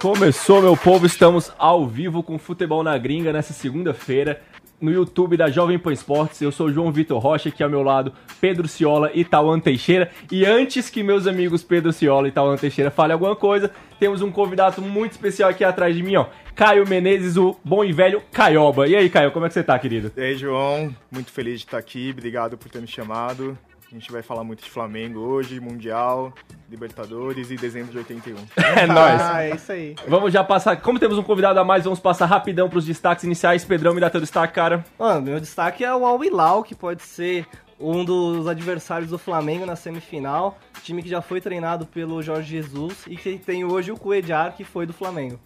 Começou, 0.00 0.62
meu 0.62 0.76
povo, 0.76 1.06
estamos 1.06 1.52
ao 1.58 1.84
vivo 1.84 2.22
com 2.22 2.38
Futebol 2.38 2.84
na 2.84 2.96
Gringa 2.96 3.32
nessa 3.32 3.52
segunda-feira 3.52 4.40
no 4.80 4.92
YouTube 4.92 5.36
da 5.36 5.50
Jovem 5.50 5.76
Pan 5.76 5.92
Esportes. 5.92 6.40
Eu 6.40 6.52
sou 6.52 6.70
João 6.70 6.92
Vitor 6.92 7.18
Rocha, 7.18 7.48
aqui 7.48 7.64
ao 7.64 7.68
meu 7.68 7.82
lado 7.82 8.12
Pedro 8.40 8.68
Ciola 8.68 9.10
e 9.12 9.24
Tauan 9.24 9.58
Teixeira. 9.58 10.08
E 10.30 10.46
antes 10.46 10.88
que 10.88 11.02
meus 11.02 11.26
amigos 11.26 11.64
Pedro 11.64 11.92
Ciola 11.92 12.28
e 12.28 12.30
Tauan 12.30 12.56
Teixeira 12.56 12.92
falem 12.92 13.12
alguma 13.12 13.34
coisa, 13.34 13.72
temos 13.98 14.22
um 14.22 14.30
convidado 14.30 14.80
muito 14.80 15.12
especial 15.12 15.50
aqui 15.50 15.64
atrás 15.64 15.96
de 15.96 16.02
mim, 16.02 16.14
ó. 16.14 16.26
Caio 16.54 16.88
Menezes, 16.88 17.36
o 17.36 17.56
bom 17.64 17.84
e 17.84 17.92
velho 17.92 18.22
Caioba. 18.32 18.86
E 18.86 18.94
aí, 18.94 19.10
Caio, 19.10 19.32
como 19.32 19.46
é 19.46 19.48
que 19.48 19.54
você 19.54 19.64
tá, 19.64 19.76
querido? 19.80 20.12
E 20.16 20.20
aí, 20.20 20.36
João, 20.36 20.94
muito 21.10 21.32
feliz 21.32 21.58
de 21.58 21.66
estar 21.66 21.78
aqui, 21.78 22.10
obrigado 22.12 22.56
por 22.56 22.70
ter 22.70 22.80
me 22.80 22.86
chamado. 22.86 23.58
A 23.90 23.94
gente 23.94 24.12
vai 24.12 24.20
falar 24.20 24.44
muito 24.44 24.62
de 24.62 24.68
Flamengo 24.68 25.18
hoje, 25.20 25.58
Mundial, 25.58 26.34
Libertadores 26.68 27.50
e 27.50 27.56
dezembro 27.56 27.90
de 27.90 27.96
81. 27.96 28.36
É 28.76 28.86
nóis. 28.86 29.22
Ah, 29.22 29.42
é 29.42 29.54
isso 29.54 29.72
aí. 29.72 29.96
Vamos 30.06 30.30
já 30.30 30.44
passar. 30.44 30.76
Como 30.76 30.98
temos 30.98 31.16
um 31.16 31.22
convidado 31.22 31.58
a 31.58 31.64
mais, 31.64 31.84
vamos 31.84 31.98
passar 31.98 32.26
rapidão 32.26 32.68
pros 32.68 32.84
destaques 32.84 33.24
iniciais. 33.24 33.64
Pedrão, 33.64 33.94
me 33.94 34.00
dá 34.00 34.10
teu 34.10 34.20
destaque, 34.20 34.52
cara. 34.52 34.84
Mano, 34.98 35.22
meu 35.22 35.40
destaque 35.40 35.84
é 35.84 35.94
o 35.94 36.04
Al 36.04 36.22
Hilal, 36.22 36.62
que 36.62 36.74
pode 36.74 37.02
ser 37.02 37.46
um 37.80 38.04
dos 38.04 38.46
adversários 38.46 39.10
do 39.10 39.18
Flamengo 39.18 39.64
na 39.64 39.74
semifinal. 39.74 40.58
Time 40.82 41.02
que 41.02 41.08
já 41.08 41.22
foi 41.22 41.40
treinado 41.40 41.86
pelo 41.86 42.22
Jorge 42.22 42.50
Jesus 42.50 43.06
e 43.06 43.16
que 43.16 43.38
tem 43.38 43.64
hoje 43.64 43.90
o 43.90 43.96
Cuejar, 43.96 44.54
que 44.54 44.64
foi 44.64 44.84
do 44.84 44.92
Flamengo. 44.92 45.40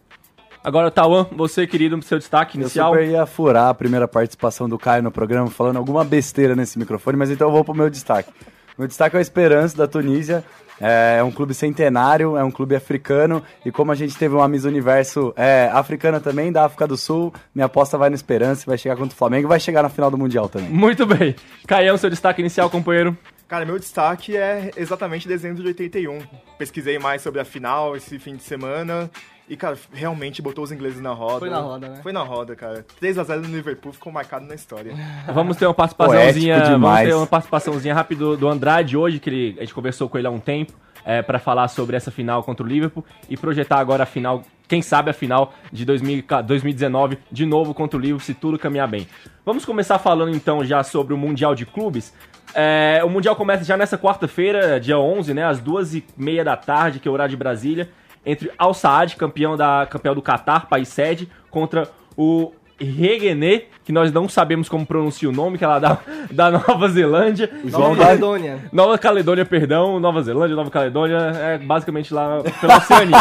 Agora, 0.65 0.91
Tauan, 0.93 1.27
você, 1.33 1.67
querido, 1.67 2.01
seu 2.03 2.19
destaque 2.19 2.57
Eu 2.57 2.63
inicial. 2.63 2.93
super 2.93 3.05
ia 3.07 3.27
furar 3.27 3.69
a 3.69 3.75
primeira 3.75 4.07
participação 4.07 4.69
do 4.69 4.79
Caio 4.79 5.03
no 5.03 5.11
programa 5.11 5.51
falando 5.51 5.77
alguma 5.77 6.05
besteira 6.05 6.55
nesse 6.55 6.79
microfone, 6.79 7.17
mas 7.17 7.31
então 7.31 7.49
eu 7.49 7.53
vou 7.53 7.65
pro 7.65 7.75
meu 7.75 7.91
destaque. 7.91 8.33
Meu 8.79 8.87
destaque 8.87 9.17
é 9.17 9.19
o 9.19 9.23
Esperança 9.23 9.77
da 9.77 9.89
Tunísia. 9.89 10.45
É 10.81 11.23
um 11.23 11.31
clube 11.31 11.55
centenário, 11.55 12.37
é 12.37 12.43
um 12.43 12.51
clube 12.51 12.75
africano 12.75 13.43
e 13.65 13.71
como 13.71 13.93
a 13.93 13.95
gente 13.95 14.17
teve 14.17 14.35
uma 14.35 14.49
Miss 14.49 14.65
Universo 14.65 15.33
é, 15.37 15.71
africana 15.73 16.19
também, 16.19 16.51
da 16.51 16.65
África 16.65 16.89
do 16.89 16.97
Sul, 16.97 17.33
minha 17.55 17.67
aposta 17.67 17.97
vai 17.97 18.09
no 18.09 18.17
Esperança, 18.17 18.65
vai 18.67 18.77
chegar 18.77 18.97
contra 18.97 19.15
o 19.15 19.17
Flamengo 19.17 19.47
e 19.47 19.49
vai 19.49 19.61
chegar 19.61 19.83
na 19.83 19.89
final 19.89 20.11
do 20.11 20.19
Mundial 20.19 20.49
também. 20.49 20.69
Muito 20.69 21.07
bem. 21.07 21.37
Caião, 21.69 21.97
seu 21.97 22.11
destaque 22.11 22.41
inicial, 22.41 22.69
companheiro. 22.69 23.17
Cara, 23.47 23.65
meu 23.65 23.79
destaque 23.79 24.37
é 24.37 24.73
exatamente 24.77 25.29
dezembro 25.29 25.63
de 25.63 25.69
81. 25.69 26.21
Pesquisei 26.59 26.99
mais 26.99 27.23
sobre 27.23 27.39
a 27.41 27.45
final 27.45 27.95
esse 27.95 28.19
fim 28.19 28.35
de 28.35 28.43
semana 28.43 29.09
e, 29.53 29.57
cara, 29.57 29.77
realmente 29.93 30.41
botou 30.41 30.65
os 30.65 30.73
ingleses 30.73 31.01
na 31.01 31.11
roda. 31.13 31.41
Foi 31.41 31.51
na 31.51 31.59
roda, 31.61 31.89
né? 31.89 32.01
Foi 32.03 32.13
na 32.13 32.23
roda, 32.23 32.57
cara. 32.57 32.85
3x0 33.01 33.43
no 33.47 33.55
Liverpool 33.55 33.93
ficou 33.93 34.11
marcado 34.13 34.47
na 34.47 34.55
história. 34.55 34.95
Vamos 35.33 35.57
ter 35.57 35.67
uma 35.67 35.75
participaçãozinha, 35.75 36.55
Poético 36.55 36.71
vamos 36.73 36.87
demais. 36.89 37.09
ter 37.09 37.15
uma 37.15 37.27
participaçãozinha 37.27 37.95
rápida 37.95 38.21
do, 38.25 38.37
do 38.37 38.49
Andrade 38.49 38.97
hoje, 38.97 39.19
que 39.19 39.29
ele- 39.29 39.55
a 39.59 39.61
gente 39.61 39.75
conversou 39.75 40.09
com 40.09 40.17
ele 40.19 40.27
há 40.27 40.31
um 40.31 40.41
tempo, 40.41 40.73
é, 41.05 41.21
para 41.21 41.39
falar 41.39 41.69
sobre 41.69 41.97
essa 41.97 42.11
final 42.11 42.43
contra 42.43 42.65
o 42.65 42.69
Liverpool 42.69 43.05
e 43.29 43.37
projetar 43.37 43.79
agora 43.79 44.05
a 44.05 44.07
final, 44.07 44.43
quem 44.69 44.81
sabe 44.81 45.11
a 45.11 45.13
final 45.13 45.53
de 45.73 45.85
2000 45.85 46.25
2019, 46.47 47.19
de 47.31 47.45
novo 47.45 47.75
contra 47.75 47.99
o 47.99 48.01
Liverpool, 48.01 48.25
se 48.25 48.35
tudo 48.35 48.59
caminhar 48.59 48.89
bem. 48.89 49.07
Vamos 49.45 49.65
começar 49.65 49.99
falando 49.99 50.35
então 50.35 50.65
já 50.65 50.83
sobre 50.83 51.13
o 51.13 51.19
Mundial 51.19 51.55
de 51.55 51.67
Clubes. 51.67 52.15
É, 52.55 53.01
o 53.05 53.09
Mundial 53.09 53.35
começa 53.35 53.65
já 53.65 53.77
nessa 53.77 53.99
quarta-feira, 53.99 54.79
dia 54.79 54.99
11, 54.99 55.33
né, 55.35 55.45
às 55.45 55.59
duas 55.59 55.95
e 55.95 56.05
meia 56.17 56.45
da 56.45 56.57
tarde, 56.57 57.01
que 57.01 57.09
é 57.09 57.11
o 57.11 57.15
horário 57.15 57.31
de 57.31 57.37
Brasília, 57.37 57.89
entre 58.25 58.51
Al 58.59 58.73
Saad, 58.75 59.17
campeão, 59.17 59.57
da, 59.57 59.87
campeão 59.91 60.15
do 60.15 60.23
Catar, 60.23 60.67
país 60.69 60.89
sede, 60.89 61.29
contra 61.51 61.89
o 62.17 62.53
Reguené, 62.81 63.65
que 63.85 63.93
nós 63.93 64.11
não 64.13 64.29
sabemos 64.29 64.69
como 64.69 64.85
pronuncia 64.85 65.29
o 65.29 65.33
nome, 65.33 65.57
que 65.57 65.65
é 65.65 65.67
lá 65.69 65.79
da, 65.79 65.99
da 66.31 66.51
Nova 66.51 66.89
Zelândia. 66.89 67.49
Nova 67.65 67.97
Caledônia. 67.97 68.59
Nova 68.73 68.99
Caledônia, 68.99 69.45
perdão, 69.45 70.01
Nova 70.01 70.23
Zelândia, 70.23 70.57
Nova 70.57 70.71
Caledônia, 70.71 71.17
é 71.17 71.59
basicamente 71.59 72.13
lá 72.13 72.43
pela 72.61 72.77
Oceania. 72.79 73.17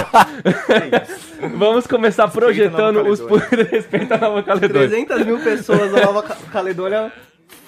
Vamos 1.58 1.88
começar 1.88 2.28
projetando 2.28 3.02
os 3.08 3.20
respeito 3.72 4.14
à 4.14 4.18
Nova 4.18 4.44
Caledônia. 4.44 4.88
300 4.90 5.26
mil 5.26 5.40
pessoas 5.44 5.92
da 5.92 6.06
Nova 6.06 6.24
Ca- 6.24 6.38
Caledônia 6.52 7.12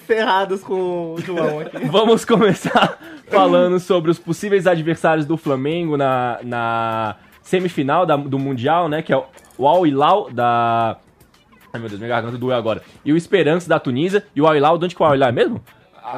ferradas 0.04 0.62
com 0.62 1.14
o 1.14 1.20
João 1.20 1.60
aqui. 1.60 1.78
Vamos 1.88 2.24
começar 2.24 2.98
falando 3.28 3.78
sobre 3.80 4.10
os 4.10 4.18
possíveis 4.18 4.66
adversários 4.66 5.26
do 5.26 5.36
Flamengo 5.36 5.96
na, 5.96 6.38
na 6.42 7.16
semifinal 7.42 8.06
da- 8.06 8.16
do 8.16 8.38
Mundial, 8.38 8.88
né? 8.88 9.02
Que 9.02 9.12
é 9.12 9.16
o- 9.16 9.66
Al 9.66 9.86
Hilal 9.86 10.28
da. 10.30 10.96
Ai 11.72 11.80
meu 11.80 11.88
Deus, 11.88 11.98
minha 12.00 12.08
garganta 12.08 12.36
doeu 12.38 12.56
agora. 12.56 12.82
E 13.04 13.12
o 13.12 13.16
Esperança 13.16 13.68
da 13.68 13.78
Tunísia. 13.80 14.24
E 14.34 14.40
o 14.40 14.46
Al 14.46 14.56
Hilal, 14.56 14.78
de 14.78 14.84
onde 14.84 14.94
que 14.94 15.02
o 15.02 15.04
Al 15.06 15.14
Hilal 15.14 15.28
é 15.28 15.32
mesmo? 15.32 15.60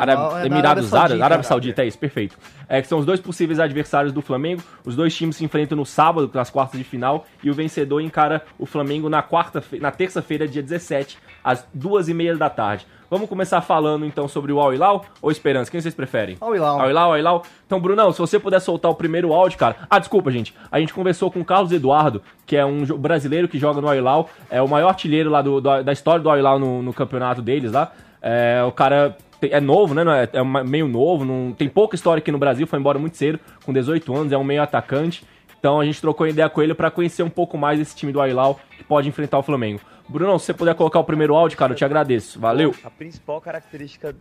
Hilal 0.02 0.38
é 0.38 0.46
Emirados 0.46 0.92
Árabes. 0.92 1.22
Arábia 1.22 1.42
Saudita, 1.44 1.82
é 1.82 1.86
isso, 1.86 1.98
perfeito. 1.98 2.36
É 2.68 2.82
que 2.82 2.88
são 2.88 2.98
os 2.98 3.06
dois 3.06 3.20
possíveis 3.20 3.60
adversários 3.60 4.12
do 4.12 4.20
Flamengo. 4.20 4.60
Os 4.84 4.96
dois 4.96 5.14
times 5.14 5.36
se 5.36 5.44
enfrentam 5.44 5.76
no 5.76 5.86
sábado, 5.86 6.28
nas 6.34 6.50
quartas 6.50 6.76
de 6.76 6.84
final, 6.84 7.24
e 7.42 7.48
o 7.50 7.54
vencedor 7.54 8.00
encara 8.00 8.42
o 8.58 8.66
Flamengo 8.66 9.08
na 9.08 9.22
quarta, 9.22 9.62
na 9.80 9.92
terça-feira, 9.92 10.48
dia 10.48 10.60
17, 10.62 11.16
às 11.44 11.64
duas 11.72 12.08
e 12.08 12.14
meia 12.14 12.36
da 12.36 12.50
tarde. 12.50 12.84
Vamos 13.08 13.28
começar 13.28 13.60
falando 13.60 14.04
então 14.04 14.26
sobre 14.26 14.52
o 14.52 14.60
Al 14.60 14.74
Hilal 14.74 15.04
ou 15.22 15.30
Esperança? 15.30 15.70
Quem 15.70 15.80
vocês 15.80 15.94
preferem? 15.94 16.36
Al 16.40 16.54
Hilal. 16.56 16.80
Al 16.80 16.90
Hilal, 16.90 17.12
Al 17.12 17.18
Hilal. 17.18 17.42
Então, 17.66 17.78
Brunão, 17.80 18.10
se 18.12 18.18
você 18.18 18.38
puder 18.38 18.60
soltar 18.60 18.90
o 18.90 18.94
primeiro 18.94 19.32
áudio, 19.32 19.58
cara. 19.58 19.76
Ah, 19.88 19.98
desculpa, 19.98 20.30
gente. 20.30 20.52
A 20.72 20.80
gente 20.80 20.92
conversou 20.92 21.30
com 21.30 21.40
o 21.40 21.44
Carlos 21.44 21.70
Eduardo, 21.70 22.20
que 22.44 22.56
é 22.56 22.64
um 22.64 22.84
brasileiro 22.84 23.46
que 23.46 23.58
joga 23.58 23.80
no 23.80 23.88
Al 23.88 23.94
Hilal. 23.94 24.28
É 24.50 24.60
o 24.60 24.68
maior 24.68 24.88
artilheiro 24.88 25.30
lá 25.30 25.40
do, 25.40 25.60
do- 25.60 25.82
da 25.82 25.92
história 25.92 26.20
do 26.20 26.28
Al 26.28 26.36
Hilal 26.38 26.58
no, 26.58 26.82
no 26.82 26.92
campeonato 26.92 27.40
deles 27.40 27.70
lá. 27.72 27.92
É, 28.20 28.62
o 28.66 28.72
cara 28.72 29.16
é 29.40 29.60
novo, 29.60 29.94
né? 29.94 30.02
É, 30.32 30.38
é 30.38 30.42
meio 30.64 30.88
novo, 30.88 31.24
não, 31.24 31.52
tem 31.52 31.68
pouca 31.68 31.94
história 31.94 32.18
aqui 32.20 32.32
no 32.32 32.38
Brasil, 32.38 32.66
foi 32.66 32.78
embora 32.78 32.98
muito 32.98 33.16
cedo, 33.16 33.38
com 33.64 33.72
18 33.72 34.16
anos, 34.16 34.32
é 34.32 34.36
um 34.38 34.42
meio 34.42 34.62
atacante. 34.62 35.24
Então 35.66 35.80
a 35.80 35.84
gente 35.84 36.00
trocou 36.00 36.28
ideia 36.28 36.48
com 36.48 36.62
ele 36.62 36.74
pra 36.74 36.92
conhecer 36.92 37.24
um 37.24 37.28
pouco 37.28 37.58
mais 37.58 37.80
desse 37.80 37.96
time 37.96 38.12
do 38.12 38.20
Al 38.20 38.28
Hilal 38.28 38.60
que 38.70 38.84
pode 38.84 39.08
enfrentar 39.08 39.36
o 39.36 39.42
Flamengo. 39.42 39.80
Brunão, 40.08 40.38
se 40.38 40.46
você 40.46 40.54
puder 40.54 40.76
colocar 40.76 41.00
o 41.00 41.04
primeiro 41.04 41.34
áudio, 41.34 41.58
cara, 41.58 41.72
eu 41.72 41.76
te 41.76 41.84
agradeço. 41.84 42.38
Valeu. 42.38 42.72
A 42.84 42.90
principal 42.90 43.40
característica 43.40 44.14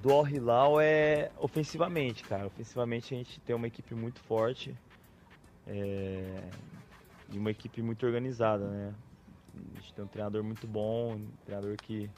do 0.00 0.10
Al 0.10 0.26
Hilal 0.26 0.80
é 0.80 1.30
ofensivamente, 1.38 2.24
cara. 2.24 2.46
Ofensivamente 2.46 3.14
a 3.14 3.18
gente 3.18 3.38
tem 3.40 3.54
uma 3.54 3.66
equipe 3.66 3.94
muito 3.94 4.18
forte 4.20 4.74
é, 5.66 6.40
e 7.34 7.36
uma 7.36 7.50
equipe 7.50 7.82
muito 7.82 8.06
organizada, 8.06 8.66
né? 8.66 8.94
A 9.54 9.80
gente 9.82 9.92
tem 9.92 10.02
um 10.02 10.08
treinador 10.08 10.42
muito 10.42 10.66
bom, 10.66 11.16
um 11.16 11.28
treinador 11.44 11.76
que 11.76 12.08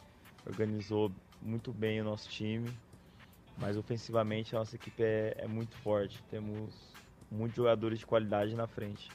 organizou 0.47 1.11
muito 1.43 1.73
bem 1.73 2.00
o 2.00 2.05
nosso 2.05 2.29
time, 2.29 2.71
mas 3.59 3.77
ofensivamente 3.77 4.55
a 4.55 4.61
nossa 4.61 4.77
equipe 4.77 5.03
é, 5.03 5.35
é 5.39 5.49
muito 5.49 5.77
forte. 5.79 6.23
Temos 6.31 6.90
muitos 7.31 7.56
jogadores 7.56 7.99
de 7.99 8.06
qualidade 8.06 8.55
na 8.55 8.67
frente. 8.67 9.09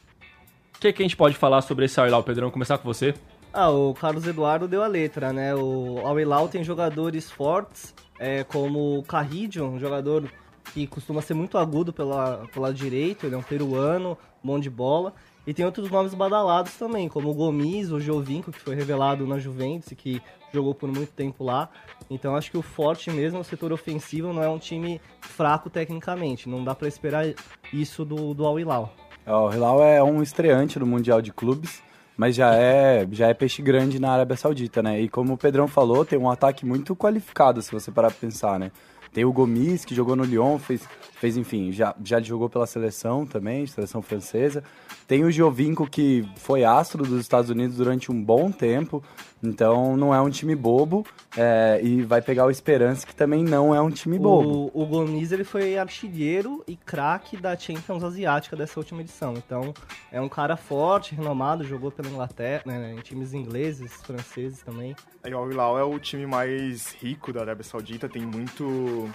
O 0.76 0.80
que, 0.80 0.92
que 0.92 1.02
a 1.02 1.06
gente 1.06 1.18
pode 1.18 1.36
falar 1.36 1.62
sobre 1.62 1.86
esse 1.86 2.00
Al 2.00 2.08
Hilal, 2.08 2.24
Pedrão? 2.24 2.52
Começar 2.52 2.78
com 2.78 2.84
você. 2.84 3.14
Ah, 3.54 3.70
o 3.70 3.94
Carlos 3.94 4.28
Eduardo 4.28 4.68
deu 4.68 4.84
a 4.84 4.88
letra, 4.88 5.32
né? 5.32 5.56
O 5.56 6.00
Al 6.06 6.20
Hilal 6.20 6.50
tem 6.50 6.64
jogadores 6.64 7.32
fortes, 7.32 7.96
é, 8.20 8.44
como 8.44 9.00
o 9.00 9.04
Carridio, 9.04 9.66
um 9.66 9.80
jogador 9.80 10.30
que 10.74 10.86
costuma 10.86 11.22
ser 11.22 11.34
muito 11.34 11.58
agudo 11.58 11.94
pela, 11.94 12.46
pelo 12.52 12.66
lado 12.66 12.76
direito, 12.76 13.26
ele 13.26 13.36
é 13.36 13.38
um 13.38 13.44
peruano, 13.44 14.18
bom 14.44 14.60
de 14.60 14.70
bola. 14.70 15.14
E 15.48 15.54
tem 15.54 15.66
outros 15.66 15.90
nomes 15.90 16.14
badalados 16.14 16.74
também, 16.74 17.08
como 17.08 17.30
o 17.30 17.34
Gomes, 17.34 17.92
o 17.92 18.00
Jovinco, 18.00 18.52
que 18.52 18.60
foi 18.60 18.76
revelado 18.76 19.28
na 19.28 19.38
Juventus 19.38 19.92
e 19.92 19.96
que 19.96 20.22
jogou 20.56 20.74
por 20.74 20.92
muito 20.92 21.12
tempo 21.12 21.44
lá. 21.44 21.70
Então 22.10 22.36
acho 22.36 22.50
que 22.50 22.58
o 22.58 22.62
forte 22.62 23.12
mesmo, 23.12 23.40
o 23.40 23.44
setor 23.44 23.72
ofensivo, 23.72 24.34
não 24.34 24.42
é 24.42 24.50
um 24.50 24.58
time 24.58 25.00
fraco 25.22 25.70
tecnicamente. 25.70 26.50
Não 26.50 26.64
dá 26.64 26.74
pra 26.74 26.88
esperar 26.88 27.26
isso 27.72 28.04
do, 28.04 28.34
do 28.34 28.46
Al 28.46 28.60
Hilal. 28.60 28.94
O 29.28 29.52
Hilal 29.52 29.84
é 29.84 30.04
um 30.04 30.22
estreante 30.22 30.80
no 30.80 30.86
Mundial 30.86 31.22
de 31.22 31.32
Clubes. 31.32 31.84
mas 32.18 32.36
já 32.36 32.56
é, 32.56 33.08
já 33.12 33.28
é 33.28 33.34
peixe 33.34 33.62
grande 33.62 34.00
na 34.00 34.12
Arábia 34.12 34.38
Saudita, 34.38 34.82
né? 34.82 35.02
E 35.02 35.10
como 35.10 35.34
o 35.34 35.38
Pedrão 35.38 35.68
falou, 35.68 36.06
tem 36.06 36.18
um 36.18 36.30
ataque 36.30 36.66
muito 36.66 36.96
qualificado, 36.96 37.62
se 37.62 37.72
você 37.72 37.92
parar 37.92 38.10
pra 38.10 38.20
pensar, 38.20 38.60
né? 38.60 38.72
Tem 39.14 39.24
o 39.24 39.32
Gomis, 39.32 39.86
que 39.86 39.96
jogou 39.96 40.14
no 40.16 40.26
Lyon, 40.26 40.58
fez, 40.58 40.86
fez 41.14 41.38
enfim, 41.38 41.72
já, 41.72 41.96
já 42.04 42.20
jogou 42.20 42.50
pela 42.50 42.68
seleção 42.68 43.26
também, 43.26 43.66
seleção 43.66 44.02
francesa. 44.02 44.62
Tem 45.08 45.24
o 45.24 45.32
Giovinco, 45.32 45.90
que 45.90 46.28
foi 46.36 46.66
astro 46.66 47.04
dos 47.04 47.22
Estados 47.22 47.50
Unidos 47.50 47.78
durante 47.78 48.12
um 48.12 48.22
bom 48.22 48.52
tempo, 48.52 49.02
então 49.46 49.96
não 49.96 50.14
é 50.14 50.22
um 50.22 50.30
time 50.30 50.56
bobo. 50.56 51.06
É, 51.38 51.82
e 51.84 52.02
vai 52.02 52.22
pegar 52.22 52.46
o 52.46 52.52
Esperança, 52.52 53.06
que 53.06 53.14
também 53.14 53.44
não 53.44 53.76
é 53.76 53.82
um 53.82 53.90
time 53.90 54.18
bobo. 54.18 54.72
O, 54.74 54.84
o 54.84 54.86
Gomes 54.86 55.32
ele 55.32 55.44
foi 55.44 55.78
artilheiro 55.78 56.64
e 56.68 56.76
craque 56.76 57.36
da 57.36 57.58
Champions 57.58 58.04
Asiática 58.04 58.56
dessa 58.56 58.80
última 58.80 59.02
edição. 59.02 59.34
Então 59.36 59.74
é 60.12 60.22
um 60.22 60.30
cara 60.30 60.56
forte, 60.56 61.16
renomado, 61.16 61.64
jogou 61.64 61.92
pela 61.92 62.08
Inglaterra, 62.08 62.64
né, 62.66 62.94
em 62.94 63.02
times 63.02 63.34
ingleses, 63.34 63.94
franceses 64.04 64.62
também. 64.62 64.96
E 65.26 65.34
o 65.34 65.38
Al 65.38 65.52
Hilal 65.52 65.80
é 65.80 65.84
o 65.84 65.98
time 65.98 66.26
mais 66.28 66.96
rico 67.02 67.34
da 67.34 67.42
Arábia 67.42 67.64
Saudita, 67.64 68.08
tem 68.08 68.22
muito, 68.22 69.10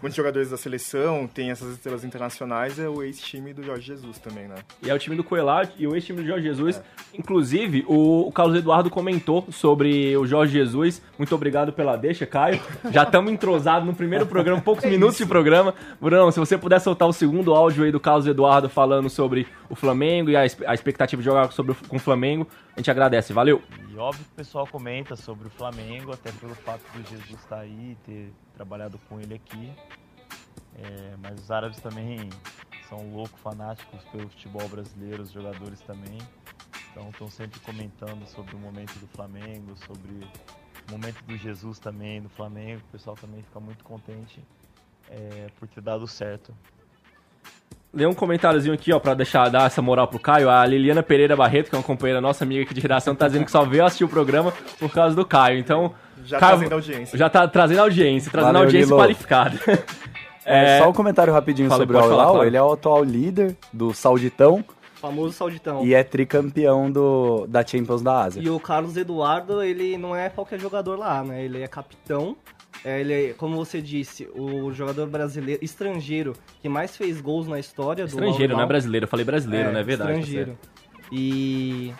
muitos 0.00 0.16
jogadores 0.16 0.50
da 0.50 0.56
seleção, 0.56 1.28
tem 1.28 1.50
essas 1.50 1.74
estrelas 1.74 2.02
internacionais, 2.04 2.78
é 2.80 2.88
o 2.88 3.02
ex-time 3.02 3.54
do 3.54 3.62
Jorge 3.62 3.86
Jesus 3.86 4.18
também, 4.18 4.48
né? 4.48 4.56
E 4.82 4.90
é 4.90 4.94
o 4.94 4.98
time 4.98 5.14
do 5.14 5.22
Coelho 5.22 5.42
e 5.78 5.86
o 5.86 5.94
ex-time 5.94 6.20
do 6.20 6.26
Jorge 6.26 6.44
Jesus. 6.44 6.78
É. 6.78 6.82
Inclusive, 7.18 7.84
o, 7.88 8.28
o 8.28 8.32
Carlos 8.32 8.56
Eduardo 8.56 8.90
comentou 8.90 9.46
sobre 9.50 9.71
o 9.72 10.26
Jorge 10.26 10.52
Jesus. 10.52 11.02
Muito 11.18 11.34
obrigado 11.34 11.72
pela 11.72 11.96
deixa, 11.96 12.26
Caio. 12.26 12.60
Já 12.90 13.04
estamos 13.04 13.32
entrosados 13.32 13.86
no 13.86 13.94
primeiro 13.94 14.26
programa, 14.26 14.60
poucos 14.60 14.84
é 14.84 14.90
minutos 14.90 15.16
isso. 15.16 15.24
de 15.24 15.28
programa. 15.28 15.74
Bruno, 16.00 16.30
se 16.30 16.38
você 16.38 16.58
puder 16.58 16.80
soltar 16.80 17.08
o 17.08 17.12
segundo 17.12 17.54
áudio 17.54 17.84
aí 17.84 17.92
do 17.92 18.00
Carlos 18.00 18.26
Eduardo 18.26 18.68
falando 18.68 19.08
sobre 19.08 19.46
o 19.68 19.74
Flamengo 19.74 20.30
e 20.30 20.36
a, 20.36 20.40
a 20.40 20.74
expectativa 20.74 21.20
de 21.20 21.26
jogar 21.26 21.50
sobre 21.52 21.72
o, 21.72 21.74
com 21.88 21.96
o 21.96 22.00
Flamengo, 22.00 22.46
a 22.76 22.80
gente 22.80 22.90
agradece. 22.90 23.32
Valeu! 23.32 23.62
E 23.90 23.96
óbvio 23.96 24.24
que 24.24 24.32
o 24.32 24.36
pessoal 24.36 24.66
comenta 24.66 25.16
sobre 25.16 25.48
o 25.48 25.50
Flamengo, 25.50 26.12
até 26.12 26.30
pelo 26.32 26.54
fato 26.54 26.82
do 26.94 27.08
Jesus 27.08 27.30
estar 27.30 27.56
tá 27.56 27.62
aí, 27.62 27.96
ter 28.04 28.32
trabalhado 28.54 28.98
com 29.08 29.20
ele 29.20 29.34
aqui. 29.34 29.70
É, 30.76 31.14
mas 31.22 31.40
os 31.40 31.50
árabes 31.50 31.78
também 31.80 32.28
são 32.88 33.10
loucos, 33.12 33.40
fanáticos 33.40 34.02
pelo 34.10 34.28
futebol 34.28 34.68
brasileiro, 34.68 35.22
os 35.22 35.32
jogadores 35.32 35.80
também. 35.80 36.18
Então 36.92 37.08
estão 37.08 37.30
sempre 37.30 37.58
comentando 37.60 38.26
sobre 38.26 38.54
o 38.54 38.58
momento 38.58 38.92
do 38.98 39.06
Flamengo, 39.08 39.74
sobre 39.86 40.10
o 40.88 40.92
momento 40.92 41.24
do 41.24 41.36
Jesus 41.36 41.78
também, 41.78 42.20
do 42.20 42.28
Flamengo. 42.28 42.82
O 42.88 42.92
pessoal 42.92 43.16
também 43.16 43.42
fica 43.42 43.58
muito 43.58 43.82
contente 43.82 44.40
é, 45.10 45.46
por 45.58 45.66
ter 45.66 45.80
dado 45.80 46.06
certo. 46.06 46.54
Lê 47.94 48.06
um 48.06 48.14
comentáriozinho 48.14 48.74
aqui, 48.74 48.92
ó, 48.92 48.98
pra 48.98 49.12
deixar, 49.12 49.50
dar 49.50 49.66
essa 49.66 49.82
moral 49.82 50.08
pro 50.08 50.18
Caio. 50.18 50.48
A 50.48 50.64
Liliana 50.64 51.02
Pereira 51.02 51.36
Barreto, 51.36 51.68
que 51.68 51.74
é 51.74 51.78
uma 51.78 51.84
companheira 51.84 52.20
nossa 52.20 52.44
amiga 52.44 52.62
aqui 52.62 52.72
de 52.72 52.80
redação, 52.80 53.14
tá 53.14 53.26
dizendo 53.26 53.44
que 53.44 53.50
só 53.50 53.64
veio 53.64 53.84
assistir 53.84 54.04
o 54.04 54.08
programa 54.08 54.52
por 54.78 54.90
causa 54.90 55.14
do 55.14 55.26
Caio. 55.26 55.58
Então. 55.58 55.94
Já 56.24 56.38
Caio, 56.38 56.52
trazendo 56.52 56.72
audiência. 56.74 57.18
Já 57.18 57.28
tá 57.28 57.48
trazendo 57.48 57.80
audiência, 57.80 58.30
trazendo 58.30 58.52
Valeu, 58.52 58.66
audiência 58.66 58.86
Lilo. 58.86 58.98
qualificada. 58.98 59.58
É, 60.44 60.76
é, 60.76 60.78
só 60.78 60.88
um 60.88 60.92
comentário 60.92 61.32
rapidinho 61.32 61.68
fala, 61.68 61.82
sobre 61.82 61.96
o 61.96 62.00
Al 62.00 62.08
claro. 62.08 62.44
Ele 62.44 62.56
é 62.56 62.62
o 62.62 62.72
atual 62.72 63.02
líder 63.02 63.56
do 63.72 63.92
Sauditão. 63.92 64.64
Famoso 65.02 65.32
Sauditão. 65.32 65.84
E 65.84 65.94
é 65.94 66.04
tricampeão 66.04 66.88
do, 66.88 67.44
da 67.48 67.66
Champions 67.66 68.02
da 68.02 68.22
Ásia. 68.22 68.40
E 68.40 68.48
o 68.48 68.60
Carlos 68.60 68.96
Eduardo, 68.96 69.60
ele 69.60 69.98
não 69.98 70.14
é 70.14 70.30
qualquer 70.30 70.60
jogador 70.60 70.96
lá, 70.96 71.24
né? 71.24 71.44
Ele 71.44 71.60
é 71.60 71.66
capitão. 71.66 72.36
É, 72.84 73.00
ele 73.00 73.12
é, 73.12 73.32
como 73.32 73.56
você 73.56 73.82
disse, 73.82 74.28
o 74.32 74.72
jogador 74.72 75.08
brasileiro, 75.08 75.62
estrangeiro, 75.62 76.34
que 76.60 76.68
mais 76.68 76.96
fez 76.96 77.20
gols 77.20 77.48
na 77.48 77.58
história 77.58 78.04
estrangeiro, 78.04 78.26
do 78.26 78.30
Estrangeiro, 78.30 78.56
não 78.56 78.62
é 78.62 78.66
brasileiro. 78.66 79.04
Eu 79.04 79.08
falei 79.08 79.24
brasileiro, 79.24 79.70
é, 79.70 79.72
não 79.72 79.80
é 79.80 79.82
verdade. 79.82 80.12
Tá 80.12 80.18
estrangeiro. 80.18 80.52
Tá 80.52 81.08
e 81.10 81.92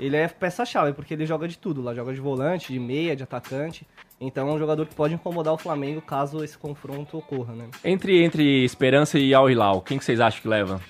ele 0.00 0.16
é 0.16 0.26
peça-chave, 0.26 0.94
porque 0.94 1.12
ele 1.12 1.26
joga 1.26 1.46
de 1.46 1.58
tudo 1.58 1.82
lá. 1.82 1.94
Joga 1.94 2.14
de 2.14 2.20
volante, 2.20 2.72
de 2.72 2.78
meia, 2.78 3.14
de 3.14 3.22
atacante. 3.22 3.86
Então 4.18 4.48
é 4.48 4.52
um 4.52 4.58
jogador 4.58 4.86
que 4.86 4.94
pode 4.94 5.12
incomodar 5.12 5.52
o 5.52 5.58
Flamengo 5.58 6.00
caso 6.00 6.42
esse 6.42 6.56
confronto 6.56 7.18
ocorra, 7.18 7.54
né? 7.54 7.68
Entre, 7.84 8.24
entre 8.24 8.64
Esperança 8.64 9.18
e 9.18 9.34
Al 9.34 9.50
Hilal, 9.50 9.82
quem 9.82 9.98
que 9.98 10.04
vocês 10.04 10.20
acham 10.20 10.40
que 10.40 10.48
leva? 10.48 10.80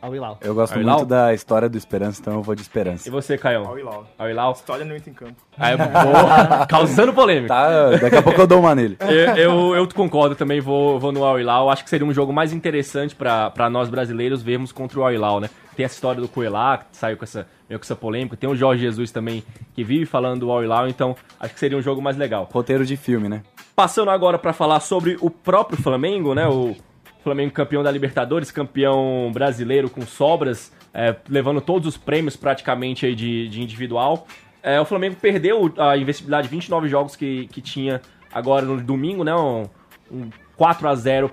Al 0.00 0.14
Hilal. 0.14 0.38
Eu 0.40 0.54
gosto 0.54 0.78
muito 0.78 1.04
da 1.04 1.34
história 1.34 1.68
do 1.68 1.76
Esperança, 1.76 2.20
então 2.20 2.34
eu 2.34 2.42
vou 2.42 2.54
de 2.54 2.62
Esperança. 2.62 3.08
E 3.08 3.10
você, 3.10 3.36
Caio? 3.36 3.66
Al 3.66 3.78
Hilal. 3.78 4.06
Al 4.18 4.30
Hilal? 4.30 4.52
História 4.52 4.84
não 4.84 4.94
entra 4.94 5.10
em 5.10 5.14
campo. 5.14 5.36
Ah, 5.56 5.70
é 5.70 5.76
boa. 5.76 6.66
Causando 6.68 7.12
polêmica. 7.12 7.48
Tá, 7.48 7.90
daqui 7.96 8.16
a 8.16 8.22
pouco 8.22 8.40
eu 8.40 8.46
dou 8.46 8.60
uma 8.60 8.74
nele. 8.74 8.96
eu, 9.00 9.36
eu, 9.36 9.76
eu, 9.76 9.88
concordo 9.88 10.36
também, 10.36 10.60
vou, 10.60 11.00
vou 11.00 11.10
no 11.10 11.24
Al 11.24 11.40
Hilal. 11.40 11.68
Acho 11.68 11.82
que 11.82 11.90
seria 11.90 12.06
um 12.06 12.12
jogo 12.12 12.32
mais 12.32 12.52
interessante 12.52 13.14
para 13.14 13.68
nós 13.70 13.88
brasileiros 13.88 14.42
vermos 14.42 14.70
contra 14.70 15.00
o 15.00 15.04
Al 15.04 15.12
Hilal, 15.12 15.40
né? 15.40 15.50
Tem 15.78 15.84
essa 15.84 15.94
história 15.94 16.20
do 16.20 16.26
Coelá, 16.26 16.78
que 16.78 16.96
saiu 16.96 17.16
com 17.16 17.22
essa, 17.22 17.46
meio 17.68 17.78
com 17.78 17.84
essa 17.84 17.94
polêmica. 17.94 18.36
Tem 18.36 18.50
o 18.50 18.56
Jorge 18.56 18.82
Jesus 18.82 19.12
também, 19.12 19.44
que 19.74 19.84
vive 19.84 20.06
falando 20.06 20.40
do 20.40 20.50
Al 20.50 20.64
Hilal, 20.64 20.88
então 20.88 21.14
acho 21.38 21.54
que 21.54 21.60
seria 21.60 21.78
um 21.78 21.82
jogo 21.82 22.02
mais 22.02 22.16
legal. 22.16 22.48
Roteiro 22.52 22.84
de 22.84 22.96
filme, 22.96 23.28
né? 23.28 23.44
Passando 23.76 24.10
agora 24.10 24.40
para 24.40 24.52
falar 24.52 24.80
sobre 24.80 25.16
o 25.20 25.30
próprio 25.30 25.80
Flamengo, 25.80 26.34
né? 26.34 26.48
O 26.48 26.74
Flamengo 27.28 27.52
campeão 27.52 27.82
da 27.82 27.90
Libertadores, 27.90 28.50
campeão 28.50 29.30
brasileiro 29.32 29.90
com 29.90 30.02
sobras, 30.02 30.72
é, 30.94 31.14
levando 31.28 31.60
todos 31.60 31.86
os 31.86 31.96
prêmios 31.96 32.36
praticamente 32.36 33.04
aí 33.04 33.14
de, 33.14 33.48
de 33.48 33.62
individual. 33.62 34.26
É, 34.62 34.80
o 34.80 34.84
Flamengo 34.84 35.16
perdeu 35.20 35.72
a 35.76 35.96
investibilidade 35.96 36.48
de 36.48 36.54
29 36.54 36.88
jogos 36.88 37.14
que, 37.14 37.46
que 37.48 37.60
tinha 37.60 38.00
agora 38.32 38.64
no 38.64 38.80
domingo, 38.80 39.22
né? 39.22 39.34
Um, 39.34 39.64
um 40.10 40.30
4 40.56 40.88
a 40.88 40.94
0 40.94 41.30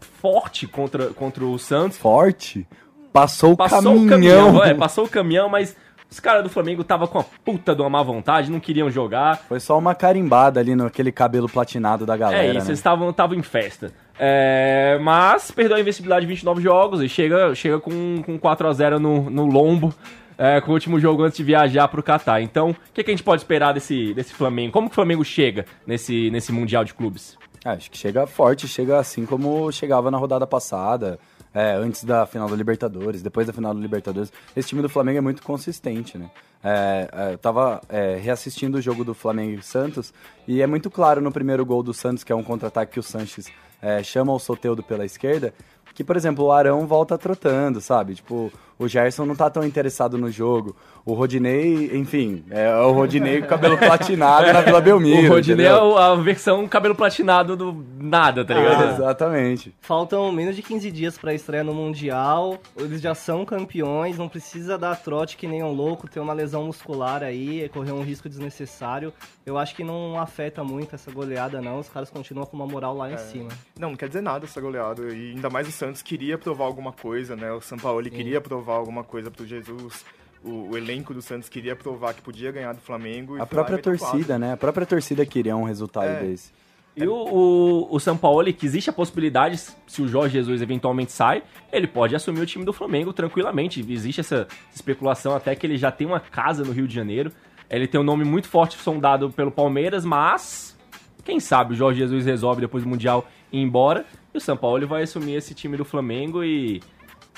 forte 0.00 0.68
contra, 0.68 1.08
contra 1.08 1.44
o 1.44 1.58
Santos. 1.58 1.98
Forte? 1.98 2.66
Passou 3.12 3.52
o 3.52 3.56
passou 3.56 3.80
caminhão. 3.80 4.04
O 4.04 4.08
caminhão 4.08 4.64
é, 4.64 4.74
passou 4.74 5.04
o 5.04 5.08
caminhão, 5.08 5.48
mas 5.48 5.76
os 6.12 6.20
caras 6.20 6.42
do 6.42 6.50
Flamengo 6.50 6.84
tava 6.84 7.08
com 7.08 7.18
a 7.18 7.24
puta 7.42 7.74
de 7.74 7.80
uma 7.80 7.88
má 7.88 8.02
vontade, 8.02 8.50
não 8.50 8.60
queriam 8.60 8.90
jogar. 8.90 9.38
Foi 9.48 9.58
só 9.58 9.78
uma 9.78 9.94
carimbada 9.94 10.60
ali 10.60 10.76
naquele 10.76 11.10
cabelo 11.10 11.48
platinado 11.48 12.04
da 12.04 12.14
galera. 12.14 12.42
É 12.42 12.48
isso, 12.48 12.66
né? 12.66 12.66
eles 12.66 12.78
estavam 12.78 13.14
em 13.34 13.42
festa. 13.42 13.90
É, 14.18 14.98
mas 15.00 15.50
perdeu 15.50 15.74
a 15.74 15.80
invencibilidade 15.80 16.26
de 16.26 16.28
29 16.28 16.60
jogos 16.60 17.00
e 17.00 17.08
chega, 17.08 17.54
chega 17.54 17.80
com, 17.80 18.22
com 18.26 18.38
4 18.38 18.68
a 18.68 18.72
0 18.74 19.00
no, 19.00 19.30
no 19.30 19.46
lombo. 19.46 19.94
É, 20.36 20.60
com 20.60 20.70
o 20.70 20.74
último 20.74 20.98
jogo 20.98 21.22
antes 21.22 21.36
de 21.36 21.44
viajar 21.44 21.86
pro 21.88 22.02
Catar. 22.02 22.42
Então, 22.42 22.70
o 22.70 22.76
que, 22.92 23.04
que, 23.04 23.10
a 23.10 23.14
gente 23.14 23.22
pode 23.22 23.40
esperar 23.40 23.72
desse, 23.72 24.12
desse 24.12 24.32
Flamengo? 24.34 24.72
Como 24.72 24.88
que 24.88 24.92
o 24.92 24.94
Flamengo 24.94 25.24
chega 25.24 25.66
nesse, 25.86 26.30
nesse 26.30 26.50
Mundial 26.50 26.84
de 26.84 26.94
Clubes? 26.94 27.38
Ah, 27.64 27.72
acho 27.72 27.90
que 27.90 27.96
chega 27.96 28.26
forte, 28.26 28.66
chega 28.66 28.98
assim 28.98 29.24
como 29.24 29.70
chegava 29.70 30.10
na 30.10 30.18
rodada 30.18 30.46
passada, 30.46 31.18
é, 31.54 31.72
antes 31.74 32.04
da 32.04 32.26
final 32.26 32.48
da 32.48 32.56
Libertadores, 32.56 33.22
depois 33.22 33.46
da 33.46 33.52
final 33.52 33.74
da 33.74 33.80
Libertadores. 33.80 34.32
Esse 34.56 34.68
time 34.68 34.82
do 34.82 34.88
Flamengo 34.88 35.18
é 35.18 35.20
muito 35.20 35.42
consistente, 35.42 36.16
né? 36.16 36.30
É, 36.64 37.08
é, 37.12 37.32
eu 37.34 37.38
tava 37.38 37.80
é, 37.88 38.16
reassistindo 38.16 38.78
o 38.78 38.80
jogo 38.80 39.04
do 39.04 39.14
Flamengo 39.14 39.58
e 39.58 39.62
Santos 39.62 40.14
e 40.46 40.62
é 40.62 40.66
muito 40.66 40.88
claro 40.90 41.20
no 41.20 41.32
primeiro 41.32 41.66
gol 41.66 41.82
do 41.82 41.92
Santos, 41.92 42.22
que 42.22 42.32
é 42.32 42.36
um 42.36 42.42
contra-ataque 42.42 42.92
que 42.92 43.00
o 43.00 43.02
Sanches 43.02 43.50
é, 43.80 44.02
chama 44.02 44.32
o 44.32 44.38
Soteudo 44.38 44.82
pela 44.82 45.04
esquerda, 45.04 45.52
que, 45.92 46.04
por 46.04 46.16
exemplo, 46.16 46.44
o 46.44 46.52
Arão 46.52 46.86
volta 46.86 47.18
trotando, 47.18 47.80
sabe? 47.80 48.14
Tipo, 48.14 48.50
o 48.82 48.88
Gerson 48.88 49.24
não 49.24 49.34
tá 49.36 49.48
tão 49.48 49.64
interessado 49.64 50.18
no 50.18 50.30
jogo. 50.30 50.74
O 51.04 51.14
Rodinei, 51.14 51.96
enfim, 51.96 52.44
é 52.50 52.74
o 52.76 52.92
Rodinei 52.92 53.40
com 53.40 53.48
cabelo 53.48 53.78
platinado 53.78 54.52
na 54.52 54.60
Vila 54.60 54.80
Belmiro. 54.80 55.26
O 55.26 55.34
Rodinei 55.34 55.66
entendeu? 55.66 55.98
é 55.98 56.02
a 56.02 56.14
versão 56.14 56.66
cabelo 56.68 56.94
platinado 56.94 57.56
do 57.56 57.84
nada, 57.98 58.44
tá 58.44 58.54
ligado? 58.54 58.82
Ah, 58.82 58.92
exatamente. 58.92 59.74
Faltam 59.80 60.30
menos 60.30 60.56
de 60.56 60.62
15 60.62 60.90
dias 60.90 61.18
pra 61.18 61.34
estreia 61.34 61.64
no 61.64 61.74
Mundial. 61.74 62.58
Eles 62.76 63.00
já 63.00 63.14
são 63.14 63.44
campeões, 63.44 64.18
não 64.18 64.28
precisa 64.28 64.78
dar 64.78 64.96
trote 64.96 65.36
que 65.36 65.46
nem 65.46 65.62
um 65.62 65.72
louco, 65.72 66.08
ter 66.08 66.20
uma 66.20 66.32
lesão 66.32 66.64
muscular 66.64 67.22
aí, 67.22 67.68
correr 67.68 67.92
um 67.92 68.02
risco 68.02 68.28
desnecessário. 68.28 69.12
Eu 69.44 69.58
acho 69.58 69.74
que 69.74 69.82
não 69.82 70.20
afeta 70.20 70.62
muito 70.62 70.94
essa 70.94 71.10
goleada, 71.10 71.60
não. 71.60 71.80
Os 71.80 71.88
caras 71.88 72.10
continuam 72.10 72.46
com 72.46 72.56
uma 72.56 72.66
moral 72.66 72.96
lá 72.96 73.10
é. 73.10 73.14
em 73.14 73.18
cima. 73.18 73.50
Não, 73.78 73.90
não 73.90 73.96
quer 73.96 74.08
dizer 74.08 74.20
nada 74.20 74.44
essa 74.44 74.60
goleada. 74.60 75.02
E 75.12 75.32
ainda 75.32 75.50
mais 75.50 75.68
o 75.68 75.72
Santos 75.72 76.00
queria 76.02 76.38
provar 76.38 76.64
alguma 76.64 76.92
coisa, 76.92 77.34
né? 77.34 77.52
O 77.52 77.60
São 77.60 77.78
Paulo 77.78 78.02
queria 78.08 78.40
provar 78.40 78.71
alguma 78.76 79.04
coisa 79.04 79.30
pro 79.30 79.46
Jesus. 79.46 80.04
O, 80.44 80.70
o, 80.70 80.76
elenco 80.76 81.14
do 81.14 81.22
Santos 81.22 81.48
queria 81.48 81.76
provar 81.76 82.14
que 82.14 82.20
podia 82.20 82.50
ganhar 82.50 82.72
do 82.72 82.80
Flamengo. 82.80 83.40
a 83.40 83.46
própria 83.46 83.78
torcida, 83.78 84.38
né? 84.38 84.52
A 84.52 84.56
própria 84.56 84.84
torcida 84.84 85.24
queria 85.24 85.56
um 85.56 85.62
resultado 85.62 86.08
é. 86.08 86.20
desse. 86.20 86.50
E 86.94 87.06
o, 87.06 87.14
o, 87.14 87.94
o 87.94 88.00
São 88.00 88.16
Paulo, 88.16 88.52
que 88.52 88.66
existe 88.66 88.90
a 88.90 88.92
possibilidade, 88.92 89.58
se 89.86 90.02
o 90.02 90.08
Jorge 90.08 90.34
Jesus 90.34 90.60
eventualmente 90.60 91.10
sai, 91.10 91.42
ele 91.72 91.86
pode 91.86 92.14
assumir 92.14 92.40
o 92.40 92.46
time 92.46 92.64
do 92.64 92.72
Flamengo 92.72 93.12
tranquilamente. 93.12 93.80
Existe 93.80 94.20
essa 94.20 94.46
especulação 94.74 95.34
até 95.34 95.54
que 95.54 95.66
ele 95.66 95.78
já 95.78 95.90
tem 95.90 96.06
uma 96.06 96.20
casa 96.20 96.64
no 96.64 96.72
Rio 96.72 96.86
de 96.86 96.94
Janeiro. 96.94 97.32
Ele 97.70 97.86
tem 97.86 97.98
um 97.98 98.04
nome 98.04 98.24
muito 98.24 98.46
forte 98.46 98.76
sondado 98.76 99.30
pelo 99.30 99.50
Palmeiras, 99.50 100.04
mas 100.04 100.76
quem 101.24 101.40
sabe 101.40 101.72
o 101.72 101.76
Jorge 101.76 102.00
Jesus 102.00 102.26
resolve 102.26 102.60
depois 102.60 102.84
do 102.84 102.90
Mundial 102.90 103.26
ir 103.50 103.60
embora. 103.60 104.04
E 104.34 104.36
o 104.36 104.40
São 104.40 104.56
Paulo 104.56 104.86
vai 104.86 105.02
assumir 105.02 105.34
esse 105.34 105.54
time 105.54 105.78
do 105.78 105.84
Flamengo 105.86 106.44
e 106.44 106.82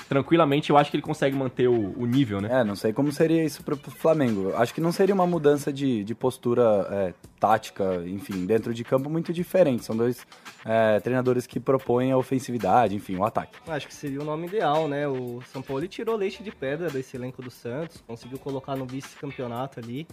tranquilamente 0.07 0.69
eu 0.69 0.77
acho 0.77 0.91
que 0.91 0.97
ele 0.97 1.03
consegue 1.03 1.35
manter 1.35 1.67
o, 1.67 1.93
o 1.97 2.05
nível, 2.05 2.41
né? 2.41 2.61
É, 2.61 2.63
não 2.63 2.75
sei 2.75 2.93
como 2.93 3.11
seria 3.11 3.43
isso 3.43 3.63
pro 3.63 3.77
Flamengo. 3.77 4.53
Acho 4.55 4.73
que 4.73 4.81
não 4.81 4.91
seria 4.91 5.13
uma 5.15 5.27
mudança 5.27 5.71
de, 5.71 6.03
de 6.03 6.15
postura 6.15 6.87
é, 6.91 7.13
tática, 7.39 8.03
enfim, 8.05 8.45
dentro 8.45 8.73
de 8.73 8.83
campo 8.83 9.09
muito 9.09 9.33
diferente. 9.33 9.85
São 9.85 9.95
dois 9.95 10.25
é, 10.63 10.99
treinadores 10.99 11.47
que 11.47 11.59
propõem 11.59 12.11
a 12.11 12.17
ofensividade, 12.17 12.95
enfim, 12.95 13.15
o 13.15 13.23
ataque. 13.23 13.57
Acho 13.67 13.87
que 13.87 13.93
seria 13.93 14.21
o 14.21 14.25
nome 14.25 14.47
ideal, 14.47 14.87
né? 14.87 15.07
O 15.07 15.41
São 15.51 15.61
Paulo 15.61 15.87
tirou 15.87 16.15
leite 16.15 16.43
de 16.43 16.51
pedra 16.51 16.89
desse 16.89 17.17
elenco 17.17 17.41
do 17.41 17.51
Santos, 17.51 18.03
conseguiu 18.07 18.39
colocar 18.39 18.75
no 18.75 18.85
vice-campeonato 18.85 19.79
ali. 19.79 20.07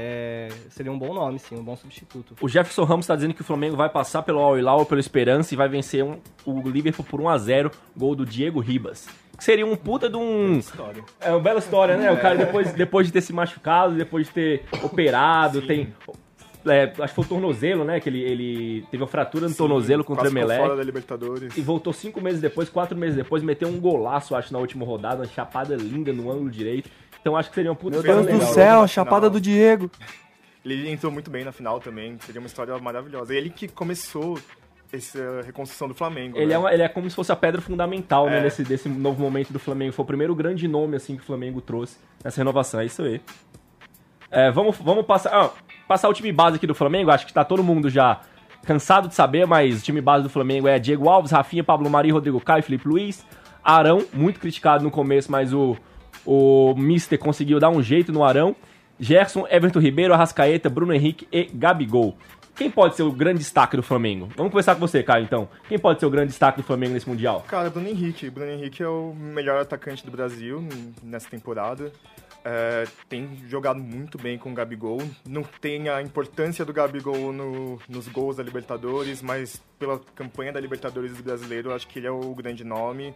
É, 0.00 0.46
seria 0.70 0.92
um 0.92 0.98
bom 0.98 1.12
nome, 1.12 1.40
sim, 1.40 1.56
um 1.56 1.64
bom 1.64 1.74
substituto. 1.74 2.36
O 2.40 2.48
Jefferson 2.48 2.84
Ramos 2.84 3.04
está 3.04 3.16
dizendo 3.16 3.34
que 3.34 3.40
o 3.40 3.44
Flamengo 3.44 3.74
vai 3.74 3.88
passar 3.88 4.22
pelo 4.22 4.38
Al 4.38 4.56
Hilal 4.56 4.86
pelo 4.86 5.00
Esperança 5.00 5.52
e 5.52 5.56
vai 5.56 5.68
vencer 5.68 6.04
um, 6.04 6.20
o 6.46 6.60
Liverpool 6.68 7.04
por 7.04 7.20
1 7.20 7.28
a 7.28 7.36
0 7.36 7.70
gol 7.96 8.14
do 8.14 8.24
Diego 8.24 8.60
Ribas. 8.60 9.08
Que 9.36 9.42
seria 9.42 9.66
um 9.66 9.74
puta 9.74 10.08
de 10.08 10.16
um. 10.16 10.56
História. 10.58 11.02
É 11.20 11.30
uma 11.30 11.40
bela 11.40 11.58
história, 11.58 11.96
né? 11.96 12.12
O 12.12 12.20
cara 12.20 12.36
depois, 12.36 12.72
depois 12.74 13.08
de 13.08 13.12
ter 13.12 13.22
se 13.22 13.32
machucado, 13.32 13.96
depois 13.96 14.28
de 14.28 14.32
ter 14.32 14.62
operado, 14.84 15.62
tem. 15.62 15.92
é, 16.64 16.92
acho 17.00 17.08
que 17.08 17.14
foi 17.14 17.24
o 17.24 17.28
tornozelo, 17.28 17.84
né? 17.84 17.98
Que 17.98 18.08
ele, 18.08 18.22
ele 18.22 18.86
teve 18.92 19.02
uma 19.02 19.08
fratura 19.08 19.48
no 19.48 19.54
tornozelo 19.54 20.04
contra 20.04 20.24
o 20.24 20.28
Emelec. 20.28 20.60
fora 20.60 20.76
da 20.76 20.82
Libertadores. 20.84 21.56
E 21.56 21.60
voltou 21.60 21.92
cinco 21.92 22.20
meses 22.20 22.40
depois, 22.40 22.68
quatro 22.68 22.96
meses 22.96 23.16
depois, 23.16 23.42
meteu 23.42 23.68
um 23.68 23.80
golaço, 23.80 24.36
acho, 24.36 24.52
na 24.52 24.60
última 24.60 24.84
rodada, 24.84 25.22
uma 25.22 25.28
chapada 25.28 25.74
linda 25.74 26.12
no 26.12 26.30
ângulo 26.30 26.50
direito. 26.50 26.88
Então 27.20 27.36
acho 27.36 27.48
que 27.48 27.54
seria 27.54 27.70
um 27.72 27.74
puta 27.74 27.96
Meu 27.96 28.00
história 28.00 28.22
Deus 28.22 28.32
do 28.34 28.38
legal. 28.38 28.54
céu, 28.54 28.78
Na 28.78 28.82
a 28.84 28.86
chapada 28.86 29.28
do 29.30 29.40
Diego. 29.40 29.90
Ele 30.64 30.90
entrou 30.90 31.10
muito 31.12 31.30
bem 31.30 31.44
na 31.44 31.52
final 31.52 31.80
também. 31.80 32.16
Seria 32.20 32.40
uma 32.40 32.46
história 32.46 32.76
maravilhosa. 32.78 33.34
Ele 33.34 33.48
que 33.50 33.68
começou 33.68 34.38
essa 34.92 35.42
reconstrução 35.44 35.88
do 35.88 35.94
Flamengo. 35.94 36.36
Ele 36.38 36.46
né? 36.46 36.54
é, 36.54 36.58
uma- 36.58 36.72
ele 36.72 36.82
é 36.82 36.88
como 36.88 37.08
se 37.08 37.14
fosse 37.16 37.30
a 37.30 37.36
pedra 37.36 37.60
fundamental, 37.60 38.26
né, 38.28 38.38
É. 38.38 38.42
nesse, 38.42 38.62
desse 38.64 38.88
novo 38.88 39.22
momento 39.22 39.52
do 39.52 39.58
Flamengo. 39.58 39.92
Foi 39.92 40.02
o 40.02 40.06
primeiro 40.06 40.34
grande 40.34 40.66
nome, 40.66 40.96
assim, 40.96 41.16
que 41.16 41.22
o 41.22 41.24
Flamengo 41.26 41.60
trouxe 41.60 41.96
nessa 42.24 42.38
renovação. 42.40 42.80
É 42.80 42.86
isso 42.86 43.02
aí. 43.02 43.20
É, 44.30 44.50
vamos, 44.50 44.76
vamos 44.78 45.06
passar, 45.06 45.30
ah, 45.34 45.50
passar 45.86 46.08
o 46.08 46.12
time 46.14 46.32
base 46.32 46.56
aqui 46.56 46.66
do 46.66 46.74
Flamengo. 46.74 47.10
Acho 47.10 47.26
que 47.26 47.32
tá 47.32 47.44
todo 47.44 47.62
mundo 47.62 47.88
já 47.88 48.20
cansado 48.64 49.08
de 49.08 49.14
saber, 49.14 49.46
mas 49.46 49.80
o 49.80 49.82
time 49.82 50.00
base 50.00 50.22
do 50.24 50.28
Flamengo 50.30 50.68
é 50.68 50.78
Diego 50.78 51.08
Alves, 51.08 51.30
Rafinha, 51.32 51.64
Pablo 51.64 51.88
Mari, 51.88 52.10
Rodrigo 52.10 52.40
Caio, 52.40 52.62
Felipe 52.62 52.86
Luiz. 52.88 53.24
Arão, 53.64 54.04
muito 54.12 54.40
criticado 54.40 54.82
no 54.84 54.90
começo, 54.90 55.30
mas 55.30 55.52
o, 55.52 55.76
o 56.30 56.74
Mister 56.76 57.18
conseguiu 57.18 57.58
dar 57.58 57.70
um 57.70 57.82
jeito 57.82 58.12
no 58.12 58.22
Arão. 58.22 58.54
Gerson, 59.00 59.46
Everton 59.48 59.78
Ribeiro, 59.78 60.12
Arrascaeta, 60.12 60.68
Bruno 60.68 60.92
Henrique 60.92 61.26
e 61.32 61.44
Gabigol. 61.44 62.18
Quem 62.54 62.70
pode 62.70 62.96
ser 62.96 63.04
o 63.04 63.12
grande 63.12 63.38
destaque 63.38 63.76
do 63.76 63.82
Flamengo? 63.82 64.28
Vamos 64.36 64.50
começar 64.50 64.74
com 64.74 64.80
você, 64.80 65.02
Caio, 65.02 65.24
então. 65.24 65.48
Quem 65.68 65.78
pode 65.78 66.00
ser 66.00 66.06
o 66.06 66.10
grande 66.10 66.28
destaque 66.28 66.60
do 66.60 66.66
Flamengo 66.66 66.92
nesse 66.92 67.08
Mundial? 67.08 67.44
Cara, 67.48 67.70
Bruno 67.70 67.88
Henrique. 67.88 68.28
Bruno 68.28 68.50
Henrique 68.50 68.82
é 68.82 68.88
o 68.88 69.14
melhor 69.14 69.62
atacante 69.62 70.04
do 70.04 70.10
Brasil 70.10 70.62
nessa 71.02 71.30
temporada. 71.30 71.92
É, 72.44 72.84
tem 73.08 73.38
jogado 73.46 73.78
muito 73.80 74.18
bem 74.18 74.36
com 74.36 74.50
o 74.50 74.54
Gabigol. 74.54 75.00
Não 75.26 75.42
tem 75.60 75.88
a 75.88 76.02
importância 76.02 76.64
do 76.64 76.72
Gabigol 76.72 77.32
no- 77.32 77.78
nos 77.88 78.08
gols 78.08 78.36
da 78.36 78.42
Libertadores, 78.42 79.22
mas 79.22 79.62
pela 79.78 79.98
campanha 80.14 80.52
da 80.52 80.60
Libertadores 80.60 81.16
do 81.16 81.22
brasileiro, 81.22 81.72
acho 81.72 81.86
que 81.86 82.00
ele 82.00 82.06
é 82.08 82.10
o 82.10 82.34
grande 82.34 82.64
nome. 82.64 83.14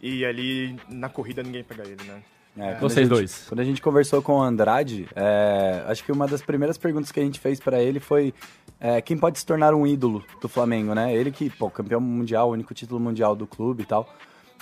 E 0.00 0.24
ali 0.24 0.76
na 0.88 1.08
corrida 1.08 1.42
ninguém 1.42 1.64
pega 1.64 1.82
ele, 1.82 2.02
né? 2.06 2.22
É, 2.58 2.74
Vocês 2.80 3.06
gente- 3.06 3.08
dois. 3.16 3.44
Quando 3.48 3.60
a 3.60 3.64
gente 3.64 3.82
conversou 3.82 4.22
com 4.22 4.38
o 4.38 4.42
Andrade, 4.42 5.06
é, 5.14 5.82
acho 5.88 6.02
que 6.02 6.10
uma 6.10 6.26
das 6.26 6.40
primeiras 6.40 6.78
perguntas 6.78 7.12
que 7.12 7.20
a 7.20 7.22
gente 7.22 7.38
fez 7.38 7.60
pra 7.60 7.82
ele 7.82 8.00
foi 8.00 8.32
é, 8.80 9.00
quem 9.02 9.16
pode 9.16 9.38
se 9.38 9.44
tornar 9.46 9.74
um 9.74 9.86
ídolo 9.86 10.24
do 10.40 10.48
Flamengo, 10.48 10.94
né? 10.94 11.14
Ele 11.14 11.30
que, 11.30 11.50
pô, 11.50 11.68
campeão 11.70 12.00
mundial, 12.00 12.50
único 12.50 12.72
título 12.72 12.98
mundial 13.00 13.36
do 13.36 13.46
clube 13.46 13.82
e 13.82 13.86
tal. 13.86 14.08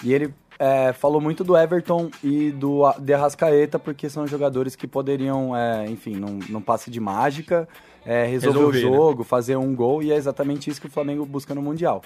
E 0.02 0.12
ele 0.12 0.34
é, 0.58 0.92
falou 0.92 1.20
muito 1.20 1.44
do 1.44 1.56
Everton 1.56 2.10
e 2.22 2.50
do 2.50 2.82
de 2.98 3.12
Arrascaeta, 3.14 3.78
porque 3.78 4.08
são 4.08 4.26
jogadores 4.26 4.74
que 4.74 4.86
poderiam, 4.88 5.56
é, 5.56 5.86
enfim, 5.88 6.16
num, 6.16 6.38
num 6.48 6.60
passe 6.60 6.90
de 6.90 6.98
mágica, 7.00 7.68
é, 8.04 8.24
resolver, 8.26 8.58
Resolver, 8.58 8.80
né? 8.82 8.88
o 8.88 8.92
jogo, 8.94 9.24
fazer 9.24 9.56
um 9.56 9.74
gol, 9.74 10.02
e 10.02 10.10
é 10.12 10.16
exatamente 10.16 10.68
isso 10.68 10.80
que 10.80 10.86
o 10.88 10.90
Flamengo 10.90 11.24
busca 11.24 11.54
no 11.54 11.62
Mundial. 11.62 12.02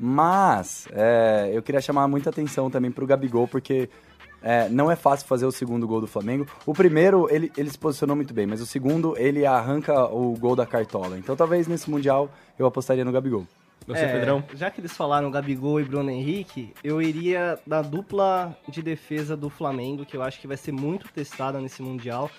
Mas 0.00 0.88
eu 1.52 1.62
queria 1.62 1.80
chamar 1.80 2.08
muita 2.08 2.30
atenção 2.30 2.68
também 2.70 2.90
pro 2.90 3.06
Gabigol, 3.06 3.46
porque 3.46 3.88
é, 4.42 4.68
não 4.68 4.90
é 4.90 4.96
fácil 4.96 5.26
fazer 5.26 5.46
o 5.46 5.52
segundo 5.52 5.86
gol 5.86 6.00
do 6.00 6.06
Flamengo. 6.06 6.46
O 6.66 6.72
primeiro, 6.72 7.28
ele, 7.30 7.52
ele 7.56 7.70
se 7.70 7.78
posicionou 7.78 8.16
muito 8.16 8.34
bem, 8.34 8.46
mas 8.46 8.60
o 8.60 8.66
segundo, 8.66 9.16
ele 9.16 9.46
arranca 9.46 10.04
o 10.06 10.36
gol 10.36 10.56
da 10.56 10.66
cartola. 10.66 11.18
Então 11.18 11.36
talvez 11.36 11.66
nesse 11.66 11.90
Mundial 11.90 12.30
eu 12.58 12.66
apostaria 12.66 13.04
no 13.04 13.12
Gabigol. 13.12 13.46
Você, 13.86 14.04
É, 14.04 14.12
Pedrão? 14.12 14.44
Já 14.54 14.70
que 14.70 14.80
eles 14.80 14.92
falaram 14.92 15.30
Gabigol 15.30 15.80
e 15.80 15.84
Bruno 15.84 16.10
Henrique, 16.10 16.72
eu 16.84 17.02
iria 17.02 17.58
da 17.66 17.82
dupla 17.82 18.56
de 18.68 18.80
defesa 18.82 19.36
do 19.36 19.50
Flamengo, 19.50 20.06
que 20.06 20.16
eu 20.16 20.22
acho 20.22 20.40
que 20.40 20.46
vai 20.46 20.56
ser 20.56 20.72
muito 20.72 21.08
testada 21.12 21.60
nesse 21.60 21.82
Mundial. 21.82 22.30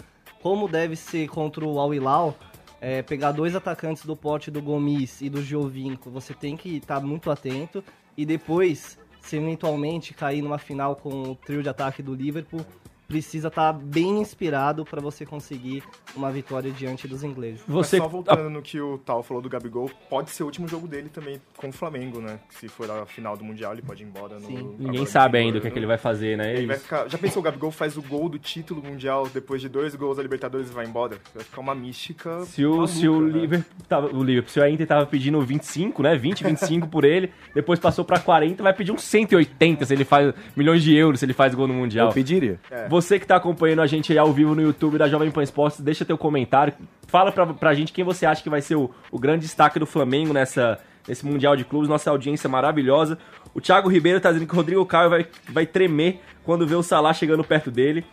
Como 0.41 0.67
deve 0.67 0.95
ser 0.95 1.27
contra 1.27 1.65
o 1.65 1.79
Al 1.79 1.93
Hilal, 1.93 2.35
é, 2.79 3.01
pegar 3.01 3.31
dois 3.31 3.55
atacantes 3.55 4.05
do 4.05 4.15
porte 4.15 4.51
do 4.51 4.61
Gomes 4.61 5.21
e 5.21 5.29
do 5.29 5.41
Giovinco, 5.41 6.09
você 6.09 6.33
tem 6.33 6.57
que 6.57 6.77
estar 6.77 6.99
muito 6.99 7.31
atento. 7.31 7.83
E 8.15 8.25
depois, 8.25 8.97
se 9.23 9.37
eventualmente 9.37 10.13
cair 10.13 10.41
numa 10.41 10.57
final 10.57 10.95
com 10.95 11.31
o 11.31 11.35
trio 11.35 11.63
de 11.63 11.69
ataque 11.69 12.03
do 12.03 12.13
Liverpool, 12.13 12.65
precisa 13.13 13.49
estar 13.49 13.71
bem 13.73 14.19
inspirado 14.19 14.83
para 14.83 14.99
você 14.99 15.23
conseguir 15.23 15.83
uma 16.15 16.31
vitória 16.31 16.71
diante 16.71 17.07
dos 17.07 17.23
ingleses. 17.23 17.61
Você. 17.67 17.97
Mas 17.97 18.05
só 18.05 18.09
voltando 18.09 18.49
no 18.49 18.59
que 18.59 18.81
o 18.81 18.97
Tal 18.97 19.21
falou 19.21 19.39
do 19.39 19.47
Gabigol, 19.47 19.87
pode 20.09 20.31
ser 20.31 20.41
o 20.41 20.47
último 20.47 20.67
jogo 20.67 20.87
dele 20.87 21.09
também 21.09 21.39
com 21.55 21.69
o 21.69 21.71
Flamengo, 21.71 22.19
né? 22.19 22.39
Se 22.49 22.67
for 22.67 22.89
a 22.89 23.05
final 23.05 23.37
do 23.37 23.43
Mundial, 23.43 23.73
ele 23.73 23.83
pode 23.83 24.01
ir 24.01 24.07
embora. 24.07 24.39
No, 24.39 24.47
Sim. 24.47 24.75
Ninguém 24.79 25.01
agora 25.01 25.05
sabe 25.05 25.37
ainda 25.37 25.59
o 25.59 25.61
que, 25.61 25.67
é 25.67 25.69
que 25.69 25.77
ele 25.77 25.85
vai 25.85 25.99
fazer, 25.99 26.35
né? 26.35 26.55
Ele 26.55 26.65
vai 26.65 26.77
ficar... 26.79 27.07
Já 27.07 27.19
pensou, 27.19 27.39
o 27.39 27.43
Gabigol 27.43 27.69
faz 27.69 27.97
o 27.97 28.01
gol 28.01 28.27
do 28.27 28.39
título 28.39 28.83
mundial 28.83 29.29
depois 29.31 29.61
de 29.61 29.69
dois 29.69 29.93
gols 29.93 30.17
da 30.17 30.23
Libertadores 30.23 30.71
e 30.71 30.73
vai 30.73 30.85
embora? 30.87 31.17
Vai 31.35 31.43
ficar 31.43 31.61
uma 31.61 31.75
mística. 31.75 32.41
Se 32.45 32.65
o, 32.65 32.71
maluca, 32.71 32.87
se 32.87 33.07
o 33.07 33.21
né? 33.21 33.39
Liverpool, 33.39 33.85
tava, 33.87 34.07
o 34.07 34.23
Liverpool, 34.23 34.51
se 34.51 34.59
o 34.59 34.67
Inter 34.67 34.87
tava 34.87 35.05
pedindo 35.05 35.39
25, 35.39 36.01
né? 36.01 36.15
20, 36.15 36.43
25 36.45 36.87
por 36.87 37.03
ele, 37.05 37.31
depois 37.53 37.79
passou 37.79 38.03
pra 38.03 38.19
40, 38.19 38.63
vai 38.63 38.73
pedir 38.73 38.91
uns 38.91 39.03
180 39.03 39.85
se 39.85 39.93
ele 39.93 40.03
faz 40.03 40.33
milhões 40.55 40.81
de 40.81 40.95
euros 40.95 41.19
se 41.19 41.25
ele 41.25 41.33
faz 41.33 41.53
gol 41.53 41.67
no 41.67 41.75
Mundial. 41.75 42.07
Eu 42.07 42.13
pediria. 42.13 42.59
É. 42.71 42.87
Você 42.87 43.02
que 43.19 43.27
tá 43.27 43.35
acompanhando 43.35 43.81
a 43.81 43.87
gente 43.87 44.11
aí 44.11 44.17
ao 44.17 44.31
vivo 44.33 44.55
no 44.55 44.61
YouTube 44.61 44.97
da 44.97 45.07
Jovem 45.07 45.29
Pan 45.31 45.43
Esportes, 45.43 45.79
deixa 45.79 46.03
teu 46.05 46.17
comentário. 46.17 46.73
Fala 47.07 47.31
pra, 47.31 47.45
pra 47.47 47.73
gente 47.73 47.91
quem 47.93 48.03
você 48.03 48.25
acha 48.25 48.41
que 48.41 48.49
vai 48.49 48.61
ser 48.61 48.75
o, 48.75 48.89
o 49.11 49.19
grande 49.19 49.41
destaque 49.45 49.77
do 49.79 49.85
Flamengo 49.85 50.33
nessa, 50.33 50.79
nesse 51.07 51.25
Mundial 51.25 51.55
de 51.55 51.63
Clubes. 51.65 51.87
Nossa 51.89 52.09
audiência 52.09 52.49
maravilhosa. 52.49 53.17
O 53.53 53.61
Thiago 53.61 53.87
Ribeiro 53.89 54.19
tá 54.19 54.31
dizendo 54.31 54.47
que 54.47 54.53
o 54.53 54.57
Rodrigo 54.57 54.85
Caio 54.85 55.09
vai, 55.09 55.27
vai 55.49 55.65
tremer 55.65 56.21
quando 56.43 56.65
vê 56.65 56.75
o 56.75 56.83
Salah 56.83 57.13
chegando 57.13 57.43
perto 57.43 57.69
dele. 57.69 58.03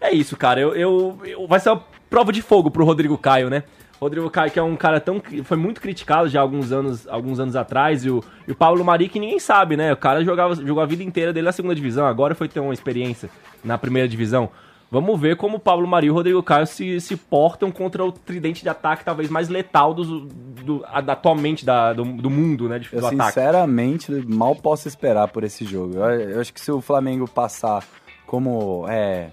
É 0.00 0.10
isso, 0.12 0.36
cara. 0.36 0.60
Eu, 0.60 0.74
eu, 0.74 1.18
eu- 1.24 1.46
vai 1.46 1.60
ser 1.60 1.70
uma 1.70 1.84
prova 2.08 2.32
de 2.32 2.42
fogo 2.42 2.70
pro 2.70 2.84
Rodrigo 2.84 3.16
Caio, 3.18 3.50
né? 3.50 3.62
Rodrigo 4.00 4.30
Caio, 4.30 4.50
que 4.50 4.58
é 4.58 4.62
um 4.62 4.76
cara 4.76 4.98
tão. 4.98 5.20
Foi 5.44 5.58
muito 5.58 5.80
criticado 5.80 6.28
já 6.28 6.40
há 6.40 6.42
alguns 6.42 6.72
anos, 6.72 7.06
alguns 7.06 7.38
anos 7.38 7.54
atrás. 7.54 8.04
E 8.04 8.10
o, 8.10 8.24
e 8.48 8.52
o 8.52 8.54
Pablo 8.54 8.82
Mari, 8.82 9.10
que 9.10 9.20
ninguém 9.20 9.38
sabe, 9.38 9.76
né? 9.76 9.92
O 9.92 9.96
cara 9.96 10.24
jogava, 10.24 10.54
jogou 10.54 10.82
a 10.82 10.86
vida 10.86 11.02
inteira 11.02 11.32
dele 11.34 11.44
na 11.44 11.52
segunda 11.52 11.74
divisão, 11.74 12.06
agora 12.06 12.34
foi 12.34 12.48
ter 12.48 12.60
uma 12.60 12.72
experiência 12.72 13.28
na 13.62 13.76
primeira 13.76 14.08
divisão. 14.08 14.48
Vamos 14.90 15.20
ver 15.20 15.36
como 15.36 15.58
o 15.58 15.60
Pablo 15.60 15.86
Mari 15.86 16.08
e 16.08 16.10
o 16.10 16.14
Rodrigo 16.14 16.42
Caio 16.42 16.66
se, 16.66 17.00
se 17.00 17.14
portam 17.14 17.70
contra 17.70 18.04
o 18.04 18.10
tridente 18.10 18.62
de 18.62 18.68
ataque 18.68 19.04
talvez 19.04 19.30
mais 19.30 19.48
letal 19.48 19.94
dos, 19.94 20.08
do, 20.08 20.84
atualmente 20.86 21.64
da, 21.64 21.92
do, 21.92 22.02
do 22.02 22.28
mundo, 22.28 22.68
né? 22.68 22.78
De, 22.78 22.88
Eu 22.92 23.00
do 23.00 23.06
ataque. 23.06 23.34
sinceramente 23.34 24.10
mal 24.26 24.56
posso 24.56 24.88
esperar 24.88 25.28
por 25.28 25.44
esse 25.44 25.64
jogo. 25.64 25.94
Eu, 25.96 26.30
eu 26.30 26.40
acho 26.40 26.52
que 26.52 26.60
se 26.60 26.72
o 26.72 26.80
Flamengo 26.80 27.28
passar 27.28 27.84
como 28.26 28.86
é 28.88 29.28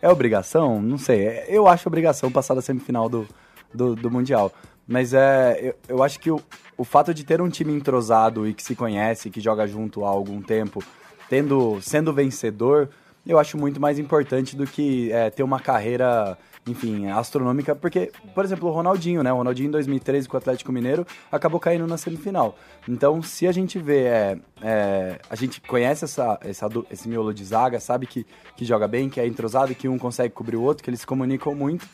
é 0.00 0.08
obrigação, 0.08 0.80
não 0.82 0.98
sei. 0.98 1.44
Eu 1.48 1.66
acho 1.66 1.88
obrigação 1.88 2.30
passar 2.30 2.54
da 2.54 2.60
semifinal 2.60 3.08
do, 3.08 3.26
do, 3.74 3.94
do 3.94 4.10
mundial. 4.10 4.52
Mas 4.86 5.12
é, 5.14 5.58
eu, 5.60 5.74
eu 5.88 6.02
acho 6.02 6.20
que 6.20 6.30
o, 6.30 6.40
o 6.76 6.84
fato 6.84 7.12
de 7.12 7.24
ter 7.24 7.40
um 7.40 7.48
time 7.48 7.72
entrosado 7.72 8.46
e 8.46 8.54
que 8.54 8.62
se 8.62 8.74
conhece, 8.74 9.30
que 9.30 9.40
joga 9.40 9.66
junto 9.66 10.04
há 10.04 10.08
algum 10.08 10.40
tempo, 10.42 10.82
tendo 11.28 11.80
sendo 11.80 12.12
vencedor, 12.12 12.88
eu 13.26 13.38
acho 13.38 13.56
muito 13.56 13.80
mais 13.80 13.98
importante 13.98 14.54
do 14.54 14.66
que 14.66 15.10
é, 15.10 15.30
ter 15.30 15.42
uma 15.42 15.58
carreira, 15.58 16.36
enfim, 16.66 17.08
astronômica. 17.08 17.74
Porque, 17.74 18.12
por 18.34 18.44
exemplo, 18.44 18.68
o 18.68 18.72
Ronaldinho, 18.72 19.22
né? 19.22 19.32
O 19.32 19.36
Ronaldinho 19.36 19.68
em 19.68 19.70
2013 19.70 20.28
com 20.28 20.36
o 20.36 20.38
Atlético 20.38 20.70
Mineiro 20.70 21.06
acabou 21.32 21.58
caindo 21.58 21.86
na 21.86 21.96
semifinal. 21.96 22.58
Então, 22.86 23.22
se 23.22 23.46
a 23.46 23.52
gente 23.52 23.78
vê, 23.78 24.04
é, 24.04 24.38
é, 24.60 25.18
a 25.30 25.34
gente 25.34 25.60
conhece 25.62 26.04
essa, 26.04 26.38
essa, 26.42 26.68
esse 26.90 27.08
miolo 27.08 27.32
de 27.32 27.44
zaga, 27.44 27.80
sabe 27.80 28.06
que, 28.06 28.26
que 28.56 28.64
joga 28.64 28.86
bem, 28.86 29.08
que 29.08 29.18
é 29.18 29.26
entrosado, 29.26 29.74
que 29.74 29.88
um 29.88 29.98
consegue 29.98 30.34
cobrir 30.34 30.56
o 30.56 30.62
outro, 30.62 30.84
que 30.84 30.90
eles 30.90 31.00
se 31.00 31.06
comunicam 31.06 31.54
muito, 31.54 31.88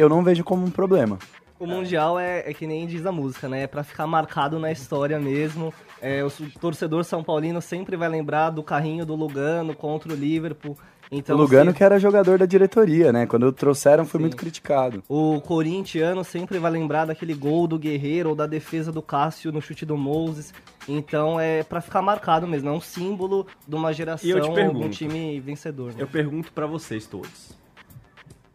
eu 0.00 0.08
não 0.08 0.22
vejo 0.22 0.42
como 0.44 0.64
um 0.64 0.70
problema. 0.70 1.18
O 1.58 1.66
Mundial 1.66 2.18
é, 2.18 2.48
é 2.50 2.54
que 2.54 2.66
nem 2.66 2.86
diz 2.86 3.04
a 3.04 3.12
música, 3.12 3.46
né? 3.46 3.64
É 3.64 3.66
pra 3.66 3.84
ficar 3.84 4.06
marcado 4.06 4.58
na 4.58 4.72
história 4.72 5.20
mesmo. 5.20 5.74
É, 6.00 6.24
o 6.24 6.30
torcedor 6.58 7.04
São 7.04 7.22
Paulino 7.22 7.60
sempre 7.60 7.96
vai 7.98 8.08
lembrar 8.08 8.48
do 8.48 8.62
carrinho 8.62 9.04
do 9.04 9.14
Lugano 9.14 9.74
contra 9.74 10.10
o 10.10 10.16
Liverpool. 10.16 10.74
Então, 11.12 11.36
o 11.36 11.40
Lugano 11.40 11.72
se- 11.72 11.76
que 11.76 11.84
era 11.84 11.98
jogador 11.98 12.38
da 12.38 12.46
diretoria, 12.46 13.12
né? 13.12 13.26
Quando 13.26 13.52
trouxeram 13.52 14.06
foi 14.06 14.18
Sim. 14.18 14.22
muito 14.22 14.36
criticado. 14.38 15.02
O 15.08 15.38
corintiano 15.42 16.24
sempre 16.24 16.58
vai 16.58 16.70
lembrar 16.70 17.04
daquele 17.04 17.34
gol 17.34 17.66
do 17.66 17.78
Guerreiro 17.78 18.30
ou 18.30 18.34
da 18.34 18.46
defesa 18.46 18.90
do 18.90 19.02
Cássio 19.02 19.52
no 19.52 19.60
chute 19.60 19.84
do 19.84 19.98
Moses. 19.98 20.54
Então 20.88 21.38
é 21.38 21.62
pra 21.62 21.80
ficar 21.82 22.00
marcado 22.00 22.46
mesmo, 22.46 22.70
é 22.70 22.72
um 22.72 22.80
símbolo 22.80 23.46
de 23.68 23.74
uma 23.74 23.92
geração 23.92 24.40
de 24.40 24.78
um 24.78 24.88
time 24.88 25.38
vencedor. 25.40 25.88
né? 25.88 25.96
Eu 25.98 26.06
pergunto 26.06 26.52
pra 26.52 26.64
vocês 26.66 27.06
todos. 27.06 27.50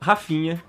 Rafinha, 0.01 0.63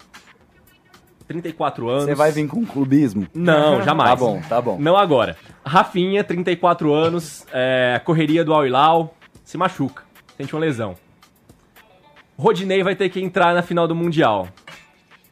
34 1.27 1.89
anos. 1.89 2.05
Você 2.05 2.15
vai 2.15 2.31
vir 2.31 2.47
com 2.47 2.65
clubismo? 2.65 3.27
Não, 3.35 3.83
jamais. 3.83 4.11
Tá 4.11 4.17
bom, 4.17 4.41
tá 4.49 4.61
bom. 4.61 4.79
Não 4.79 4.97
agora. 4.97 5.37
Rafinha, 5.65 6.23
34 6.23 6.93
anos, 6.93 7.45
é, 7.53 8.01
correria 8.05 8.45
do 8.45 8.55
Al 8.55 8.67
Hilal, 8.67 9.15
se 9.45 9.59
machuca, 9.59 10.03
sente 10.37 10.55
uma 10.55 10.61
lesão. 10.61 10.95
Rodinei 12.39 12.83
vai 12.83 12.95
ter 12.95 13.09
que 13.09 13.21
entrar 13.21 13.55
na 13.55 13.63
final 13.63 13.89
do 13.89 13.95
Mundial. 13.95 14.49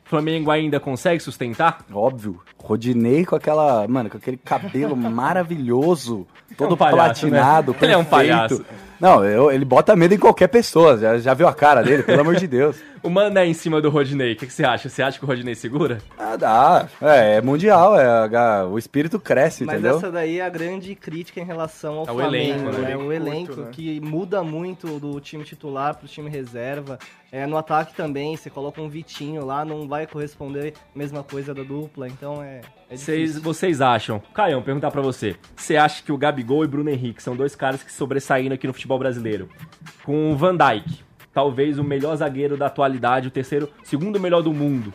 Flamengo 0.04 0.50
ainda 0.50 0.78
consegue 0.78 1.20
sustentar? 1.20 1.84
Óbvio. 1.92 2.40
Rodinei 2.56 3.24
com 3.24 3.36
aquela, 3.36 3.86
mano, 3.88 4.08
com 4.08 4.16
aquele 4.16 4.36
cabelo 4.36 4.96
maravilhoso, 4.96 6.26
todo 6.56 6.74
um 6.74 6.76
palhaço, 6.76 7.28
platinado, 7.28 7.72
né? 7.72 7.78
Ele 7.82 7.92
é 7.92 7.96
um 7.96 8.04
perfeito. 8.04 8.10
palhaço. 8.10 8.64
Não, 9.04 9.22
eu- 9.24 9.50
ele 9.52 9.64
bota 9.66 9.94
medo 9.94 10.14
em 10.14 10.18
qualquer 10.18 10.48
pessoa. 10.48 10.96
Já, 10.96 11.18
já 11.18 11.34
viu 11.34 11.46
a 11.46 11.52
cara 11.52 11.82
dele, 11.82 12.02
pelo 12.02 12.22
amor 12.22 12.36
de 12.36 12.46
Deus. 12.46 12.76
O 13.04 13.10
Mané 13.10 13.44
em 13.46 13.52
cima 13.52 13.82
do 13.82 13.90
Rodinei, 13.90 14.32
o 14.32 14.36
que, 14.36 14.46
que 14.46 14.52
você 14.54 14.64
acha? 14.64 14.88
Você 14.88 15.02
acha 15.02 15.18
que 15.18 15.24
o 15.26 15.28
Rodinei 15.28 15.54
segura? 15.54 15.98
Ah, 16.16 16.36
dá. 16.36 16.88
É, 17.02 17.34
é 17.36 17.42
mundial, 17.42 17.94
é, 18.00 18.64
o 18.64 18.78
espírito 18.78 19.20
cresce, 19.20 19.62
Mas 19.62 19.74
entendeu? 19.78 19.98
essa 19.98 20.10
daí 20.10 20.38
é 20.38 20.42
a 20.46 20.48
grande 20.48 20.94
crítica 20.94 21.38
em 21.38 21.44
relação 21.44 21.96
ao 21.98 22.08
Ao 22.08 22.14
Flamengo, 22.16 22.60
elenco, 22.70 22.78
né? 22.80 22.88
né? 22.88 22.96
O 22.96 23.12
elenco 23.12 23.48
Curto, 23.48 23.60
né? 23.66 23.68
que 23.72 24.00
muda 24.00 24.42
muito 24.42 24.98
do 24.98 25.20
time 25.20 25.44
titular 25.44 25.94
pro 25.98 26.08
time 26.08 26.30
reserva. 26.30 26.98
É, 27.30 27.46
no 27.46 27.58
ataque 27.58 27.94
também, 27.94 28.38
você 28.38 28.48
coloca 28.48 28.80
um 28.80 28.88
Vitinho 28.88 29.44
lá, 29.44 29.66
não 29.66 29.86
vai 29.86 30.06
corresponder 30.06 30.72
a 30.94 30.98
mesma 30.98 31.22
coisa 31.22 31.52
da 31.52 31.62
dupla, 31.62 32.08
então 32.08 32.42
é, 32.42 32.62
é 32.88 32.96
Vocês, 32.96 33.20
difícil. 33.32 33.42
vocês 33.42 33.80
acham? 33.82 34.22
Caião, 34.32 34.62
perguntar 34.62 34.90
pra 34.90 35.02
você. 35.02 35.36
Você 35.54 35.76
acha 35.76 36.02
que 36.02 36.10
o 36.12 36.16
Gabigol 36.16 36.64
e 36.64 36.68
Bruno 36.68 36.88
Henrique 36.88 37.22
são 37.22 37.36
dois 37.36 37.54
caras 37.54 37.82
que 37.82 37.92
sobressaíram 37.92 38.54
aqui 38.54 38.66
no 38.66 38.72
futebol 38.72 38.93
brasileiro? 38.98 39.48
Com 40.04 40.32
o 40.32 40.36
Van 40.36 40.56
Dijk, 40.56 41.02
talvez 41.32 41.78
o 41.78 41.84
melhor 41.84 42.16
zagueiro 42.16 42.56
da 42.56 42.66
atualidade, 42.66 43.28
o 43.28 43.30
terceiro, 43.30 43.68
segundo 43.82 44.20
melhor 44.20 44.42
do 44.42 44.52
mundo. 44.52 44.92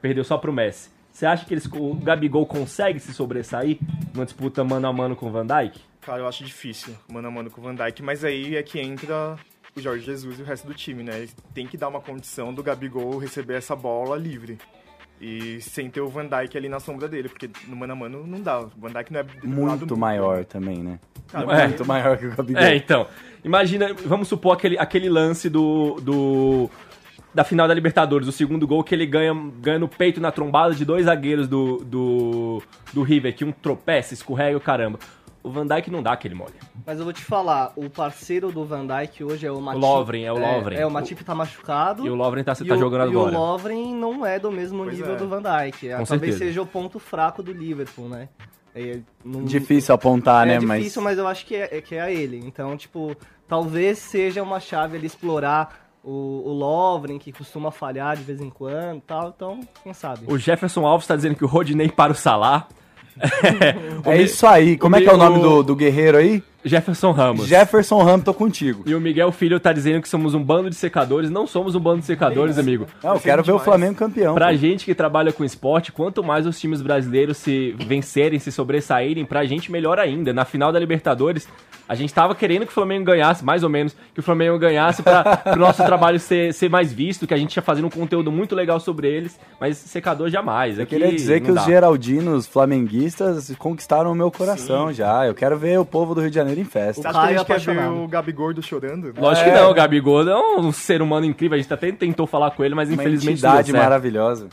Perdeu 0.00 0.24
só 0.24 0.36
pro 0.38 0.52
Messi. 0.52 0.90
Você 1.10 1.26
acha 1.26 1.44
que 1.44 1.52
eles, 1.52 1.66
o 1.66 1.94
Gabigol 1.94 2.46
consegue 2.46 3.00
se 3.00 3.12
sobressair 3.12 3.78
numa 4.14 4.24
disputa 4.24 4.62
mano 4.62 4.86
a 4.86 4.92
mano 4.92 5.16
com 5.16 5.26
o 5.26 5.30
Van 5.32 5.44
Dijk? 5.46 5.80
Cara, 6.00 6.20
eu 6.20 6.28
acho 6.28 6.44
difícil, 6.44 6.94
mano 7.08 7.26
a 7.26 7.30
mano 7.30 7.50
com 7.50 7.60
o 7.60 7.64
Van 7.64 7.74
Dijk, 7.74 8.02
mas 8.02 8.24
aí 8.24 8.54
é 8.54 8.62
que 8.62 8.78
entra 8.78 9.36
o 9.74 9.80
Jorge 9.80 10.04
Jesus 10.04 10.38
e 10.38 10.42
o 10.42 10.44
resto 10.44 10.66
do 10.66 10.74
time, 10.74 11.02
né? 11.02 11.26
Têm 11.52 11.66
que 11.66 11.76
dar 11.76 11.88
uma 11.88 12.00
condição 12.00 12.54
do 12.54 12.62
Gabigol 12.62 13.18
receber 13.18 13.54
essa 13.54 13.74
bola 13.74 14.16
livre. 14.16 14.58
E 15.20 15.60
sem 15.60 15.90
ter 15.90 16.00
o 16.00 16.08
Van 16.08 16.26
Dijk 16.26 16.56
ali 16.56 16.68
na 16.68 16.78
sombra 16.78 17.08
dele, 17.08 17.28
porque 17.28 17.50
no 17.66 17.76
mano 17.76 17.92
a 17.92 17.96
mano 17.96 18.26
não 18.26 18.40
dá. 18.40 18.60
O 18.60 18.70
Van 18.76 18.88
Dijk 18.88 19.12
não 19.12 19.20
é 19.20 19.26
Muito 19.42 19.96
maior 19.96 20.44
também, 20.44 20.82
né? 20.82 20.98
Cara, 21.28 21.62
É. 21.62 21.66
Muito 21.68 21.84
maior 21.84 22.16
que 22.16 22.26
o 22.26 22.34
Gabigol. 22.34 22.62
É, 22.62 22.76
então. 22.76 23.06
Imagina, 23.44 23.94
vamos 24.06 24.28
supor 24.28 24.52
aquele, 24.56 24.78
aquele 24.78 25.08
lance 25.08 25.48
do, 25.48 26.00
do. 26.00 26.70
Da 27.34 27.44
final 27.44 27.68
da 27.68 27.74
Libertadores, 27.74 28.26
o 28.26 28.32
segundo 28.32 28.66
gol 28.66 28.82
que 28.82 28.94
ele 28.94 29.06
ganha, 29.06 29.34
ganha 29.60 29.78
no 29.78 29.86
peito 29.86 30.20
na 30.20 30.32
trombada 30.32 30.74
de 30.74 30.84
dois 30.84 31.04
zagueiros 31.04 31.46
do, 31.46 31.76
do, 31.84 32.62
do 32.92 33.02
River, 33.02 33.34
que 33.34 33.44
um 33.44 33.52
tropeça, 33.52 34.14
escorrega 34.14 34.56
o 34.56 34.60
caramba. 34.60 34.98
O 35.48 35.50
Van 35.50 35.66
Dijk 35.66 35.90
não 35.90 36.02
dá 36.02 36.12
aquele 36.12 36.34
mole. 36.34 36.52
Mas 36.84 36.98
eu 36.98 37.04
vou 37.04 37.12
te 37.12 37.24
falar, 37.24 37.72
o 37.74 37.88
parceiro 37.88 38.52
do 38.52 38.64
Van 38.64 38.86
Dijk 38.86 39.24
hoje 39.24 39.46
é 39.46 39.50
o 39.50 39.60
Matip. 39.60 39.80
Lovren, 39.82 40.24
é 40.24 40.32
o 40.32 40.38
Lovren. 40.38 40.76
É, 40.78 40.86
o 40.86 40.90
Matip 40.90 41.24
tá 41.24 41.34
machucado. 41.34 42.06
E 42.06 42.10
o 42.10 42.14
Lovren 42.14 42.44
tá, 42.44 42.54
tá 42.54 42.62
o- 42.62 42.78
jogando 42.78 43.10
e 43.12 43.16
o 43.16 43.20
agora. 43.20 43.38
Lovren 43.38 43.94
não 43.94 44.26
é 44.26 44.38
do 44.38 44.52
mesmo 44.52 44.84
Pois 44.84 44.96
nível 44.98 45.14
é. 45.14 45.16
do 45.16 45.26
Van 45.26 45.40
Dijk. 45.42 45.88
É, 45.88 45.96
Com 45.96 46.04
talvez 46.04 46.06
certeza. 46.34 46.38
seja 46.38 46.60
o 46.62 46.66
ponto 46.66 46.98
fraco 46.98 47.42
do 47.42 47.52
Liverpool, 47.52 48.08
né? 48.10 48.28
É, 48.74 49.00
não- 49.24 49.42
Difícil 49.44 49.94
apontar, 49.94 50.46
é 50.46 50.50
né? 50.58 50.60
Mas 50.60 50.78
difícil, 50.80 51.00
mas... 51.02 51.16
eu 51.18 51.26
acho 51.26 51.46
que 51.46 51.56
é, 51.56 51.78
é 51.78 51.80
que 51.80 51.94
é 51.94 52.00
a 52.02 52.10
ele. 52.10 52.38
Então, 52.44 52.76
tipo, 52.76 53.16
talvez 53.48 53.96
seja 53.98 54.42
uma 54.42 54.60
chave 54.60 54.96
ele 54.98 55.06
explorar 55.06 55.88
o, 56.04 56.10
o 56.44 56.52
Lovren, 56.52 57.18
que 57.18 57.32
costuma 57.32 57.70
falhar 57.70 58.16
de 58.16 58.22
vez 58.22 58.40
em 58.40 58.50
quando 58.50 58.98
e 58.98 59.02
tal. 59.02 59.28
Então, 59.34 59.60
quem 59.82 59.92
sabe? 59.94 60.20
O 60.26 60.36
Jefferson 60.38 60.86
Alves 60.86 61.06
tá 61.06 61.16
dizendo 61.16 61.34
que 61.36 61.44
o 61.44 61.48
Rodinei 61.48 61.88
para 61.90 62.12
o 62.12 62.14
Salah. 62.14 62.68
O 64.04 64.10
é 64.10 64.22
isso 64.22 64.46
aí. 64.46 64.76
Como 64.76 64.96
é 64.96 65.00
que 65.00 65.08
é 65.08 65.12
o 65.12 65.16
nome 65.16 65.40
do, 65.40 65.62
do 65.62 65.76
guerreiro 65.76 66.16
aí? 66.18 66.42
Jefferson 66.64 67.12
Ramos. 67.12 67.46
Jefferson 67.46 68.02
Ramos, 68.02 68.24
tô 68.24 68.34
contigo. 68.34 68.82
E 68.86 68.94
o 68.94 69.00
Miguel 69.00 69.30
Filho 69.32 69.58
tá 69.60 69.72
dizendo 69.72 70.02
que 70.02 70.08
somos 70.08 70.34
um 70.34 70.42
bando 70.42 70.68
de 70.68 70.76
secadores. 70.76 71.30
Não 71.30 71.46
somos 71.46 71.74
um 71.74 71.80
bando 71.80 72.00
de 72.00 72.06
secadores, 72.06 72.58
amigo. 72.58 72.86
Não, 73.02 73.14
eu 73.14 73.20
quero 73.20 73.42
ver 73.42 73.52
o 73.52 73.54
demais. 73.54 73.64
Flamengo 73.64 73.94
campeão. 73.94 74.34
Pra 74.34 74.48
pô. 74.48 74.56
gente 74.56 74.84
que 74.84 74.94
trabalha 74.94 75.32
com 75.32 75.44
esporte, 75.44 75.92
quanto 75.92 76.22
mais 76.22 76.46
os 76.46 76.58
times 76.58 76.82
brasileiros 76.82 77.38
se 77.38 77.74
vencerem, 77.78 78.38
se 78.38 78.50
sobressaírem, 78.50 79.24
pra 79.24 79.44
gente 79.44 79.70
melhor 79.70 79.98
ainda. 79.98 80.32
Na 80.32 80.44
final 80.44 80.72
da 80.72 80.78
Libertadores, 80.78 81.48
a 81.88 81.94
gente 81.94 82.12
tava 82.12 82.34
querendo 82.34 82.62
que 82.66 82.70
o 82.70 82.74
Flamengo 82.74 83.04
ganhasse, 83.06 83.42
mais 83.44 83.64
ou 83.64 83.70
menos, 83.70 83.96
que 84.12 84.20
o 84.20 84.22
Flamengo 84.22 84.58
ganhasse 84.58 85.02
pra 85.02 85.22
pro 85.38 85.56
nosso 85.60 85.82
trabalho 85.84 86.20
ser, 86.20 86.52
ser 86.52 86.68
mais 86.68 86.92
visto, 86.92 87.26
que 87.26 87.32
a 87.32 87.36
gente 87.36 87.56
ia 87.56 87.62
fazendo 87.62 87.86
um 87.86 87.90
conteúdo 87.90 88.30
muito 88.30 88.54
legal 88.54 88.78
sobre 88.78 89.08
eles, 89.08 89.40
mas 89.60 89.76
secador 89.78 90.28
jamais. 90.28 90.76
Eu 90.78 90.84
Aqui 90.84 90.96
queria 90.96 91.10
dizer 91.10 91.40
que 91.40 91.48
não 91.48 91.54
os 91.54 91.60
dá. 91.62 91.66
geraldinos 91.66 92.46
flamenguistas 92.46 93.54
conquistaram 93.58 94.12
o 94.12 94.14
meu 94.14 94.30
coração 94.30 94.92
já. 94.92 95.26
Eu 95.26 95.34
quero 95.34 95.56
ver 95.58 95.78
o 95.80 95.84
povo 95.84 96.14
do 96.14 96.20
Rio 96.20 96.30
de 96.30 96.36
Janeiro 96.36 96.60
em 96.60 96.64
festa. 96.64 97.00
Você 97.02 97.08
acha 97.08 97.18
que 97.18 97.18
a 97.18 97.22
Caio 97.26 97.38
gente 97.38 97.46
quer 97.46 97.74
ver 97.74 97.88
o 97.88 98.06
Gabigordo 98.06 98.62
chorando? 98.62 99.12
Lógico 99.18 99.48
É. 99.48 99.52
que 99.52 99.58
não, 99.58 99.70
o 99.70 99.74
Gabigol 99.74 100.28
é 100.28 100.36
um 100.58 100.70
ser 100.72 101.00
humano 101.02 101.24
incrível, 101.26 101.56
a 101.56 101.60
gente 101.60 101.72
até 101.72 101.90
tentou 101.92 102.26
falar 102.26 102.50
com 102.52 102.62
ele, 102.64 102.74
mas 102.74 102.88
Uma 102.88 102.94
infelizmente 102.94 103.42
não 103.42 103.54
deu 103.56 103.64
certo. 103.64 103.76
maravilhosa. 103.76 104.48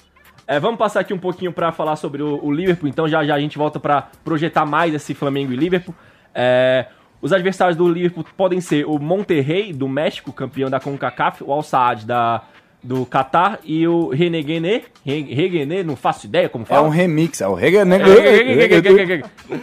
É, 0.48 0.60
vamos 0.60 0.78
passar 0.78 1.00
aqui 1.00 1.14
um 1.14 1.18
pouquinho 1.18 1.52
pra 1.52 1.72
falar 1.72 1.96
sobre 1.96 2.22
o, 2.22 2.40
o 2.44 2.52
Liverpool, 2.52 2.88
então 2.88 3.08
já 3.08 3.24
já 3.26 3.34
a 3.36 3.40
gente 3.40 3.58
volta 3.58 3.80
pra 3.80 4.10
projetar 4.24 4.66
mais 4.66 4.94
esse 4.94 5.14
Flamengo 5.14 5.52
e 5.52 5.56
Liverpool. 5.56 5.94
É, 6.34 6.86
os 7.22 7.34
adversários 7.34 7.78
do 7.78 7.88
Liverpool 7.88 8.26
podem 8.36 8.62
ser 8.62 8.86
o 8.86 9.00
Monterrey 9.00 9.74
do 9.74 9.88
México, 9.88 10.32
campeão 10.32 10.70
da 10.70 10.80
CONCACAF, 10.80 11.44
o 11.44 11.52
Al 11.52 11.64
Saad 11.64 12.06
da 12.06 12.44
do 12.86 13.04
Qatar 13.06 13.60
e 13.64 13.88
o 13.88 14.10
Reneguené, 14.10 14.84
Reneguené, 15.04 15.82
não 15.82 15.96
faço 15.96 16.28
ideia 16.28 16.48
como 16.48 16.64
É 16.66 16.68
fala. 16.68 16.88
um 16.88 16.90
remix, 16.90 17.42
é 17.42 17.48
o 17.48 17.56
Rega 17.56 17.84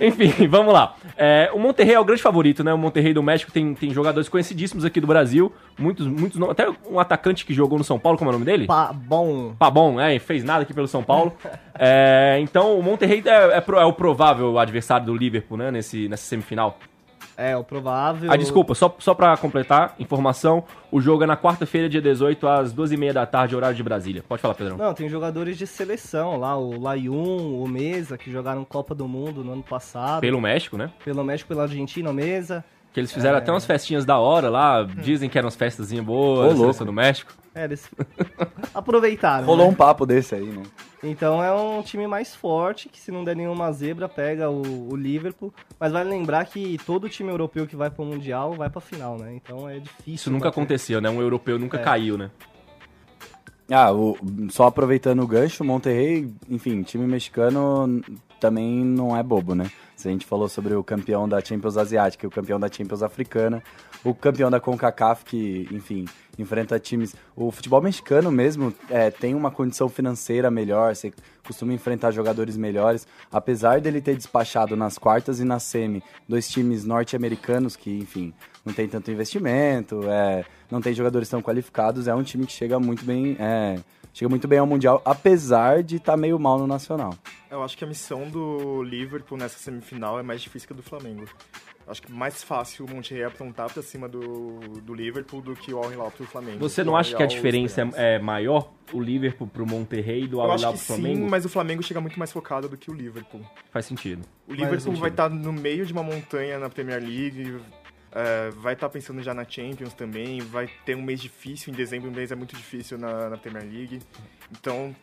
Enfim, 0.00 0.32
vamos 0.50 0.74
lá. 0.74 0.96
É, 1.16 1.48
o 1.54 1.58
Monterrey 1.58 1.94
é 1.94 2.00
o 2.00 2.04
grande 2.04 2.20
favorito, 2.20 2.64
né? 2.64 2.74
O 2.74 2.78
Monterrey 2.78 3.14
do 3.14 3.22
México 3.22 3.52
tem, 3.52 3.74
tem 3.74 3.90
jogadores 3.90 4.28
conhecidíssimos 4.28 4.84
aqui 4.84 5.00
do 5.00 5.06
Brasil. 5.06 5.52
Muitos, 5.78 6.06
muitos. 6.08 6.38
nomes. 6.38 6.52
Até 6.58 6.68
um 6.90 6.98
atacante 6.98 7.46
que 7.46 7.54
jogou 7.54 7.78
no 7.78 7.84
São 7.84 7.98
Paulo, 7.98 8.18
como 8.18 8.28
é 8.28 8.32
o 8.32 8.34
nome 8.34 8.44
dele? 8.44 8.66
Pá, 8.66 8.92
bom. 8.92 9.54
Pabon, 9.56 10.00
é, 10.00 10.18
fez 10.18 10.42
nada 10.42 10.62
aqui 10.62 10.74
pelo 10.74 10.88
São 10.88 11.04
Paulo. 11.04 11.32
É, 11.78 12.38
então 12.40 12.76
o 12.76 12.82
Monterrey 12.82 13.22
é, 13.24 13.58
é 13.58 13.64
é 13.64 13.84
o 13.84 13.92
provável 13.92 14.58
adversário 14.58 15.06
do 15.06 15.16
Liverpool, 15.16 15.56
né? 15.56 15.70
Nesse, 15.70 16.08
nessa 16.08 16.24
semifinal. 16.24 16.76
É, 17.37 17.57
o 17.57 17.64
provável. 17.64 18.31
Ah, 18.31 18.37
desculpa, 18.37 18.75
só, 18.75 18.95
só 18.99 19.14
pra 19.14 19.37
completar, 19.37 19.95
informação: 19.99 20.64
o 20.90 21.01
jogo 21.01 21.25
é 21.25 21.27
na 21.27 21.37
quarta-feira, 21.37 21.88
dia 21.88 22.03
18, 22.03 22.47
às 22.47 22.75
12h30 22.75 23.12
da 23.12 23.27
tarde, 23.27 23.57
horário 23.57 23.77
de 23.77 23.83
Brasília. 23.83 24.23
Pode 24.29 24.42
falar, 24.42 24.55
Pedrão. 24.55 24.77
Não, 24.77 24.95
tem 24.95 25.09
jogadores 25.09 25.57
de 25.57 25.66
seleção 25.66 26.37
lá, 26.37 26.57
o 26.57 26.81
Layun, 26.81 27.62
o 27.62 27.66
Mesa, 27.68 28.18
que 28.18 28.31
jogaram 28.31 28.64
Copa 28.64 28.95
do 28.95 29.09
Mundo 29.09 29.42
no 29.42 29.53
ano 29.53 29.62
passado. 29.62 30.21
Pelo 30.21 30.40
México, 30.40 30.77
né? 30.77 30.90
Pelo 31.05 31.25
México, 31.25 31.49
pela 31.49 31.62
Argentina, 31.62 32.11
o 32.11 32.14
Mesa. 32.14 32.64
Que 32.92 33.01
eles 33.01 33.11
fizeram 33.11 33.38
até 33.38 33.51
umas 33.51 33.64
festinhas 33.64 34.05
da 34.05 34.18
hora 34.18 34.51
lá. 34.51 34.83
Dizem 34.83 35.31
que 35.31 35.38
eram 35.38 35.47
umas 35.47 35.57
festazinhas 35.57 36.05
boas, 36.05 36.53
Ô, 36.53 36.57
seleção 36.57 36.66
louco. 36.66 36.85
do 36.85 36.92
México. 36.92 37.33
É, 37.55 37.64
eles 37.64 37.88
aproveitaram. 38.75 39.47
Rolou 39.47 39.66
né? 39.66 39.73
um 39.73 39.75
papo 39.75 40.05
desse 40.05 40.35
aí, 40.35 40.45
né? 40.45 40.62
Então 41.02 41.42
é 41.42 41.52
um 41.52 41.82
time 41.82 42.06
mais 42.06 42.32
forte, 42.34 42.88
que 42.88 43.00
se 43.00 43.10
não 43.10 43.24
der 43.24 43.34
nenhuma 43.34 43.72
zebra, 43.72 44.08
pega 44.08 44.48
o, 44.48 44.92
o 44.92 44.96
Liverpool. 44.96 45.52
Mas 45.78 45.90
vale 45.90 46.08
lembrar 46.08 46.44
que 46.44 46.78
todo 46.86 47.08
time 47.08 47.28
europeu 47.30 47.66
que 47.66 47.74
vai 47.74 47.90
pro 47.90 48.04
Mundial 48.04 48.52
vai 48.52 48.70
pra 48.70 48.80
final, 48.80 49.18
né? 49.18 49.34
Então 49.34 49.68
é 49.68 49.80
difícil. 49.80 50.14
Isso 50.14 50.30
nunca 50.30 50.44
bater. 50.44 50.60
aconteceu, 50.60 51.00
né? 51.00 51.10
Um 51.10 51.20
europeu 51.20 51.58
nunca 51.58 51.78
É. 51.78 51.82
caiu, 51.82 52.16
né? 52.16 52.30
Ah, 53.70 53.90
o- 53.92 54.16
só 54.50 54.66
aproveitando 54.66 55.22
o 55.22 55.26
gancho, 55.26 55.62
o 55.62 55.66
Monterrey, 55.66 56.32
enfim, 56.48 56.82
time 56.82 57.06
mexicano 57.06 58.00
também 58.38 58.84
não 58.84 59.16
é 59.16 59.22
bobo, 59.22 59.54
né? 59.54 59.70
A 60.06 60.10
gente 60.10 60.26
falou 60.26 60.48
sobre 60.48 60.74
o 60.74 60.82
campeão 60.82 61.28
da 61.28 61.40
Champions 61.40 61.76
Asiática 61.76 62.26
o 62.26 62.30
campeão 62.30 62.58
da 62.58 62.70
Champions 62.70 63.02
Africana, 63.02 63.62
o 64.04 64.14
campeão 64.14 64.50
da 64.50 64.60
CONCACAF, 64.60 65.24
que, 65.24 65.68
enfim, 65.70 66.06
enfrenta 66.38 66.78
times... 66.78 67.14
O 67.36 67.50
futebol 67.50 67.80
mexicano 67.80 68.30
mesmo 68.30 68.72
é, 68.88 69.10
tem 69.10 69.34
uma 69.34 69.50
condição 69.50 69.88
financeira 69.88 70.50
melhor, 70.50 70.94
você 70.94 71.12
costuma 71.46 71.72
enfrentar 71.72 72.10
jogadores 72.10 72.56
melhores, 72.56 73.06
apesar 73.30 73.80
dele 73.80 74.00
ter 74.00 74.16
despachado 74.16 74.76
nas 74.76 74.98
quartas 74.98 75.40
e 75.40 75.44
na 75.44 75.58
semi 75.58 76.02
dois 76.28 76.48
times 76.48 76.84
norte-americanos 76.84 77.76
que, 77.76 77.98
enfim, 77.98 78.32
não 78.64 78.72
tem 78.72 78.88
tanto 78.88 79.10
investimento, 79.10 80.02
é, 80.08 80.44
não 80.70 80.80
tem 80.80 80.94
jogadores 80.94 81.28
tão 81.28 81.42
qualificados, 81.42 82.08
é 82.08 82.14
um 82.14 82.22
time 82.22 82.46
que 82.46 82.52
chega 82.52 82.78
muito 82.78 83.04
bem, 83.04 83.36
é, 83.38 83.78
chega 84.12 84.29
muito 84.29 84.46
bem 84.46 84.59
ao 84.59 84.66
Mundial, 84.66 85.01
apesar 85.05 85.83
de 85.83 85.96
estar 85.96 86.16
meio 86.16 86.38
mal 86.38 86.59
no 86.59 86.66
Nacional. 86.66 87.14
Eu 87.51 87.62
acho 87.62 87.77
que 87.77 87.85
a 87.85 87.87
missão 87.87 88.29
do 88.29 88.83
Liverpool 88.83 89.37
nessa 89.38 89.59
semifinal 89.59 90.18
é 90.18 90.22
mais 90.22 90.40
difícil 90.40 90.66
que 90.66 90.72
a 90.72 90.77
do 90.77 90.83
Flamengo. 90.83 91.25
acho 91.87 92.01
que 92.01 92.11
mais 92.11 92.42
fácil 92.42 92.87
o 92.87 92.90
Monterrey 92.90 93.25
aprontar 93.25 93.70
pra 93.70 93.83
cima 93.83 94.09
do, 94.09 94.59
do 94.83 94.94
Liverpool 94.94 95.42
do 95.42 95.55
que 95.55 95.72
o 95.75 95.79
Al 95.79 95.92
Hilal 95.92 96.11
pro 96.11 96.25
Flamengo. 96.27 96.59
Você 96.61 96.83
O 96.83 96.85
não 96.85 96.96
acha 96.96 97.16
que 97.16 97.22
a 97.22 97.27
diferença 97.27 97.83
é, 97.94 98.18
maior, 98.18 98.72
o 98.92 99.01
Liverpool 99.01 99.46
pro 99.48 99.66
Monterrey 99.66 100.27
do 100.27 100.40
Al 100.40 100.57
Hilal 100.57 100.72
que 100.72 100.79
pro 100.79 100.87
Flamengo? 100.87 101.25
sim, 101.25 101.29
mas 101.29 101.44
o 101.44 101.48
Flamengo 101.48 101.83
chega 101.83 102.01
muito 102.01 102.18
mais 102.18 102.33
focado 102.33 102.68
do 102.68 102.77
que 102.77 102.90
o 102.90 102.94
Liverpool. 102.94 103.40
Faz 103.70 103.85
sentido. 103.87 104.22
O 104.48 104.53
Liverpool 104.53 104.81
sentido. 104.81 105.01
vai 105.01 105.11
estar 105.11 105.29
no 105.29 105.53
meio 105.53 105.85
de 105.85 105.92
uma 105.92 106.03
montanha 106.03 106.59
na 106.59 106.70
Premier 106.70 107.03
League, 107.03 107.61
é, 108.14 108.51
vai 108.51 108.75
estar 108.75 108.88
pensando 108.88 109.22
já 109.22 109.33
na 109.33 109.44
Champions 109.44 109.94
também, 109.94 110.40
vai 110.40 110.68
ter 110.85 110.94
um 110.94 111.03
mês 111.03 111.20
difícil, 111.20 111.72
em 111.72 111.77
dezembro 111.77 112.11
um 112.11 112.12
mês 112.12 112.31
é 112.31 112.35
muito 112.35 112.55
difícil 112.55 112.98
na, 112.98 113.31
na 113.31 113.37
Premier 113.37 113.64
League. 113.64 114.01
Então, 114.51 114.94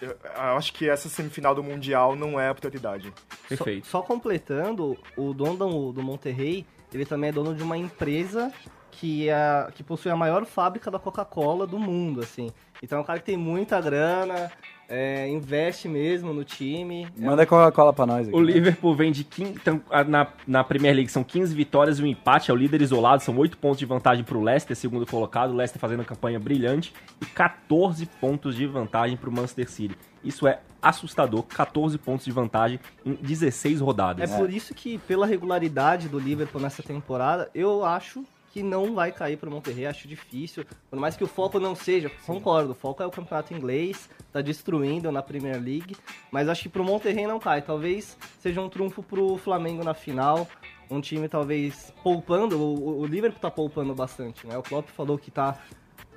eu, 0.00 0.10
eu 0.10 0.56
acho 0.56 0.72
que 0.72 0.88
essa 0.88 1.08
semifinal 1.08 1.54
do 1.54 1.62
Mundial 1.62 2.14
não 2.14 2.38
é 2.38 2.48
a 2.48 2.54
prioridade. 2.54 3.12
Perfeito. 3.48 3.86
Só, 3.86 4.00
só 4.00 4.06
completando, 4.06 4.96
o 5.16 5.32
dono 5.34 5.56
do, 5.56 5.92
do 5.92 6.02
Monterrey, 6.02 6.66
ele 6.92 7.04
também 7.04 7.30
é 7.30 7.32
dono 7.32 7.54
de 7.54 7.62
uma 7.62 7.76
empresa 7.76 8.52
que, 8.92 9.28
é, 9.28 9.68
que 9.74 9.82
possui 9.82 10.10
a 10.10 10.16
maior 10.16 10.44
fábrica 10.44 10.90
da 10.90 10.98
Coca-Cola 10.98 11.66
do 11.66 11.78
mundo, 11.78 12.20
assim. 12.20 12.50
Então 12.82 12.98
é 12.98 13.00
um 13.00 13.04
cara 13.04 13.18
que 13.18 13.26
tem 13.26 13.36
muita 13.36 13.80
grana, 13.80 14.50
é, 14.88 15.28
investe 15.28 15.88
mesmo 15.88 16.32
no 16.32 16.44
time. 16.44 17.08
Manda 17.16 17.44
Coca-Cola 17.46 17.92
pra 17.92 18.06
nós 18.06 18.28
aqui. 18.28 18.36
O 18.36 18.40
Liverpool 18.40 18.94
vem 18.94 19.12
de 19.12 19.24
15, 19.24 19.52
então, 19.52 19.80
na, 20.08 20.26
na 20.46 20.64
Premier 20.64 20.94
League 20.94 21.10
são 21.10 21.24
15 21.24 21.54
vitórias 21.54 21.98
e 21.98 22.02
um 22.02 22.06
empate, 22.06 22.50
é 22.50 22.54
o 22.54 22.56
líder 22.56 22.80
isolado, 22.80 23.22
são 23.22 23.36
8 23.36 23.58
pontos 23.58 23.78
de 23.78 23.86
vantagem 23.86 24.24
pro 24.24 24.40
Leicester, 24.40 24.76
segundo 24.76 25.06
colocado, 25.06 25.50
o 25.50 25.56
Leicester 25.56 25.80
fazendo 25.80 26.00
uma 26.00 26.04
campanha 26.04 26.38
brilhante, 26.38 26.94
e 27.20 27.26
14 27.26 28.06
pontos 28.20 28.54
de 28.54 28.66
vantagem 28.66 29.16
pro 29.16 29.30
Manchester 29.30 29.70
City. 29.70 29.96
Isso 30.22 30.46
é 30.46 30.60
assustador, 30.80 31.42
14 31.42 31.98
pontos 31.98 32.24
de 32.24 32.32
vantagem 32.32 32.78
em 33.04 33.14
16 33.14 33.80
É 33.80 33.84
rodadas. 33.84 34.30
por 34.30 34.50
isso 34.50 34.74
que, 34.74 34.98
pela 34.98 35.26
regularidade 35.26 36.08
do 36.08 36.18
Liverpool 36.18 36.60
nessa 36.60 36.82
temporada, 36.82 37.50
eu 37.54 37.84
acho 37.84 38.24
que 38.56 38.62
não 38.62 38.94
vai 38.94 39.12
cair 39.12 39.36
pro 39.36 39.50
Monterrey, 39.50 39.84
acho 39.84 40.08
difícil. 40.08 40.64
Por 40.88 40.98
mais 40.98 41.14
que 41.14 41.22
o 41.22 41.26
foco 41.26 41.60
não 41.60 41.74
seja, 41.74 42.10
concordo, 42.24 42.72
o 42.72 42.74
foco 42.74 43.02
é 43.02 43.06
o 43.06 43.10
campeonato 43.10 43.52
inglês, 43.52 44.08
tá 44.32 44.40
destruindo 44.40 45.12
na 45.12 45.20
Premier 45.20 45.62
League, 45.62 45.94
mas 46.30 46.48
acho 46.48 46.62
que 46.62 46.68
pro 46.70 46.82
Monterrey 46.82 47.26
não 47.26 47.38
cai. 47.38 47.60
Talvez 47.60 48.16
seja 48.40 48.62
um 48.62 48.70
trunfo 48.70 49.02
pro 49.02 49.36
Flamengo 49.36 49.84
na 49.84 49.92
final, 49.92 50.48
um 50.90 51.02
time 51.02 51.28
talvez 51.28 51.92
poupando, 52.02 52.58
o, 52.58 53.00
o 53.00 53.04
Liverpool 53.04 53.38
tá 53.38 53.50
poupando 53.50 53.94
bastante, 53.94 54.46
né? 54.46 54.56
O 54.56 54.62
Klopp 54.62 54.88
falou 54.88 55.18
que 55.18 55.30
tá 55.30 55.58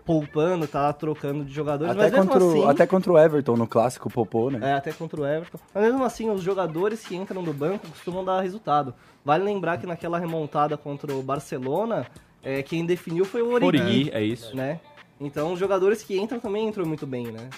poupando, 0.10 0.66
tá 0.66 0.92
trocando 0.94 1.46
de 1.46 1.54
jogadores, 1.54 1.96
Até 1.96 2.10
contra, 2.10 2.44
o, 2.44 2.50
assim... 2.50 2.68
até 2.68 2.88
contra 2.88 3.12
o 3.12 3.20
Everton 3.20 3.56
no 3.56 3.68
clássico 3.68 4.10
Popô, 4.10 4.50
né? 4.50 4.72
É, 4.72 4.74
até 4.74 4.92
contra 4.92 5.22
o 5.22 5.28
Everton. 5.28 5.60
Mas 5.72 5.84
mesmo 5.84 6.04
assim, 6.04 6.32
os 6.32 6.42
jogadores 6.42 7.06
que 7.06 7.16
entram 7.16 7.44
do 7.44 7.54
banco 7.54 7.88
costumam 7.88 8.26
dar 8.26 8.42
resultado. 8.42 8.96
Vale 9.24 9.44
lembrar 9.44 9.78
que 9.78 9.86
naquela 9.86 10.18
remontada 10.18 10.76
contra 10.76 11.14
o 11.14 11.22
Barcelona, 11.22 12.08
é, 12.44 12.64
quem 12.64 12.86
definiu 12.86 13.26
foi 13.26 13.42
o 13.42 13.52
Origi, 13.52 13.84
Origi, 13.84 14.12
é 14.14 14.24
isso. 14.24 14.56
né? 14.56 14.80
Então 15.20 15.54
os 15.54 15.60
jogadores 15.60 16.02
que 16.02 16.18
entram 16.18 16.40
também 16.40 16.68
entram 16.68 16.86
muito 16.86 17.06
bem, 17.06 17.28
né? 17.28 17.50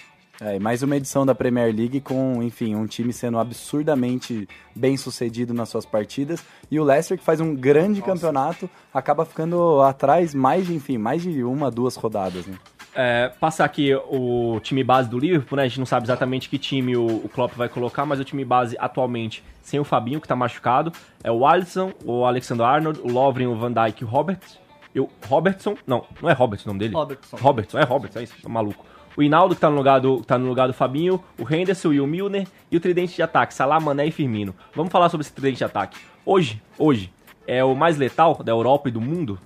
É, 0.44 0.56
e 0.56 0.60
mais 0.60 0.82
uma 0.82 0.96
edição 0.96 1.24
da 1.24 1.36
Premier 1.36 1.67
League 1.67 2.02
com, 2.02 2.41
enfim, 2.41 2.74
um 2.74 2.88
time 2.88 3.13
sendo 3.13 3.38
absurdamente 3.38 4.50
bem 4.76 4.98
sucedido 4.98 5.54
nas 5.54 5.70
suas 5.70 5.86
partidas. 5.86 6.44
E 6.72 6.80
o 6.80 6.84
Leicester, 6.84 7.15
que 7.15 7.24
faz 7.24 7.39
um 7.39 7.54
grande 7.54 8.02
campeonato, 8.02 8.67
acaba 8.91 9.24
ficando 9.24 9.84
atrás 9.84 10.34
mais 10.34 10.65
de, 10.65 10.74
enfim, 10.74 10.98
mais 10.98 11.22
de 11.22 11.44
uma, 11.44 11.70
duas 11.70 11.96
rodadas, 11.96 12.48
né? 12.48 12.58
É, 12.96 13.32
passar 13.39 13.65
aqui 13.65 13.94
o 13.94 14.60
time 14.62 14.84
base 14.84 15.08
do 15.08 15.20
Liverpool, 15.20 15.58
né? 15.58 15.63
A 15.63 15.67
gente 15.67 15.78
não 15.78 15.86
sabe 15.86 16.08
exatamente 16.08 16.50
que 16.50 16.58
time 16.58 16.98
o, 16.98 17.06
o 17.06 17.30
Klopp 17.30 17.54
vai 17.54 17.70
colocar, 17.70 18.04
mas 18.08 18.20
o 18.20 18.24
time 18.24 18.44
base 18.44 18.76
atualmente, 18.80 19.44
sem 19.62 19.80
o 19.80 19.84
Fabinho, 19.84 20.20
que 20.20 20.28
tá 20.28 20.36
machucado, 20.36 20.91
é 21.24 21.32
o 21.32 21.46
Alisson, 21.46 21.94
o 22.04 22.26
Alexander 22.26 22.65
Arnold, 22.65 23.00
o 23.02 23.08
Lovren, 23.08 23.46
o 23.46 23.56
Van 23.56 23.72
Dijk 23.72 24.02
e 24.02 24.06
o 24.06 24.08
Roberts. 24.08 24.61
E 24.94 25.00
o 25.00 25.10
Robertson, 25.28 25.76
não, 25.88 26.06
não 26.22 26.30
é 26.30 26.34
Roberts 26.34 26.66
o 26.66 26.70
nome 26.70 26.80
dele? 26.80 26.94
Robertson. 26.94 27.38
Robertson, 27.38 27.80
é 27.80 27.84
Robertson, 27.84 28.20
é 28.20 28.24
isso, 28.24 28.34
tô 28.42 28.50
maluco. 28.50 28.86
O 29.16 29.22
Hinaldo, 29.22 29.56
que 29.56 29.62
tá 29.62 29.70
no 29.70 29.76
lugar 29.76 30.00
do, 30.00 30.22
tá 30.24 30.38
no 30.38 30.48
lugar 30.48 30.68
do 30.68 30.74
Fabinho, 30.74 31.22
o 31.38 31.54
Henderson 31.54 31.92
e 31.94 32.00
o 32.00 32.08
Milner, 32.08 32.48
e 32.72 32.78
o 32.78 32.80
tridente 32.80 33.16
de 33.16 33.22
ataque, 33.22 33.54
Salah, 33.54 33.80
Mané 33.80 34.06
e 34.08 34.12
Firmino. 34.12 34.56
Vamos 34.74 34.92
falar 34.92 35.10
sobre 35.10 35.24
esse 35.26 35.34
tridente 35.34 35.58
de 35.58 35.64
ataque. 35.66 35.98
Hoje, 36.26 36.62
hoje, 36.78 37.12
é 37.46 37.64
o 37.64 37.76
mais 37.76 37.98
letal 37.98 38.42
da 38.44 38.52
Europa 38.52 38.88
e 38.90 38.92
do 38.92 39.02
mundo? 39.02 39.38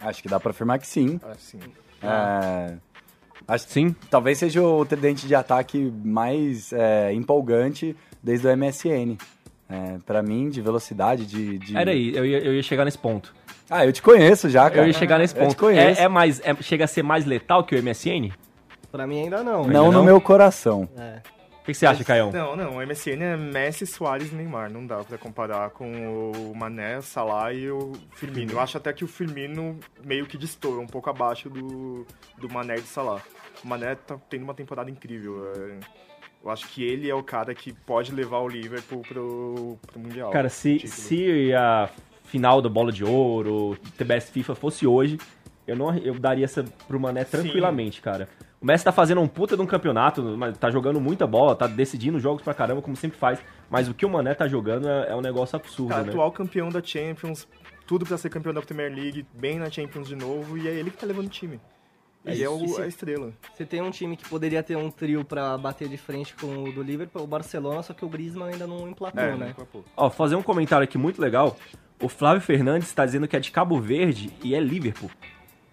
Acho 0.00 0.22
que 0.22 0.28
dá 0.28 0.38
pra 0.38 0.50
afirmar 0.50 0.78
que 0.78 0.86
sim. 0.86 1.18
Assim, 1.30 1.58
É, 2.02 2.76
acho 3.48 3.66
que 3.66 3.72
Sim. 3.72 3.96
talvez 4.10 4.38
seja 4.38 4.62
o 4.62 4.84
tridente 4.84 5.26
de 5.26 5.34
ataque 5.34 5.90
mais 6.04 6.72
é, 6.72 7.12
empolgante 7.14 7.96
desde 8.22 8.46
o 8.46 8.56
MSN. 8.56 9.16
É, 9.68 9.98
para 10.06 10.22
mim, 10.22 10.48
de 10.48 10.60
velocidade, 10.60 11.26
de. 11.26 11.58
de... 11.58 11.76
Era 11.76 11.90
aí, 11.90 12.14
eu 12.14 12.24
ia, 12.24 12.38
eu 12.38 12.54
ia 12.54 12.62
chegar 12.62 12.84
nesse 12.84 12.98
ponto. 12.98 13.34
Ah, 13.70 13.84
eu 13.84 13.92
te 13.92 14.00
conheço 14.02 14.48
já, 14.48 14.68
cara. 14.70 14.82
Eu 14.82 14.86
ia 14.86 14.92
chegar 14.92 15.18
nesse 15.18 15.34
Eu 15.34 15.42
te 15.42 15.46
ponto. 15.48 15.56
conheço. 15.58 16.00
É, 16.00 16.04
é 16.04 16.08
mais, 16.08 16.40
é- 16.44 16.54
chega 16.62 16.84
a 16.84 16.88
ser 16.88 17.02
mais 17.02 17.24
letal 17.24 17.64
que 17.64 17.74
o 17.74 17.78
MSN? 17.82 18.32
Pra 18.92 19.06
mim 19.06 19.22
ainda 19.24 19.42
não. 19.42 19.64
Não, 19.64 19.64
Ainda 19.64 19.80
no 19.82 19.92
não? 19.92 20.04
meu 20.04 20.20
coração. 20.20 20.88
É. 20.96 21.20
O 21.60 21.66
que, 21.66 21.72
que 21.72 21.78
você 21.78 21.84
acha, 21.86 22.04
Caião? 22.04 22.30
Não, 22.30 22.54
não, 22.54 22.76
o 22.76 22.80
MSN 22.80 23.20
é 23.24 23.36
Messi, 23.36 23.84
Soares 23.88 24.30
e 24.30 24.34
Neymar. 24.36 24.70
Não 24.70 24.86
dá 24.86 24.98
pra 24.98 25.18
comparar 25.18 25.70
com 25.70 26.30
o 26.30 26.54
Mané, 26.54 27.00
Salah 27.00 27.52
e 27.52 27.68
o 27.68 27.90
Firmino. 28.12 28.52
Eu 28.52 28.60
acho 28.60 28.76
até 28.76 28.92
que 28.92 29.02
o 29.02 29.08
Firmino 29.08 29.76
meio 30.04 30.26
que 30.26 30.38
destoa, 30.38 30.78
um 30.80 30.86
pouco 30.86 31.10
abaixo 31.10 31.50
do, 31.50 32.06
do 32.38 32.48
Mané 32.48 32.76
e 32.76 32.80
do 32.82 32.86
Salah. 32.86 33.20
O 33.64 33.66
Mané 33.66 33.96
tá 33.96 34.16
tendo 34.30 34.44
uma 34.44 34.54
temporada 34.54 34.88
incrível. 34.88 35.52
é. 35.56 36.06
Eu 36.44 36.50
acho 36.52 36.68
que 36.68 36.84
ele 36.84 37.10
é 37.10 37.14
o 37.14 37.24
cara 37.24 37.52
que 37.52 37.72
pode 37.72 38.12
levar 38.14 38.38
o 38.38 38.46
Liverpool 38.48 39.02
pro, 39.02 39.76
pro 39.84 39.98
Mundial. 39.98 40.30
Cara, 40.30 40.48
se, 40.48 40.74
Título. 40.78 40.92
se 40.92 41.52
a 41.52 41.90
final 42.26 42.60
da 42.60 42.68
Bola 42.68 42.92
de 42.92 43.04
Ouro, 43.04 43.76
TBS 43.96 44.30
FIFA 44.30 44.54
fosse 44.54 44.86
hoje, 44.86 45.18
eu 45.66 45.74
não 45.76 45.94
eu 45.96 46.14
daria 46.18 46.44
essa 46.44 46.64
pro 46.86 47.00
Mané 47.00 47.24
tranquilamente, 47.24 48.00
cara. 48.00 48.28
O 48.60 48.66
Messi 48.66 48.84
tá 48.84 48.92
fazendo 48.92 49.20
um 49.20 49.28
puta 49.28 49.56
de 49.56 49.62
um 49.62 49.66
campeonato, 49.66 50.22
mas 50.36 50.56
tá 50.56 50.70
jogando 50.70 51.00
muita 51.00 51.26
bola, 51.26 51.54
tá 51.54 51.66
decidindo 51.66 52.18
jogos 52.18 52.42
pra 52.42 52.54
caramba, 52.54 52.80
como 52.80 52.96
sempre 52.96 53.18
faz. 53.18 53.38
Mas 53.68 53.88
o 53.88 53.94
que 53.94 54.06
o 54.06 54.10
Mané 54.10 54.34
tá 54.34 54.48
jogando 54.48 54.88
é, 54.88 55.10
é 55.10 55.16
um 55.16 55.20
negócio 55.20 55.56
absurdo, 55.56 55.90
Cara, 55.90 56.04
né? 56.04 56.08
atual 56.10 56.32
campeão 56.32 56.68
da 56.70 56.82
Champions, 56.82 57.46
tudo 57.86 58.06
pra 58.06 58.16
ser 58.16 58.30
campeão 58.30 58.54
da 58.54 58.62
Premier 58.62 58.92
League, 58.92 59.26
bem 59.34 59.58
na 59.58 59.70
Champions 59.70 60.08
de 60.08 60.16
novo, 60.16 60.56
e 60.56 60.66
é 60.66 60.72
ele 60.72 60.90
que 60.90 60.96
tá 60.96 61.06
levando 61.06 61.26
o 61.26 61.30
time. 61.30 61.60
Ele 62.24 62.42
é 62.42 62.50
o, 62.50 62.80
a 62.80 62.88
estrela. 62.88 63.32
Você 63.54 63.64
tem 63.64 63.80
um 63.80 63.90
time 63.90 64.16
que 64.16 64.28
poderia 64.28 64.60
ter 64.60 64.76
um 64.76 64.90
trio 64.90 65.24
pra 65.24 65.56
bater 65.56 65.88
de 65.88 65.96
frente 65.96 66.34
com 66.34 66.64
o 66.64 66.72
do 66.72 66.82
Liverpool, 66.82 67.22
o 67.22 67.26
Barcelona, 67.26 67.82
só 67.84 67.94
que 67.94 68.04
o 68.04 68.08
Griezmann 68.08 68.52
ainda 68.52 68.66
não 68.66 68.88
emplacou, 68.88 69.22
É, 69.22 69.36
né? 69.36 69.54
Ó, 69.96 70.10
fazer 70.10 70.34
um 70.34 70.42
comentário 70.42 70.82
aqui 70.82 70.98
muito 70.98 71.22
legal. 71.22 71.56
O 72.00 72.08
Flávio 72.08 72.40
Fernandes 72.40 72.88
está 72.88 73.04
dizendo 73.06 73.26
que 73.26 73.36
é 73.36 73.40
de 73.40 73.50
Cabo 73.50 73.80
Verde 73.80 74.30
e 74.42 74.54
é 74.54 74.60
Liverpool. 74.60 75.10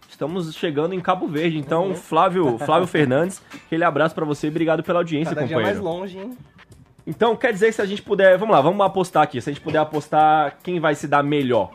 Estamos 0.10 0.54
chegando 0.56 0.94
em 0.94 1.00
Cabo 1.02 1.28
Verde, 1.28 1.58
então, 1.58 1.96
Flávio, 1.96 2.58
Flávio 2.64 2.88
Fernandes, 2.88 3.42
aquele 3.66 3.84
abraço 3.84 4.16
pra 4.16 4.24
você 4.24 4.48
e 4.48 4.50
obrigado 4.50 4.84
pela 4.84 5.00
audiência, 5.00 5.36
Cada 5.36 5.46
dia 5.46 5.58
mais 5.58 5.78
companheiro. 5.78 6.00
longe, 6.00 6.18
hein? 6.20 6.38
Então, 7.06 7.36
quer 7.36 7.52
dizer 7.52 7.68
que 7.68 7.74
se 7.74 7.82
a 7.82 7.86
gente 7.86 8.02
puder. 8.02 8.38
Vamos 8.38 8.56
lá, 8.56 8.62
vamos 8.62 8.80
apostar 8.86 9.24
aqui. 9.24 9.42
Se 9.42 9.50
a 9.50 9.54
gente 9.54 9.62
puder 9.62 9.80
apostar 9.80 10.58
quem 10.64 10.80
vai 10.80 10.96
se 10.96 11.08
dar 11.08 11.22
melhor. 11.22 11.72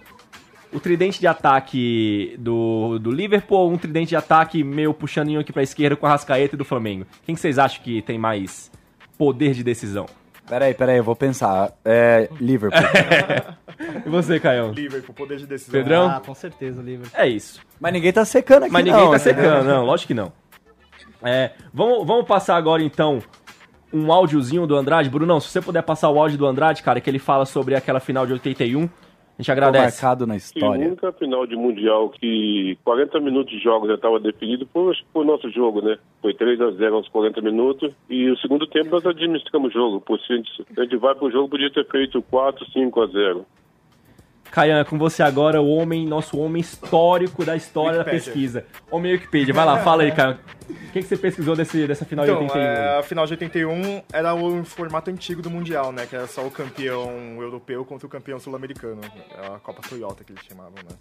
O 0.73 0.81
tridente 0.81 1.21
de 1.21 1.27
ataque 1.27 2.35
do, 2.39 2.99
do 2.99 3.11
Liverpool 3.11 3.59
ou 3.59 3.73
um 3.73 3.77
tridente 3.77 4.11
de 4.11 4.17
ataque 4.17 4.63
meio 4.65 4.95
puxandinho 4.95 5.41
aqui 5.41 5.53
pra 5.53 5.63
esquerda 5.63 5.97
com 5.97 6.07
a 6.07 6.11
Rascaeta 6.11 6.55
e 6.55 6.59
do 6.59 6.65
Flamengo? 6.65 7.07
Quem 7.25 7.35
que 7.35 7.41
vocês 7.41 7.59
acham 7.59 7.83
que 7.83 8.01
tem 8.03 8.19
mais 8.19 8.71
poder 9.19 9.53
de 9.53 9.63
decisão? 9.63 10.07
Peraí, 10.49 10.75
peraí, 10.75 10.97
eu 10.97 11.05
vou 11.05 11.15
pensar. 11.17 11.73
É. 11.85 12.29
Liverpool. 12.41 12.81
E 14.05 14.09
você, 14.09 14.41
Caião? 14.41 14.73
Liverpool, 14.73 15.15
poder 15.15 15.39
de 15.39 15.47
decisão. 15.47 15.73
Pedrão? 15.73 16.09
Ah, 16.09 16.21
com 16.21 16.35
certeza 16.35 16.83
Liverpool. 16.83 17.17
É 17.17 17.29
isso. 17.29 17.61
Mas 17.79 17.93
ninguém 17.93 18.13
tá 18.13 18.25
secando 18.25 18.65
aqui, 18.65 18.73
Mas 18.73 18.85
ninguém 18.85 19.01
não, 19.01 19.11
tá 19.13 19.17
entendeu? 19.19 19.45
secando, 19.45 19.65
não, 19.67 19.85
lógico 19.85 20.09
que 20.09 20.15
não. 20.15 20.33
É, 21.23 21.53
vamos, 21.73 22.05
vamos 22.05 22.27
passar 22.27 22.57
agora 22.57 22.83
então 22.83 23.23
um 23.93 24.13
áudiozinho 24.13 24.67
do 24.67 24.77
Andrade. 24.77 25.09
Brunão, 25.09 25.41
se 25.41 25.49
você 25.49 25.61
puder 25.61 25.83
passar 25.83 26.11
o 26.11 26.19
áudio 26.21 26.37
do 26.39 26.47
Andrade, 26.47 26.83
cara, 26.83 27.01
que 27.01 27.09
ele 27.09 27.19
fala 27.19 27.47
sobre 27.47 27.75
aquela 27.75 28.01
final 28.01 28.27
de 28.27 28.33
81, 28.33 28.89
a 29.39 29.43
gente 29.43 29.53
agradece. 29.53 30.03
marcado 30.03 30.27
na 30.27 30.35
E 30.35 30.37
a 30.37 30.39
história. 30.39 30.87
única 30.87 31.13
final 31.13 31.47
de 31.47 31.55
Mundial 31.55 32.11
que 32.11 32.77
40 32.85 33.21
minutos 33.21 33.53
de 33.53 33.63
jogo 33.63 33.87
já 33.87 33.95
estava 33.95 34.19
definido 34.19 34.69
foi, 34.73 34.93
o 35.15 35.23
nosso 35.25 35.49
jogo, 35.51 35.81
né? 35.81 35.97
Foi 36.21 36.35
3 36.35 36.61
a 36.61 36.71
0 36.73 36.97
aos 36.97 37.09
40 37.09 37.41
minutos. 37.41 37.95
E 38.11 38.29
o 38.29 38.37
segundo 38.39 38.67
tempo 38.67 38.91
nós 38.91 39.07
administramos 39.07 39.71
o 39.71 39.73
jogo. 39.73 40.01
Por 40.01 40.19
se 40.21 40.33
a 40.33 40.37
gente, 40.37 40.97
vai 40.97 41.15
pro 41.15 41.31
jogo, 41.31 41.49
podia 41.49 41.71
ter 41.71 41.87
feito 41.87 42.21
4, 42.23 42.67
5 42.73 43.01
a 43.01 43.07
0. 43.07 43.47
Caian, 44.51 44.85
com 44.85 44.99
você 44.99 45.23
agora, 45.23 45.61
o 45.61 45.69
homem, 45.69 46.07
nosso 46.07 46.39
homem 46.39 46.61
histórico 46.61 47.45
da 47.45 47.55
história 47.57 47.99
da 47.99 48.05
Wikipedia. 48.05 48.25
pesquisa. 48.33 48.67
Homem 48.91 49.13
Wikipedia, 49.13 49.53
vai 49.55 49.65
lá, 49.65 49.79
fala 49.79 50.03
aí, 50.03 50.13
Caian. 50.13 50.39
O 50.69 50.75
que, 50.93 51.01
que 51.01 51.03
você 51.03 51.17
pesquisou 51.17 51.57
desse, 51.57 51.87
dessa 51.87 52.05
final 52.05 52.25
Então, 52.25 52.39
de 52.39 52.45
81? 52.45 52.63
é, 52.63 52.99
a 52.99 53.03
final 53.03 53.27
de 53.27 53.33
81 53.33 54.03
era 54.13 54.35
o 54.35 54.65
formato 54.65 55.11
antigo 55.11 55.41
do 55.41 55.51
Mundial, 55.51 55.93
né? 55.93 56.07
Que 56.07 56.17
era 56.17 56.27
só 56.27 56.47
o 56.47 56.51
campeão 56.51 57.11
europeu 57.41 57.85
contra 57.85 58.07
o 58.07 58.11
campeão 58.11 58.39
sul-americano. 58.39 59.01
É 59.43 59.47
A 59.55 59.59
Copa 59.61 59.81
Toyota 59.89 60.25
que 60.25 60.33
eles 60.33 60.45
chamavam, 60.45 60.75
né? 60.75 60.97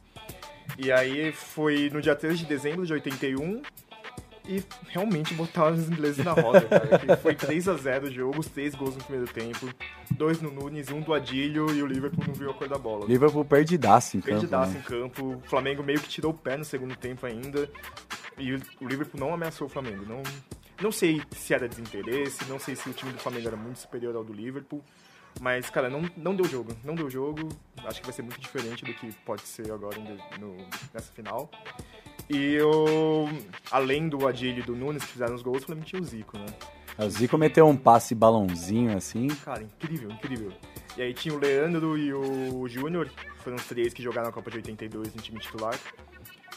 E 0.78 0.92
aí 0.92 1.32
foi 1.32 1.90
no 1.92 2.02
dia 2.02 2.16
3 2.16 2.38
de 2.40 2.46
dezembro 2.46 2.86
de 2.86 2.94
81. 2.94 3.62
E 4.48 4.64
realmente 4.90 5.34
botar 5.34 5.72
os 5.72 5.90
ingleses 5.90 6.24
na 6.24 6.32
roda, 6.34 6.62
cara. 6.62 7.00
Que 7.00 7.16
foi 7.18 7.36
3 7.36 7.68
a 7.68 7.74
0 7.76 8.08
o 8.08 8.12
jogo, 8.12 8.44
6 8.44 8.76
gols 8.76 8.96
no 8.96 9.04
primeiro 9.04 9.32
tempo, 9.32 9.68
dois 10.12 10.42
no 10.42 10.50
Nunes, 10.52 10.90
um 10.90 11.02
do 11.02 11.14
Adílio 11.14 11.70
e 11.74 11.82
o 11.84 11.86
Liverpool 11.86 12.24
não 12.28 12.34
viu 12.34 12.50
a 12.52 12.54
cor 12.54 12.68
da 12.68 12.78
bola. 12.78 13.06
Liverpool 13.06 13.44
perdidaço 13.46 14.18
em 14.18 14.22
campo. 14.22 14.32
Perdidaço 14.32 14.72
né? 14.74 14.80
em 14.80 14.82
campo, 14.84 15.36
o 15.36 15.42
Flamengo 15.50 15.84
meio 15.84 16.00
que 16.00 16.08
tirou 16.10 16.32
o 16.32 16.38
pé 16.38 16.58
no 16.58 16.66
segundo 16.66 16.96
tempo 16.96 17.26
ainda, 17.26 17.70
e 18.38 18.54
o 18.54 18.62
Liverpool 18.82 19.20
não 19.20 19.34
ameaçou 19.34 19.68
o 19.68 19.70
Flamengo. 19.70 20.06
Não, 20.08 20.22
não 20.82 20.92
sei 20.92 21.22
se 21.32 21.54
era 21.54 21.68
desinteresse, 21.68 22.46
não 22.46 22.60
sei 22.60 22.76
se 22.76 22.90
o 22.90 22.94
time 22.94 23.12
do 23.12 23.20
Flamengo 23.20 23.48
era 23.48 23.58
muito 23.58 23.80
superior 23.80 24.16
ao 24.16 24.24
do 24.24 24.32
Liverpool, 24.34 24.84
mas, 25.40 25.70
cara, 25.70 25.88
não, 25.90 26.02
não 26.16 26.36
deu 26.36 26.46
jogo. 26.46 26.72
Não 26.84 26.96
deu 26.96 27.10
jogo. 27.10 27.48
Acho 27.86 28.00
que 28.00 28.08
vai 28.08 28.14
ser 28.14 28.24
muito 28.24 28.40
diferente 28.40 28.84
do 28.84 28.92
que 28.94 29.12
pode 29.24 29.44
ser 29.44 29.72
agora 29.72 29.98
no- 30.40 30.58
nessa 30.94 31.12
final. 31.14 31.50
E 32.30 32.60
o, 32.62 33.28
além 33.72 34.10
do 34.10 34.28
Adilho 34.28 34.60
e 34.60 34.62
do 34.64 34.76
Nunes 34.76 35.04
que 35.04 35.12
fizeram 35.14 35.34
os 35.36 35.42
gols, 35.42 35.64
Flamengo 35.64 35.86
tinha 35.88 36.02
o 36.02 36.06
Zico, 36.06 36.38
né? 36.38 36.46
O 36.98 37.10
Zico 37.10 37.38
meteu 37.38 37.68
um 37.68 37.76
passe 37.78 38.14
balãozinho 38.16 38.98
assim. 38.98 39.28
Cara, 39.46 39.62
incrível, 39.64 40.10
incrível. 40.12 40.52
E 40.98 41.02
aí 41.04 41.14
tinha 41.14 41.34
o 41.34 41.40
Leandro 41.40 41.98
e 41.98 42.12
o 42.14 42.68
Júnior, 42.68 43.08
foram 43.44 43.56
os 43.56 43.66
três 43.66 43.94
que 43.94 44.02
jogaram 44.02 44.30
a 44.30 44.32
Copa 44.32 44.50
de 44.50 44.58
82 44.58 45.14
no 45.14 45.22
time 45.22 45.40
titular. 45.40 45.76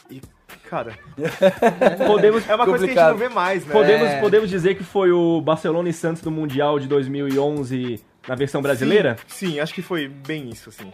E, 0.09 0.19
cara, 0.67 0.97
Podemos, 2.07 2.49
é 2.49 2.55
uma 2.55 2.65
coisa 2.65 2.85
que 2.85 2.97
a 2.97 3.03
gente 3.03 3.11
não 3.11 3.17
vê 3.17 3.29
mais, 3.29 3.65
né? 3.65 3.71
podemos, 3.71 4.07
É. 4.07 4.19
podemos 4.19 4.49
dizer 4.49 4.75
que 4.75 4.83
foi 4.83 5.11
o 5.11 5.39
Barcelona 5.41 5.87
e 5.89 5.93
Santos 5.93 6.21
do 6.21 6.31
Mundial 6.31 6.79
de 6.79 6.87
2011 6.87 8.03
na 8.27 8.35
versão 8.35 8.61
brasileira? 8.61 9.17
Sim, 9.27 9.51
sim, 9.51 9.59
acho 9.59 9.73
que 9.73 9.81
foi 9.81 10.07
bem 10.07 10.49
isso, 10.49 10.69
assim. 10.69 10.91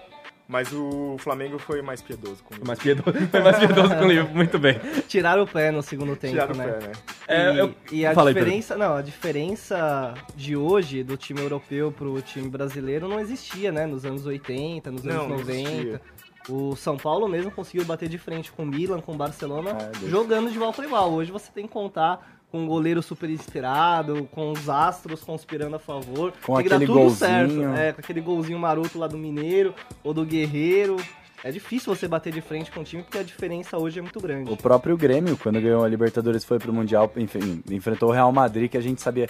Mas 0.48 0.72
o 0.72 1.18
Flamengo 1.20 1.60
foi 1.60 1.82
mais 1.82 2.02
piedoso 2.02 2.42
com 2.42 2.56
Foi 2.56 2.66
mais 2.66 2.80
piedoso, 2.80 3.12
foi 3.30 3.42
mais 3.42 3.58
piedoso 3.60 3.90
com 3.96 4.06
o 4.06 4.08
Liverpool, 4.08 4.36
muito 4.36 4.58
bem. 4.58 4.80
Tiraram 5.08 5.44
o 5.44 5.48
pé 5.48 5.72
no 5.72 5.84
segundo 5.84 6.16
tempo, 6.16 6.34
Tiraram 6.34 6.54
o 6.54 6.58
né? 6.58 6.68
pé, 6.72 6.88
né? 6.88 6.92
É, 7.28 7.54
e, 7.54 7.58
eu- 7.60 7.76
e 7.92 8.06
a 8.06 8.14
Fala 8.14 8.30
aí, 8.30 8.34
diferença, 8.34 8.78
não, 8.78 8.96
a 8.96 9.02
diferença 9.02 10.14
de 10.36 10.56
hoje 10.56 11.04
do 11.04 11.18
time 11.18 11.42
europeu 11.42 11.92
pro 11.92 12.22
time 12.22 12.48
brasileiro 12.48 13.10
não 13.10 13.20
existia, 13.20 13.72
né? 13.74 13.86
Nos 13.86 14.06
anos 14.06 14.26
80, 14.26 14.90
nos 14.90 15.06
anos 15.06 15.18
não 15.24 15.30
90. 15.38 15.52
existia. 15.52 16.02
O 16.50 16.78
São 16.78 16.96
Paulo 16.96 17.28
mesmo 17.28 17.52
conseguiu 17.52 17.84
bater 17.84 18.08
de 18.08 18.18
frente 18.18 18.50
com 18.54 18.64
o 18.64 18.66
Milan, 18.66 19.02
com 19.02 19.12
o 19.12 19.18
Barcelona, 19.18 19.72
É, 19.72 20.08
jogando 20.08 20.50
de 20.50 20.56
igual 20.56 20.72
para 20.72 20.86
igual. 20.86 21.12
Hoje 21.12 21.30
você 21.30 21.52
tem 21.52 21.68
que 21.68 21.74
contar 21.74 22.37
com 22.52 22.60
um 22.62 22.68
goleiro 22.68 23.02
super 23.02 23.30
inspirado, 23.30 24.28
com 24.32 24.52
os 24.52 24.70
astros 24.70 25.22
conspirando 25.22 25.76
a 25.76 25.80
favor. 25.80 26.34
Com 26.46 26.56
tem 26.56 26.66
aquele 26.66 26.86
tudo 26.86 27.00
golzinho. 27.00 27.18
certo. 27.18 27.62
É, 27.78 27.94
com 27.94 28.02
aquele 28.02 28.22
golzinho 28.22 28.60
maroto 28.60 28.98
lá 28.98 29.08
do 29.08 29.18
Mineiro 29.18 29.74
ou 30.04 30.14
do 30.14 30.26
Guerreiro. 30.26 30.98
É 31.44 31.52
difícil 31.52 31.94
você 31.96 32.08
bater 32.08 32.34
de 32.34 32.42
frente 32.42 32.72
com 32.72 32.80
o 32.80 32.84
time 32.84 33.04
porque 33.04 33.20
a 33.20 33.24
diferença 33.24 33.78
hoje 33.78 34.00
é 34.00 34.02
muito 34.02 34.20
grande. 34.20 34.52
O 34.52 34.58
próprio 34.58 34.98
Grêmio, 34.98 35.38
quando 35.38 35.62
ganhou 35.62 35.84
a 35.84 35.88
Libertadores, 35.88 36.44
foi 36.44 36.58
pro 36.58 36.74
Mundial, 36.74 37.12
enfim, 37.16 37.62
enfrentou 37.70 38.10
o 38.10 38.12
Real 38.12 38.32
Madrid, 38.32 38.72
que 38.72 38.78
a 38.78 38.82
gente 38.82 39.02
sabia. 39.02 39.30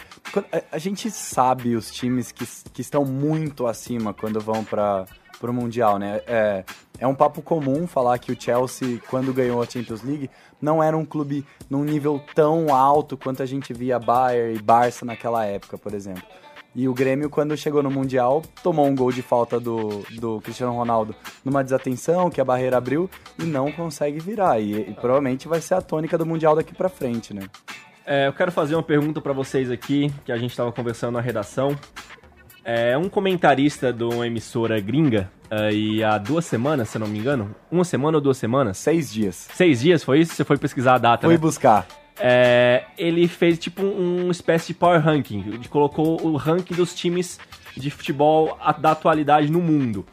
A 0.72 0.78
gente 0.78 1.12
sabe 1.12 1.76
os 1.76 1.92
times 1.92 2.32
que, 2.32 2.46
que 2.72 2.82
estão 2.82 3.04
muito 3.04 3.68
acima 3.68 4.14
quando 4.14 4.40
vão 4.40 4.64
para 4.64 5.06
pro 5.39 5.54
Mundial, 5.54 5.97
né? 5.97 6.21
É, 6.28 6.63
é 7.00 7.08
um 7.08 7.15
papo 7.15 7.41
comum 7.41 7.88
falar 7.88 8.17
que 8.19 8.32
o 8.32 8.41
Chelsea, 8.41 9.00
quando 9.10 9.34
ganhou 9.34 9.62
a 9.62 9.65
Champions 9.65 10.04
League, 10.04 10.30
não 10.62 10.82
era 10.82 10.97
um 10.97 11.06
clube 11.06 11.45
num 11.69 11.84
nível 11.84 12.21
tão 12.34 12.73
alto 12.73 13.15
quanto 13.15 13.43
a 13.43 13.45
gente 13.45 13.73
via 13.73 14.00
Bayern 14.00 14.56
e 14.56 14.62
Barça 14.62 15.06
naquela 15.06 15.45
época, 15.45 15.78
por 15.78 15.93
exemplo. 15.93 16.23
E 16.76 16.88
o 16.88 16.93
Grêmio, 16.93 17.28
quando 17.28 17.58
chegou 17.58 17.82
no 17.82 17.89
Mundial, 17.89 18.43
tomou 18.62 18.86
um 18.86 18.95
gol 18.95 19.12
de 19.12 19.23
falta 19.23 19.60
do, 19.60 20.04
do 20.12 20.39
Cristiano 20.41 20.73
Ronaldo 20.73 21.15
numa 21.43 21.63
desatenção, 21.63 22.30
que 22.30 22.39
a 22.39 22.45
barreira 22.45 22.78
abriu, 22.78 23.10
e 23.39 23.43
não 23.45 23.71
consegue 23.71 24.19
virar. 24.19 24.60
E, 24.60 24.82
e 24.82 24.93
provavelmente 24.93 25.47
vai 25.47 25.60
ser 25.60 25.73
a 25.73 25.82
tônica 25.82 26.17
do 26.19 26.26
Mundial 26.26 26.56
daqui 26.56 26.76
pra 26.76 26.88
frente, 26.88 27.34
né? 27.34 27.41
É, 28.06 28.28
eu 28.28 28.34
quero 28.34 28.52
fazer 28.52 28.76
uma 28.76 28.84
pergunta 28.84 29.19
pra 29.19 29.34
vocês 29.34 29.71
aqui, 29.71 30.13
que 30.23 30.32
a 30.32 30.38
gente 30.38 30.52
estava 30.52 30.71
conversando 30.71 31.15
na 31.15 31.21
redação. 31.21 31.76
É, 32.70 32.98
um 32.98 33.08
comentarista 33.08 33.94
de 33.94 34.04
uma 34.04 34.28
emissora 34.28 34.78
gringa, 34.82 35.32
é, 35.50 35.72
e 35.72 36.04
há 36.04 36.18
duas 36.18 36.44
semanas, 36.44 36.90
se 36.90 37.00
não 37.00 37.08
me 37.08 37.18
engano, 37.18 37.56
uma 37.72 37.86
semana 37.86 38.18
ou 38.18 38.22
duas 38.22 38.38
semanas, 38.38 38.78
Seis 38.78 39.10
dias. 39.14 39.48
seis 39.54 39.80
dias, 39.80 40.04
foi 40.04 40.20
isso? 40.20 40.34
Você 40.36 40.44
foi 40.44 40.58
pesquisar 40.58 40.96
a 40.96 40.98
data, 40.98 41.26
Fui 41.28 41.36
né? 41.36 41.40
buscar. 41.40 41.88
É, 42.20 42.84
ele 42.98 43.26
fez 43.28 43.58
tipo 43.58 43.84
um, 43.84 44.24
uma 44.24 44.32
espécie 44.34 44.68
de 44.68 44.74
power 44.74 45.00
ranking. 45.00 45.46
Ele 45.48 45.68
colocou 45.70 46.20
o 46.22 46.36
ranking 46.36 46.74
dos 46.74 46.94
times 46.94 47.40
de 47.78 47.90
futebol 47.90 48.58
da 48.80 48.92
atualidade 48.92 49.50
no 49.50 49.62
mundo. 49.62 50.06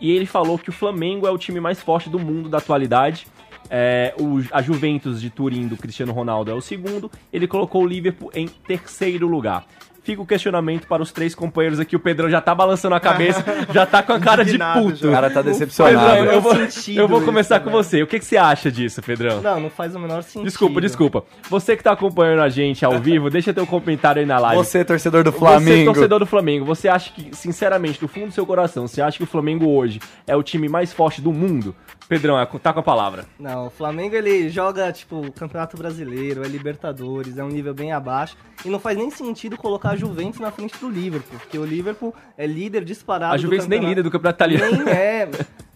E 0.00 0.10
ele 0.10 0.26
falou 0.26 0.58
que 0.58 0.70
o 0.70 0.72
Flamengo 0.72 1.28
é 1.28 1.30
o 1.30 1.38
time 1.38 1.60
mais 1.60 1.80
forte 1.80 2.08
do 2.10 2.18
mundo 2.18 2.48
da 2.48 2.58
atualidade. 2.58 3.26
É, 3.68 4.14
o- 4.18 4.42
a 4.50 4.60
Juventus 4.62 5.20
de 5.20 5.30
Turim 5.30 5.68
do 5.68 5.76
Cristiano 5.76 6.12
Ronaldo 6.12 6.50
é 6.50 6.54
o 6.54 6.60
segundo. 6.62 7.08
Ele 7.32 7.46
colocou 7.46 7.84
o 7.84 7.86
Liverpool 7.86 8.32
em 8.34 8.48
terceiro 8.48 9.28
lugar. 9.28 9.64
Fica 10.10 10.22
o 10.22 10.26
questionamento 10.26 10.88
para 10.88 11.00
os 11.00 11.12
três 11.12 11.36
companheiros 11.36 11.78
aqui. 11.78 11.94
O 11.94 12.00
Pedrão 12.00 12.28
já 12.28 12.40
tá 12.40 12.52
balançando 12.52 12.96
a 12.96 13.00
cabeça, 13.00 13.44
já 13.72 13.86
tá 13.86 14.02
com 14.02 14.12
a 14.12 14.18
cara 14.18 14.44
de 14.44 14.58
puto. 14.58 15.06
O 15.06 15.12
cara 15.12 15.28
tá 15.30 15.36
Pedrão, 15.36 15.52
decepcionado. 15.52 16.24
eu 16.24 16.40
vou, 16.40 16.56
sentido 16.56 16.98
eu 16.98 17.06
vou 17.06 17.18
isso, 17.18 17.26
começar 17.26 17.60
com 17.60 17.66
né? 17.66 17.72
você. 17.72 18.02
O 18.02 18.08
que, 18.08 18.18
que 18.18 18.24
você 18.24 18.36
acha 18.36 18.72
disso, 18.72 19.00
Pedrão? 19.00 19.40
Não, 19.40 19.60
não 19.60 19.70
faz 19.70 19.94
o 19.94 20.00
menor 20.00 20.24
sentido. 20.24 20.46
Desculpa, 20.46 20.80
desculpa. 20.80 21.24
Você 21.48 21.76
que 21.76 21.84
tá 21.84 21.92
acompanhando 21.92 22.42
a 22.42 22.48
gente 22.48 22.84
ao 22.84 22.98
vivo, 22.98 23.30
deixa 23.30 23.54
teu 23.54 23.64
comentário 23.68 24.18
aí 24.18 24.26
na 24.26 24.40
live. 24.40 24.64
Você, 24.64 24.84
torcedor 24.84 25.22
do 25.22 25.30
Você, 25.30 25.38
Flamengo. 25.38 25.92
torcedor 25.92 26.18
do 26.18 26.26
Flamengo, 26.26 26.64
você 26.64 26.88
acha 26.88 27.12
que, 27.12 27.30
sinceramente, 27.32 28.00
do 28.00 28.08
fundo 28.08 28.26
do 28.26 28.32
seu 28.32 28.44
coração, 28.44 28.88
você 28.88 29.00
acha 29.00 29.16
que 29.16 29.22
o 29.22 29.28
Flamengo 29.28 29.68
hoje 29.70 30.00
é 30.26 30.34
o 30.34 30.42
time 30.42 30.68
mais 30.68 30.92
forte 30.92 31.20
do 31.20 31.32
mundo? 31.32 31.72
Pedrão, 32.08 32.36
é- 32.36 32.46
tá 32.60 32.72
com 32.72 32.80
a 32.80 32.82
palavra. 32.82 33.24
Não, 33.38 33.68
o 33.68 33.70
Flamengo 33.70 34.16
ele 34.16 34.48
joga 34.48 34.90
tipo 34.90 35.30
Campeonato 35.30 35.76
Brasileiro, 35.76 36.44
é 36.44 36.48
Libertadores, 36.48 37.38
é 37.38 37.44
um 37.44 37.48
nível 37.48 37.72
bem 37.72 37.92
abaixo 37.92 38.36
e 38.64 38.68
não 38.68 38.80
faz 38.80 38.98
nem 38.98 39.10
sentido 39.12 39.56
colocar 39.56 39.90
a 39.90 39.96
Juventus 40.00 40.40
na 40.40 40.50
frente 40.50 40.78
do 40.78 40.88
Liverpool, 40.88 41.38
porque 41.38 41.58
o 41.58 41.64
Liverpool 41.64 42.14
é 42.36 42.46
líder 42.46 42.84
disparado 42.84 43.34
A 43.34 43.36
do 43.36 43.42
Juventus 43.42 43.66
nem 43.66 43.80
líder 43.84 44.02
do 44.02 44.10
campeonato 44.10 44.36
italiano. 44.38 44.84
Nem 44.84 44.92
é. 44.94 45.28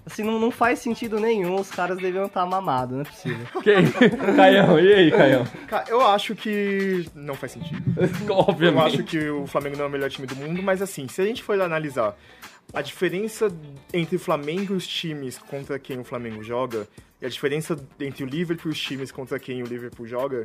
Assim, 0.07 0.23
não, 0.23 0.39
não 0.39 0.51
faz 0.51 0.81
sentido 0.81 1.19
nenhum, 1.19 1.55
os 1.59 1.71
caras 1.71 1.97
deviam 1.97 2.27
estar 2.27 2.45
mamados, 2.45 2.95
não 2.95 3.01
é 3.01 3.05
possível. 3.05 3.47
Que- 3.63 4.11
Caião, 4.37 4.79
e 4.79 4.93
aí, 4.93 5.11
Caião? 5.11 5.47
Eu 5.89 6.07
acho 6.07 6.35
que 6.35 7.07
não 7.15 7.35
faz 7.35 7.53
sentido. 7.53 7.83
Eu 8.29 8.35
Obviamente. 8.35 8.97
acho 8.97 9.03
que 9.05 9.31
o 9.31 9.47
Flamengo 9.47 9.77
não 9.79 9.85
é 9.85 9.89
o 9.89 9.91
melhor 9.91 10.11
time 10.11 10.27
do 10.27 10.37
mundo, 10.37 10.63
mas 10.63 10.83
assim, 10.83 11.09
se 11.09 11.23
a 11.23 11.25
gente 11.25 11.43
for 11.43 11.59
analisar 11.59 12.15
a 12.75 12.83
diferença 12.83 13.49
entre 13.95 14.17
o 14.17 14.19
Flamengo 14.19 14.75
e 14.75 14.77
os 14.77 14.87
times 14.87 15.39
contra 15.39 15.79
quem 15.79 15.99
o 15.99 16.05
Flamengo 16.05 16.43
joga, 16.43 16.87
e 17.23 17.25
a 17.25 17.29
diferença 17.31 17.75
entre 17.99 18.25
o 18.25 18.27
Liverpool 18.27 18.71
e 18.71 18.75
os 18.75 18.79
times 18.81 19.11
contra 19.11 19.39
quem 19.39 19.63
o 19.63 19.67
Liverpool 19.67 20.07
joga, 20.07 20.37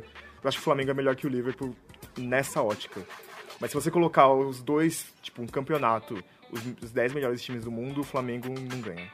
eu 0.42 0.48
acho 0.48 0.56
que 0.56 0.62
o 0.62 0.64
Flamengo 0.64 0.90
é 0.90 0.94
melhor 0.94 1.14
que 1.14 1.26
o 1.26 1.30
Liverpool 1.30 1.76
nessa 2.16 2.62
ótica. 2.62 3.02
Mas 3.60 3.70
se 3.70 3.74
você 3.74 3.90
colocar 3.90 4.32
os 4.32 4.62
dois, 4.62 5.06
tipo, 5.22 5.42
um 5.42 5.46
campeonato, 5.46 6.22
os, 6.50 6.62
os 6.82 6.90
10 6.90 7.12
melhores 7.12 7.42
times 7.42 7.64
do 7.64 7.70
mundo, 7.70 8.00
o 8.00 8.04
Flamengo 8.04 8.48
não 8.48 8.80
ganha. 8.80 9.06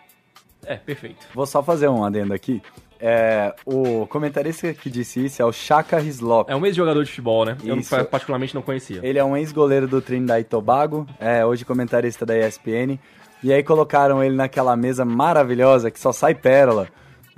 É, 0.64 0.76
perfeito. 0.76 1.26
Vou 1.34 1.46
só 1.46 1.62
fazer 1.62 1.88
um 1.88 2.04
adendo 2.04 2.32
aqui. 2.32 2.62
É, 2.98 3.54
o 3.64 4.06
comentarista 4.06 4.72
que 4.72 4.88
disse 4.88 5.24
isso 5.24 5.42
é 5.42 5.44
o 5.44 5.52
Chaka 5.52 6.00
Hislop. 6.00 6.48
É 6.50 6.56
um 6.56 6.64
ex-jogador 6.64 7.04
de 7.04 7.10
futebol, 7.10 7.44
né? 7.44 7.56
Eu 7.62 7.76
Isso. 7.76 7.94
particularmente 8.06 8.54
não 8.54 8.62
conhecia. 8.62 9.00
Ele 9.02 9.18
é 9.18 9.24
um 9.24 9.36
ex-goleiro 9.36 9.86
do 9.86 10.00
Trinidad 10.00 10.40
e 10.40 10.44
Tobago, 10.44 11.06
é 11.20 11.44
hoje 11.44 11.64
comentarista 11.64 12.24
da 12.24 12.36
ESPN. 12.36 12.98
E 13.42 13.52
aí 13.52 13.62
colocaram 13.62 14.24
ele 14.24 14.34
naquela 14.34 14.74
mesa 14.76 15.04
maravilhosa 15.04 15.90
que 15.90 16.00
só 16.00 16.10
sai 16.10 16.34
pérola 16.34 16.88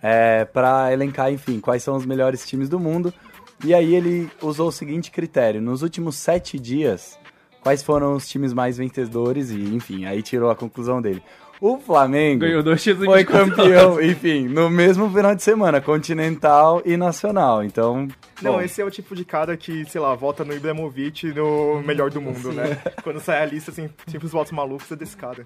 é, 0.00 0.44
para 0.44 0.92
elencar, 0.92 1.32
enfim, 1.32 1.60
quais 1.60 1.82
são 1.82 1.96
os 1.96 2.06
melhores 2.06 2.46
times 2.46 2.68
do 2.68 2.78
mundo. 2.78 3.12
E 3.64 3.74
aí 3.74 3.94
ele 3.94 4.30
usou 4.40 4.68
o 4.68 4.72
seguinte 4.72 5.10
critério: 5.10 5.60
nos 5.60 5.82
últimos 5.82 6.16
sete 6.16 6.58
dias, 6.58 7.18
quais 7.62 7.82
foram 7.82 8.14
os 8.14 8.28
times 8.28 8.52
mais 8.52 8.78
vencedores? 8.78 9.50
E, 9.50 9.60
enfim, 9.74 10.04
aí 10.04 10.22
tirou 10.22 10.50
a 10.50 10.56
conclusão 10.56 11.02
dele. 11.02 11.22
O 11.60 11.76
Flamengo 11.78 12.42
Ganhou 12.42 12.62
dois 12.62 12.80
títulos 12.80 13.08
em 13.08 13.10
foi 13.10 13.24
24 13.24 13.56
campeão, 13.56 14.00
enfim, 14.00 14.46
no 14.46 14.70
mesmo 14.70 15.10
final 15.10 15.34
de 15.34 15.42
semana, 15.42 15.80
continental 15.80 16.80
e 16.84 16.96
nacional. 16.96 17.64
Então, 17.64 18.06
Não, 18.40 18.52
bom, 18.52 18.60
esse 18.60 18.80
é 18.80 18.84
o 18.84 18.90
tipo 18.90 19.16
de 19.16 19.24
cara 19.24 19.56
que, 19.56 19.84
sei 19.86 20.00
lá, 20.00 20.14
vota 20.14 20.44
no 20.44 20.54
Ibrahimovic 20.54 21.32
no 21.32 21.82
melhor 21.82 22.10
do 22.10 22.20
mundo, 22.20 22.52
né? 22.52 22.80
Quando 23.02 23.18
sai 23.18 23.42
a 23.42 23.44
lista, 23.44 23.72
assim, 23.72 23.90
sempre 24.06 24.26
os 24.26 24.32
votos 24.32 24.52
malucos 24.52 24.90
é 24.92 24.94
desse 24.94 25.16
cara. 25.16 25.44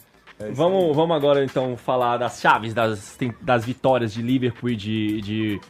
Vamos, 0.51 0.95
vamos 0.95 1.17
agora 1.17 1.45
então 1.45 1.77
falar 1.77 2.17
das 2.17 2.41
chaves 2.41 2.75
das, 2.75 3.17
das 3.41 3.65
vitórias 3.65 4.13
de 4.13 4.21
Liverpool 4.21 4.71
e 4.71 4.77
de, 4.77 5.21
de 5.21 5.61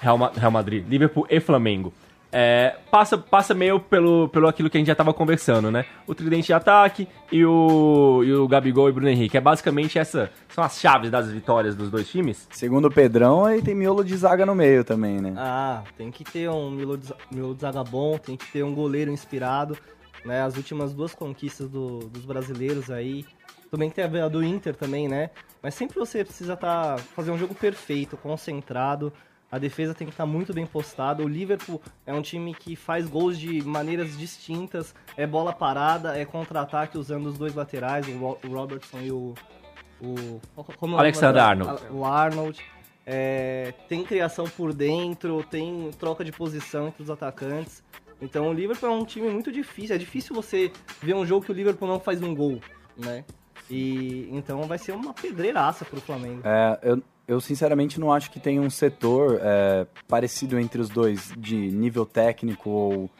Real, 0.00 0.18
Real 0.34 0.50
Madrid. 0.50 0.84
Liverpool 0.88 1.26
e 1.30 1.38
Flamengo. 1.38 1.92
É, 2.32 2.76
passa, 2.92 3.18
passa 3.18 3.52
meio 3.54 3.80
pelo, 3.80 4.28
pelo 4.28 4.46
aquilo 4.46 4.70
que 4.70 4.76
a 4.76 4.80
gente 4.80 4.86
já 4.86 4.94
tava 4.94 5.12
conversando, 5.12 5.68
né? 5.68 5.84
O 6.06 6.14
tridente 6.14 6.46
de 6.46 6.52
ataque 6.52 7.08
e 7.30 7.44
o, 7.44 8.22
e 8.24 8.32
o 8.32 8.46
Gabigol 8.46 8.88
e 8.88 8.92
Bruno 8.92 9.08
Henrique. 9.08 9.36
É 9.36 9.40
basicamente 9.40 9.98
essa. 9.98 10.30
São 10.48 10.62
as 10.62 10.78
chaves 10.78 11.10
das 11.10 11.28
vitórias 11.30 11.74
dos 11.74 11.90
dois 11.90 12.08
times. 12.08 12.46
segundo 12.52 12.86
o 12.86 12.90
Pedrão, 12.90 13.44
aí 13.44 13.60
tem 13.60 13.74
miolo 13.74 14.04
de 14.04 14.16
zaga 14.16 14.46
no 14.46 14.54
meio 14.54 14.84
também, 14.84 15.20
né? 15.20 15.34
Ah, 15.36 15.82
tem 15.98 16.10
que 16.12 16.22
ter 16.22 16.48
um 16.48 16.70
Milo 16.70 16.96
de 16.96 17.12
Milo 17.32 17.52
de 17.52 17.60
Zaga 17.62 17.82
bom, 17.82 18.16
tem 18.16 18.36
que 18.36 18.46
ter 18.52 18.62
um 18.62 18.74
goleiro 18.74 19.10
inspirado, 19.10 19.76
né? 20.24 20.42
As 20.42 20.56
últimas 20.56 20.94
duas 20.94 21.12
conquistas 21.14 21.68
do- 21.68 21.98
dos 21.98 22.24
brasileiros 22.24 22.92
aí. 22.92 23.24
Também 23.72 23.90
tem 23.90 24.04
a 24.04 24.28
do 24.28 24.42
Inter 24.42 24.76
também, 24.76 25.08
né? 25.08 25.30
Mas 25.60 25.74
sempre 25.74 25.98
você 25.98 26.24
precisa 26.24 26.56
tá, 26.56 26.96
fazer 27.14 27.30
um 27.32 27.38
jogo 27.38 27.54
perfeito, 27.54 28.16
concentrado, 28.16 29.12
A 29.50 29.58
defesa 29.58 29.92
tem 29.94 30.06
que 30.06 30.12
estar 30.12 30.26
muito 30.26 30.54
bem 30.54 30.64
postada. 30.66 31.24
O 31.24 31.28
Liverpool 31.28 31.80
é 32.06 32.14
um 32.14 32.22
time 32.22 32.54
que 32.54 32.76
faz 32.76 33.08
gols 33.08 33.38
de 33.38 33.60
maneiras 33.62 34.16
distintas. 34.16 34.94
É 35.16 35.26
bola 35.26 35.52
parada, 35.52 36.16
é 36.16 36.24
contra-ataque 36.24 36.96
usando 36.96 37.26
os 37.26 37.36
dois 37.36 37.54
laterais, 37.54 38.06
o 38.06 38.16
Ro- 38.16 38.38
o 38.44 38.48
Robertson 38.48 39.00
e 39.00 39.10
o. 39.10 39.34
o 40.00 40.40
como 40.78 40.94
é 40.94 40.96
o 40.96 41.00
Alexander 41.00 41.42
nome? 41.56 41.68
Arnold. 41.70 41.92
O 41.92 42.04
Arnold. 42.04 42.60
É, 43.04 43.74
tem 43.88 44.04
criação 44.04 44.44
por 44.44 44.72
dentro, 44.72 45.42
tem 45.42 45.90
troca 45.98 46.24
de 46.24 46.30
posição 46.30 46.86
entre 46.88 47.02
os 47.02 47.10
atacantes. 47.10 47.82
Então 48.22 48.48
o 48.48 48.52
Liverpool 48.52 48.88
é 48.88 48.92
um 48.92 49.04
time 49.04 49.28
muito 49.28 49.50
difícil. 49.50 49.96
É 49.96 49.98
difícil 49.98 50.32
você 50.34 50.70
ver 51.02 51.14
um 51.14 51.26
jogo 51.26 51.44
que 51.44 51.50
o 51.50 51.54
Liverpool 51.54 51.88
não 51.88 51.98
faz 51.98 52.22
um 52.22 52.32
gol, 52.34 52.60
né? 52.96 53.24
E 53.68 54.28
então 54.30 54.62
vai 54.64 54.78
ser 54.78 54.92
uma 54.92 55.12
pedreiraça 55.14 55.84
pro 55.84 56.00
Flamengo. 56.00 56.42
É, 56.44 56.78
eu, 56.82 57.02
eu 57.30 57.40
sinceramente 57.40 58.00
não 58.00 58.12
acho 58.12 58.28
que 58.28 58.40
tem 58.40 58.58
um 58.58 58.68
setor 58.68 59.38
é, 59.40 59.86
parecido 60.08 60.58
entre 60.58 60.80
os 60.80 60.88
dois, 60.88 61.32
de 61.38 61.54
nível 61.54 62.04
técnico 62.04 62.68
ou, 62.68 63.10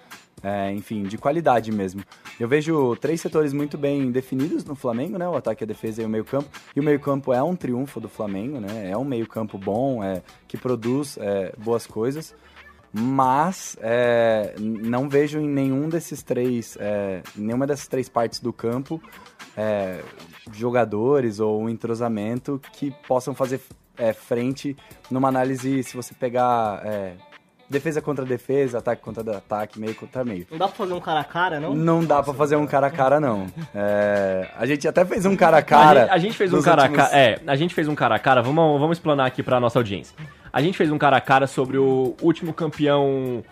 é, 0.43 0.73
enfim, 0.73 1.05
de 1.05 1.17
qualidade 1.17 1.71
mesmo. 1.71 2.03
Eu 2.39 2.49
vejo 2.49 2.97
três 2.97 3.21
setores 3.21 3.53
muito 3.53 3.79
bem 3.79 4.11
definidos 4.11 4.65
no 4.65 4.75
Flamengo, 4.75 5.17
né? 5.17 5.29
O 5.29 5.37
ataque, 5.37 5.63
a 5.63 5.67
defesa 5.67 6.03
e 6.03 6.05
o 6.05 6.09
meio-campo. 6.09 6.49
E 6.75 6.81
o 6.81 6.83
meio-campo 6.83 7.33
é 7.33 7.41
um 7.41 7.55
triunfo 7.55 8.01
do 8.01 8.09
Flamengo, 8.09 8.59
né? 8.59 8.91
É 8.91 8.97
um 8.97 9.05
meio-campo 9.05 9.57
bom, 9.57 10.03
é, 10.03 10.23
que 10.49 10.59
produz 10.59 11.17
é, 11.17 11.55
boas 11.57 11.87
coisas. 11.87 12.35
Mas 12.93 13.77
é, 13.81 14.57
não 14.59 15.09
vejo 15.09 15.39
em 15.39 15.49
nenhum 15.49 15.89
desses 15.89 16.21
três, 16.21 16.77
é, 16.81 17.23
nenhuma 17.37 17.65
dessas 17.65 17.87
três 17.87 18.09
partes 18.09 18.41
do 18.41 18.53
campo 18.53 19.01
é, 19.57 20.01
jogadores 20.53 21.41
ou 21.41 21.61
um 21.61 21.69
entrosamento 21.69 22.61
que 22.73 22.91
possam 23.07 23.35
fazer 23.35 23.61
é, 24.01 24.13
frente 24.13 24.77
numa 25.11 25.29
análise, 25.29 25.83
se 25.83 25.95
você 25.97 26.15
pegar 26.15 26.81
é, 26.85 27.13
defesa 27.69 28.01
contra 28.03 28.25
defesa, 28.25 28.79
ataque 28.79 29.01
contra 29.03 29.37
ataque, 29.37 29.79
meio 29.79 29.95
contra 29.95 30.25
meio. 30.25 30.47
Não 30.51 30.59
dá 30.59 30.67
pra 30.67 30.77
fazer 30.77 30.93
um 30.95 31.01
cara 31.01 31.21
a 31.21 31.25
cara, 31.25 31.61
não? 31.61 31.75
Não 31.75 32.05
dá 32.05 32.23
pra 32.23 32.35
fazer 32.35 32.57
um 32.57 32.67
cara 32.67 32.87
a 32.89 32.91
cara, 32.91 33.21
não. 33.21 33.47
É, 33.75 34.49
a 34.59 34.67
gente 34.67 34.89
até 34.89 35.05
fez 35.05 35.25
um 35.27 35.37
cara 35.37 35.59
a 35.59 35.61
A 35.61 35.63
cara. 35.63 36.01
gente, 36.01 36.11
a 36.11 36.19
gente 36.19 36.37
fez 36.37 36.53
um 36.53 36.63
cara 36.63 36.83
a 36.83 36.85
últimos- 36.87 37.07
cara. 37.09 37.17
É, 37.19 37.41
a 37.47 37.55
gente 37.57 37.75
fez 37.75 37.87
um 37.89 37.95
cara 37.95 38.15
a 38.17 38.19
cara. 38.19 38.43
Vamos, 38.43 38.81
vamos 38.81 38.97
explanar 38.99 39.27
aqui 39.27 39.43
pra 39.43 39.61
nossa 39.61 39.79
audiência. 39.79 40.17
A 40.53 40.61
gente 40.61 40.77
fez 40.77 40.91
um 40.91 40.99
cara 40.99 41.17
a 41.17 41.21
cara 41.21 41.47
sobre 41.47 41.79
o 41.79 42.17
último 42.21 42.53
campeão 42.53 43.45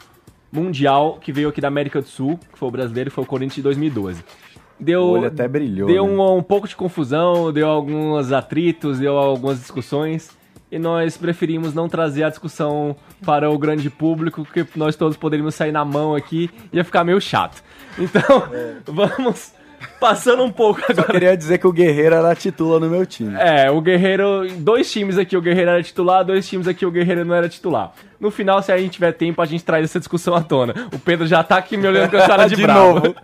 mundial 0.50 1.18
que 1.20 1.30
veio 1.32 1.48
aqui 1.50 1.60
da 1.60 1.68
América 1.68 2.00
do 2.00 2.08
Sul, 2.08 2.38
que 2.52 2.58
foi 2.58 2.68
o 2.68 2.72
brasileiro, 2.72 3.10
foi 3.10 3.22
o 3.22 3.26
Corinthians 3.26 3.56
de 3.56 3.62
2012. 3.62 4.24
Deu, 4.80 5.02
O 5.02 5.10
olho 5.10 5.26
até 5.26 5.46
brilhou, 5.48 5.88
Deu 5.88 6.06
né? 6.06 6.10
um, 6.12 6.36
um 6.36 6.42
pouco 6.42 6.68
de 6.68 6.74
confusão, 6.76 7.52
deu 7.52 7.68
alguns 7.68 8.30
atritos, 8.32 8.98
deu 9.00 9.16
algumas 9.18 9.58
discussões. 9.58 10.30
E 10.70 10.78
nós 10.78 11.16
preferimos 11.16 11.72
não 11.72 11.88
trazer 11.88 12.24
a 12.24 12.28
discussão 12.28 12.94
para 13.24 13.50
o 13.50 13.56
grande 13.58 13.88
público, 13.88 14.44
porque 14.44 14.66
nós 14.76 14.96
todos 14.96 15.16
poderíamos 15.16 15.54
sair 15.54 15.72
na 15.72 15.84
mão 15.84 16.14
aqui 16.14 16.50
e 16.72 16.76
ia 16.76 16.84
ficar 16.84 17.04
meio 17.04 17.20
chato. 17.20 17.62
Então, 17.98 18.44
vamos 18.86 19.52
passando 20.00 20.42
um 20.42 20.50
pouco 20.50 20.80
Só 20.80 20.92
agora. 20.92 21.12
queria 21.12 21.36
dizer 21.36 21.58
que 21.58 21.66
o 21.66 21.72
Guerreiro 21.72 22.14
era 22.16 22.34
titular 22.34 22.80
no 22.80 22.90
meu 22.90 23.06
time. 23.06 23.34
É, 23.38 23.70
o 23.70 23.80
Guerreiro. 23.80 24.46
Dois 24.58 24.90
times 24.90 25.16
aqui 25.16 25.36
o 25.36 25.40
Guerreiro 25.40 25.70
era 25.70 25.82
titular, 25.82 26.24
dois 26.24 26.46
times 26.46 26.68
aqui 26.68 26.84
o 26.84 26.90
Guerreiro 26.90 27.24
não 27.24 27.34
era 27.34 27.48
titular. 27.48 27.92
No 28.20 28.30
final, 28.30 28.60
se 28.62 28.70
a 28.72 28.76
gente 28.76 28.92
tiver 28.92 29.12
tempo, 29.12 29.40
a 29.40 29.46
gente 29.46 29.64
traz 29.64 29.84
essa 29.84 29.98
discussão 29.98 30.34
à 30.34 30.42
tona. 30.42 30.74
O 30.92 30.98
Pedro 30.98 31.26
já 31.26 31.42
tá 31.42 31.56
aqui 31.56 31.76
me 31.76 31.86
olhando 31.86 32.10
com 32.10 32.16
a 32.18 32.26
cara 32.26 32.46
de, 32.48 32.56
De 32.56 32.62
bravo. 32.62 32.94
novo. 32.94 33.14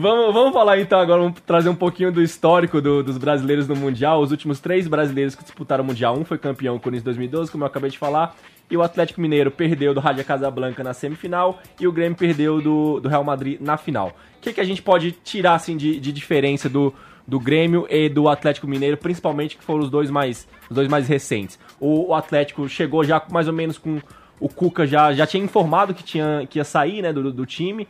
Vamos, 0.00 0.34
vamos 0.34 0.52
falar 0.52 0.78
então 0.78 0.98
agora, 0.98 1.22
vamos 1.22 1.40
trazer 1.40 1.68
um 1.68 1.74
pouquinho 1.74 2.10
do 2.12 2.22
histórico 2.22 2.80
do- 2.80 3.02
dos 3.02 3.16
brasileiros 3.18 3.66
no 3.68 3.76
Mundial. 3.76 4.20
Os 4.20 4.30
últimos 4.30 4.60
três 4.60 4.86
brasileiros 4.88 5.34
que 5.34 5.42
disputaram 5.42 5.84
o 5.84 5.86
Mundial. 5.86 6.18
Um 6.18 6.24
foi 6.24 6.38
campeão, 6.38 6.76
o 6.76 6.80
Corinthians 6.80 7.04
2012, 7.04 7.50
como 7.50 7.64
eu 7.64 7.66
acabei 7.68 7.90
de 7.90 7.98
falar. 7.98 8.36
E 8.70 8.76
o 8.76 8.82
Atlético 8.82 9.20
Mineiro 9.20 9.50
perdeu 9.50 9.92
do 9.92 10.00
Rádio 10.00 10.24
Casablanca 10.24 10.82
na 10.82 10.94
semifinal. 10.94 11.60
E 11.78 11.86
o 11.86 11.92
Grêmio 11.92 12.16
perdeu 12.16 12.60
do, 12.60 12.98
do 13.00 13.08
Real 13.08 13.22
Madrid 13.22 13.60
na 13.60 13.76
final. 13.76 14.16
O 14.38 14.40
que, 14.40 14.52
que 14.52 14.60
a 14.60 14.64
gente 14.64 14.82
pode 14.82 15.12
tirar 15.12 15.54
assim, 15.54 15.76
de, 15.76 16.00
de 16.00 16.12
diferença 16.12 16.68
do, 16.68 16.92
do 17.28 17.38
Grêmio 17.38 17.86
e 17.90 18.08
do 18.08 18.28
Atlético 18.28 18.66
Mineiro, 18.66 18.96
principalmente 18.96 19.56
que 19.56 19.64
foram 19.64 19.80
os 19.84 19.90
dois 19.90 20.10
mais, 20.10 20.48
os 20.68 20.74
dois 20.74 20.88
mais 20.88 21.06
recentes? 21.06 21.58
O, 21.78 22.08
o 22.08 22.14
Atlético 22.14 22.68
chegou 22.68 23.04
já 23.04 23.22
mais 23.30 23.46
ou 23.48 23.54
menos 23.54 23.78
com. 23.78 24.00
O 24.40 24.48
Cuca 24.48 24.86
já, 24.86 25.12
já 25.12 25.26
tinha 25.26 25.42
informado 25.44 25.94
que, 25.94 26.02
tinha, 26.02 26.46
que 26.50 26.58
ia 26.58 26.64
sair 26.64 27.00
né, 27.02 27.12
do, 27.12 27.30
do 27.32 27.46
time. 27.46 27.86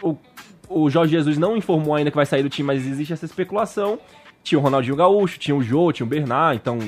O, 0.00 0.16
o 0.68 0.88
Jorge 0.90 1.12
Jesus 1.12 1.38
não 1.38 1.56
informou 1.56 1.94
ainda 1.94 2.10
que 2.10 2.16
vai 2.16 2.26
sair 2.26 2.42
do 2.42 2.48
time, 2.48 2.66
mas 2.66 2.86
existe 2.86 3.12
essa 3.12 3.24
especulação. 3.24 3.98
Tinha 4.42 4.58
o 4.58 4.62
Ronaldinho 4.62 4.96
Gaúcho, 4.96 5.38
tinha 5.38 5.54
o 5.56 5.62
Jô, 5.62 5.92
tinha 5.92 6.06
o 6.06 6.08
Bernard, 6.08 6.56
então 6.60 6.78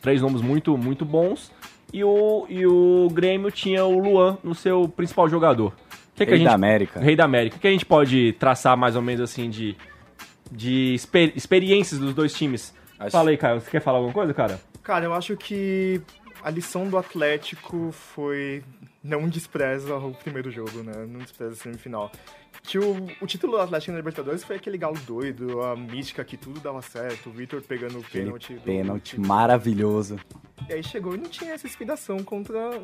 três 0.00 0.20
nomes 0.20 0.42
muito, 0.42 0.76
muito 0.76 1.04
bons. 1.04 1.50
E 1.92 2.02
o, 2.02 2.46
e 2.48 2.66
o 2.66 3.08
Grêmio 3.12 3.50
tinha 3.50 3.84
o 3.84 3.98
Luan 3.98 4.36
no 4.42 4.54
seu 4.54 4.88
principal 4.88 5.28
jogador. 5.28 5.72
Que 6.14 6.24
que 6.24 6.30
Rei 6.30 6.34
a 6.34 6.36
gente, 6.38 6.48
da 6.48 6.54
América. 6.54 7.00
Rei 7.00 7.14
da 7.16 7.24
América. 7.24 7.56
O 7.56 7.60
que 7.60 7.68
a 7.68 7.70
gente 7.70 7.86
pode 7.86 8.32
traçar 8.34 8.76
mais 8.76 8.96
ou 8.96 9.02
menos 9.02 9.20
assim 9.20 9.48
de, 9.48 9.76
de 10.50 10.94
exper- 10.94 11.32
experiências 11.36 12.00
dos 12.00 12.12
dois 12.14 12.32
times? 12.34 12.74
Acho- 12.98 13.10
Fala 13.12 13.30
aí, 13.30 13.36
Caio. 13.36 13.60
Você 13.60 13.70
quer 13.70 13.80
falar 13.80 13.98
alguma 13.98 14.12
coisa, 14.14 14.34
cara? 14.34 14.60
Cara, 14.82 15.04
eu 15.04 15.12
acho 15.14 15.36
que 15.36 16.00
a 16.42 16.50
lição 16.50 16.88
do 16.88 16.96
Atlético 16.98 17.90
foi 17.92 18.62
não 19.06 19.28
despreza 19.28 19.94
o 19.96 20.12
primeiro 20.14 20.50
jogo, 20.50 20.82
né? 20.82 20.92
Não 21.08 21.20
despreza 21.20 21.52
a 21.52 21.56
semifinal. 21.56 22.10
Que 22.62 22.78
o, 22.78 23.06
o 23.20 23.26
título 23.26 23.52
do 23.56 23.60
Atlético 23.60 23.92
na 23.92 23.98
Libertadores 23.98 24.42
foi 24.42 24.56
aquele 24.56 24.76
galo 24.76 24.98
doido, 25.06 25.62
a 25.62 25.76
mística 25.76 26.24
que 26.24 26.36
tudo 26.36 26.58
dava 26.60 26.82
certo, 26.82 27.28
o 27.28 27.32
Vitor 27.32 27.62
pegando 27.62 27.98
o 27.98 28.02
pênalti. 28.04 28.54
do- 28.54 28.60
pênalti 28.62 29.20
maravilhoso. 29.20 30.18
E 30.68 30.72
aí 30.74 30.82
chegou 30.82 31.14
e 31.14 31.18
não 31.18 31.28
tinha 31.30 31.52
essa 31.52 31.66
inspiração 31.66 32.18
contra. 32.24 32.82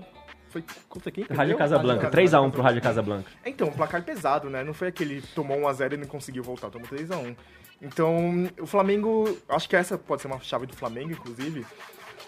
Foi 0.50 0.62
contra 0.88 1.10
quem? 1.10 1.24
Rádio 1.24 1.36
perdeu? 1.36 1.58
Casablanca. 1.58 2.02
Rádio 2.04 2.20
3x1 2.20 2.50
pro 2.52 2.62
Rádio 2.62 2.82
Casablanca. 2.82 3.30
Então, 3.44 3.68
um 3.68 3.72
placar 3.72 4.02
pesado, 4.04 4.48
né? 4.50 4.62
Não 4.62 4.74
foi 4.74 4.88
aquele 4.88 5.22
tomou 5.34 5.56
1x0 5.58 5.94
e 5.94 5.96
não 5.96 6.06
conseguiu 6.06 6.42
voltar, 6.42 6.68
tomou 6.70 6.86
3x1. 6.86 7.34
Então, 7.80 8.48
o 8.60 8.66
Flamengo, 8.66 9.36
acho 9.48 9.68
que 9.68 9.74
essa 9.74 9.98
pode 9.98 10.22
ser 10.22 10.28
uma 10.28 10.38
chave 10.40 10.66
do 10.66 10.76
Flamengo, 10.76 11.10
inclusive. 11.12 11.66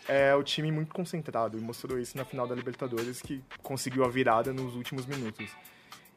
É 0.09 0.35
o 0.35 0.43
time 0.43 0.71
muito 0.71 0.95
concentrado 0.95 1.57
e 1.59 1.61
mostrou 1.61 1.99
isso 1.99 2.17
na 2.17 2.25
final 2.25 2.47
da 2.47 2.55
Libertadores, 2.55 3.23
que 3.23 3.43
conseguiu 3.63 4.05
a 4.05 4.09
virada 4.09 4.53
nos 4.53 4.75
últimos 4.77 5.07
minutos. 5.07 5.51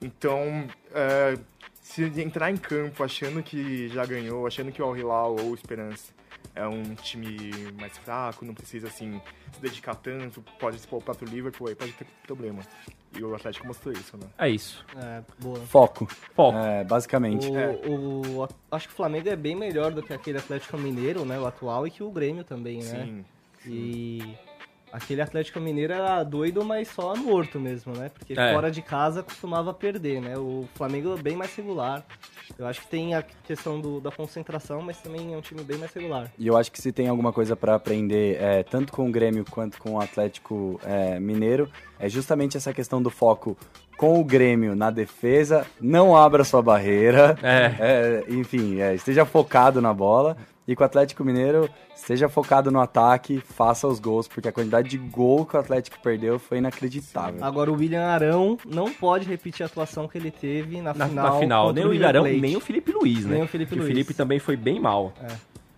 Então, 0.02 0.68
é, 0.94 1.38
se 1.82 2.04
entrar 2.22 2.52
em 2.52 2.58
campo 2.58 3.04
achando 3.04 3.42
que 3.42 3.88
já 3.90 4.06
ganhou, 4.06 4.46
achando 4.46 4.72
que 4.72 4.82
o 4.82 4.86
Al 4.86 4.96
Hilal 4.98 5.36
ou 5.40 5.52
o 5.52 5.56
Esperança 5.56 6.14
é 6.54 6.68
um 6.68 6.96
time 6.96 7.52
mais 7.80 7.98
fraco, 7.98 8.44
não 8.46 8.54
precisa 8.54 8.88
assim 8.88 9.22
se 9.54 9.62
dedicar 9.62 9.96
tanto, 9.96 10.44
pode 10.60 10.80
se 10.80 10.88
poupar 10.88 11.16
pro 11.16 11.26
Liverpool, 11.28 11.68
aí 11.70 11.76
pode 11.76 11.94
ter 11.94 12.06
problema. 12.26 12.62
E 13.18 13.24
o 13.24 13.34
Atlético 13.34 13.66
mostrou 13.66 13.94
isso, 13.94 14.18
né? 14.18 14.28
É 14.38 14.50
isso. 14.50 14.86
É, 14.98 15.24
boa. 15.40 15.60
Foco. 15.62 16.06
Foco. 16.36 16.58
É, 16.58 16.84
basicamente. 16.84 17.48
O, 17.88 18.42
o- 18.44 18.48
acho 18.72 18.88
que 18.88 18.94
o 18.94 18.98
Flamengo 18.98 19.30
é 19.30 19.36
bem 19.36 19.56
melhor 19.56 19.92
do 19.92 20.04
que 20.04 20.14
aquele 20.14 20.38
Atlético 20.38 20.78
Mineiro, 20.78 21.26
né? 21.26 21.40
O 21.40 21.46
atual, 21.48 21.88
e 21.88 21.92
que 21.92 22.04
o 22.04 22.12
Grêmio 22.12 22.44
também, 22.44 22.80
né? 22.80 22.84
Sim. 23.06 23.26
E 23.66 24.22
aquele 24.92 25.22
Atlético 25.22 25.60
Mineiro 25.60 25.94
era 25.94 26.24
doido, 26.24 26.64
mas 26.64 26.88
só 26.88 27.16
no 27.16 27.34
horto 27.34 27.60
mesmo, 27.60 27.94
né? 27.94 28.10
Porque 28.10 28.34
É. 28.38 28.54
fora 28.54 28.72
de 28.72 28.82
casa 28.82 29.22
costumava 29.22 29.74
perder, 29.74 30.22
né? 30.22 30.38
O 30.38 30.68
Flamengo 30.76 31.14
é 31.18 31.22
bem 31.22 31.36
mais 31.36 31.54
regular. 31.56 32.06
Eu 32.58 32.66
acho 32.66 32.82
que 32.82 32.88
tem 32.88 33.14
a 33.14 33.22
questão 33.22 33.80
do- 33.82 34.00
da 34.00 34.10
concentração, 34.10 34.82
mas 34.82 34.98
também 35.02 35.34
é 35.34 35.38
um 35.38 35.42
time 35.42 35.62
bem 35.64 35.78
mais 35.78 35.94
regular. 35.94 36.32
E 36.40 36.48
eu 36.48 36.56
acho 36.56 36.72
que 36.72 36.82
se 36.82 36.92
tem 36.94 37.10
alguma 37.10 37.34
coisa 37.34 37.56
pra 37.56 37.76
aprender, 37.76 38.38
é, 38.42 38.64
tanto 38.64 38.94
com 38.94 39.08
o 39.08 39.12
Grêmio 39.12 39.44
quanto 39.50 39.78
com 39.78 39.92
o 39.96 40.00
Atlético 40.00 40.80
é, 40.86 41.20
Mineiro, 41.20 41.70
é 42.00 42.08
justamente 42.08 42.56
essa 42.56 42.74
questão 42.74 43.02
do 43.02 43.10
foco 43.10 43.58
com 43.98 44.20
o 44.20 44.24
Grêmio 44.24 44.76
na 44.76 44.90
defesa, 44.90 45.66
não 45.82 46.16
abra 46.16 46.44
sua 46.46 46.62
barreira, 46.62 47.38
É. 47.44 47.76
é, 47.80 48.24
enfim, 48.30 48.80
é, 48.80 48.96
esteja 48.96 49.26
focado 49.26 49.82
na 49.82 49.94
bola. 49.94 50.38
E 50.68 50.76
com 50.76 50.84
o 50.84 50.86
Atlético 50.86 51.24
Mineiro, 51.24 51.70
esteja 51.96 52.28
focado 52.28 52.70
no 52.70 52.82
ataque, 52.82 53.40
faça 53.40 53.88
os 53.88 54.00
gols, 54.00 54.28
porque 54.28 54.50
a 54.50 54.52
quantidade 54.52 54.90
de 54.90 54.98
gol 54.98 55.46
que 55.46 55.56
o 55.56 55.60
Atlético 55.60 55.98
perdeu 56.04 56.38
foi 56.38 56.58
inacreditável. 56.58 57.42
Agora 57.44 57.72
o 57.72 57.76
William 57.76 58.06
Arão 58.06 58.58
não 58.66 58.92
pode 58.92 59.26
repetir 59.26 59.64
a 59.64 59.68
atuação 59.68 60.08
que 60.10 60.18
ele 60.18 60.30
teve 60.30 60.82
na, 60.82 60.94
Na, 60.94 61.08
final. 61.08 61.34
na 61.34 61.40
final. 61.40 61.74
Nem 61.74 61.86
o 61.86 61.94
Ilharão, 61.94 62.24
Plate. 62.24 62.42
nem 62.42 62.58
o 62.58 62.60
Felipe 62.60 62.92
Luiz, 62.92 63.26
né? 63.26 63.36
Nem 63.36 63.44
o 63.44 63.48
Felipe 63.48 63.70
Que 63.70 63.76
Luiz. 63.78 63.86
O 63.86 63.88
Felipe 63.94 64.14
também 64.14 64.40
foi 64.40 64.58
bem 64.58 64.78
mal. 64.80 65.14
É. 65.24 65.34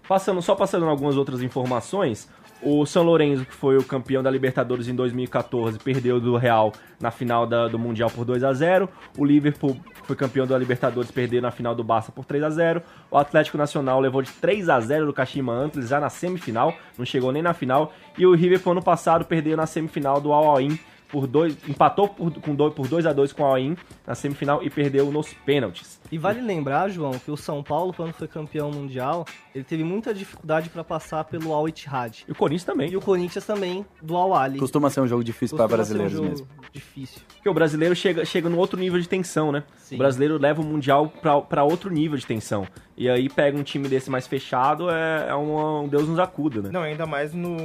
Passando, 0.08 0.41
só 0.41 0.56
passando 0.56 0.88
algumas 0.88 1.15
outras 1.15 1.43
informações, 1.43 2.28
o 2.62 2.86
São 2.86 3.04
Lourenço, 3.04 3.45
que 3.45 3.54
foi 3.54 3.78
o 3.78 3.84
campeão 3.84 4.22
da 4.22 4.30
Libertadores 4.30 4.88
em 4.88 4.95
2014, 4.95 5.80
perdeu 5.80 6.19
do 6.19 6.36
Real 6.36 6.74
na 7.00 7.10
final 7.12 7.48
da- 7.48 7.67
do 7.67 7.80
Mundial 7.80 8.10
por 8.10 8.26
2 8.26 8.43
a 8.43 8.52
0 8.54 8.89
O 9.17 9.24
Liverpool, 9.26 9.76
que 9.76 10.06
foi 10.08 10.15
campeão 10.15 10.45
da 10.45 10.58
Libertadores, 10.58 11.10
perdeu 11.12 11.41
na 11.41 11.52
final 11.52 11.74
do 11.74 11.84
Barça 11.84 12.12
por 12.12 12.26
3 12.26 12.43
a 12.43 12.50
0 12.50 12.82
O 13.10 13.17
Atlético 13.17 13.58
Nacional 13.58 14.00
levou 14.02 14.22
de 14.22 14.32
3 14.32 14.67
a 14.69 14.80
0 14.80 15.06
do 15.06 15.13
Kashima 15.13 15.54
Antlers 15.54 15.88
já 15.89 16.00
na 16.00 16.10
semifinal, 16.10 16.74
não 16.98 17.06
chegou 17.06 17.32
nem 17.32 17.41
na 17.41 17.54
final. 17.54 17.93
E 18.17 18.26
o 18.26 18.34
Liverpool 18.36 18.74
ano 18.74 18.84
passado 18.84 19.24
perdeu 19.26 19.56
na 19.56 19.65
semifinal 19.65 20.19
do 20.19 20.34
Al 20.34 20.58
Ain 20.58 20.78
por 21.10 21.28
dois, 21.28 21.58
empatou 21.67 22.08
por, 22.08 22.32
com 22.39 22.56
dois, 22.56 22.74
por 22.74 22.88
2 22.88 23.06
a 23.06 23.13
2 23.13 23.34
com 23.34 23.43
a 23.43 23.50
All-In 23.50 23.76
na 24.06 24.15
semifinal 24.15 24.63
e 24.63 24.69
perdeu 24.69 25.12
nos 25.12 25.34
pênaltis. 25.34 26.00
E 26.12 26.17
vale 26.17 26.41
lembrar, 26.41 26.89
João, 26.89 27.12
que 27.12 27.30
o 27.30 27.38
São 27.38 27.62
Paulo, 27.62 27.93
quando 27.93 28.13
foi 28.13 28.28
campeão 28.28 28.72
mundial, 28.72 29.26
ele 29.54 29.63
teve 29.63 29.84
muita 29.84 30.13
dificuldade 30.13 30.69
para 30.69 30.84
passar 30.84 31.24
pelo 31.24 31.54
Al 31.54 31.67
Ittihad. 31.67 32.24
E 32.28 32.32
o 32.32 32.36
Corinthians 32.36 32.63
também. 32.63 32.91
E 32.91 32.98
o 32.98 33.02
Corinthians 33.02 33.45
também, 33.45 33.86
do 34.02 34.15
Al 34.15 34.34
Ali. 34.34 34.60
Costuma 34.60 34.89
ser 34.89 35.02
um 35.02 35.08
jogo 35.08 35.24
difícil 35.24 35.58
para 35.58 35.68
Costuma 35.68 35.86
ser 35.86 35.93
um 35.93 35.97
brasileiros 35.97 36.14
jogo 36.14 36.30
mesmo. 36.30 36.70
Difícil. 36.72 37.22
Porque 37.28 37.49
o 37.49 37.53
brasileiro 37.53 37.95
chega, 37.95 38.26
chega 38.26 38.49
num 38.49 38.57
outro 38.57 38.80
nível 38.80 38.99
de 38.99 39.07
tensão, 39.07 39.51
né? 39.51 39.64
Sim. 39.78 39.95
O 39.95 39.97
brasileiro 39.97 40.38
leva 40.38 40.62
o 40.62 40.66
Mundial 40.66 41.10
pra 41.10 41.64
outro 41.64 41.89
nível 41.89 42.18
de 42.18 42.26
tensão. 42.26 42.68
E 43.00 43.10
aí 43.10 43.30
pega 43.30 43.58
um 43.58 43.64
time 43.64 43.88
desse 43.88 44.10
mais 44.10 44.28
fechado, 44.28 44.89
é, 44.89 45.30
é 45.30 45.36
um, 45.36 45.84
um 45.84 45.88
Deus 45.88 46.06
nos 46.06 46.20
acuda, 46.20 46.64
né? 46.64 46.70
Não, 46.70 46.82
ainda 46.82 47.06
mais 47.06 47.34
no, 47.34 47.56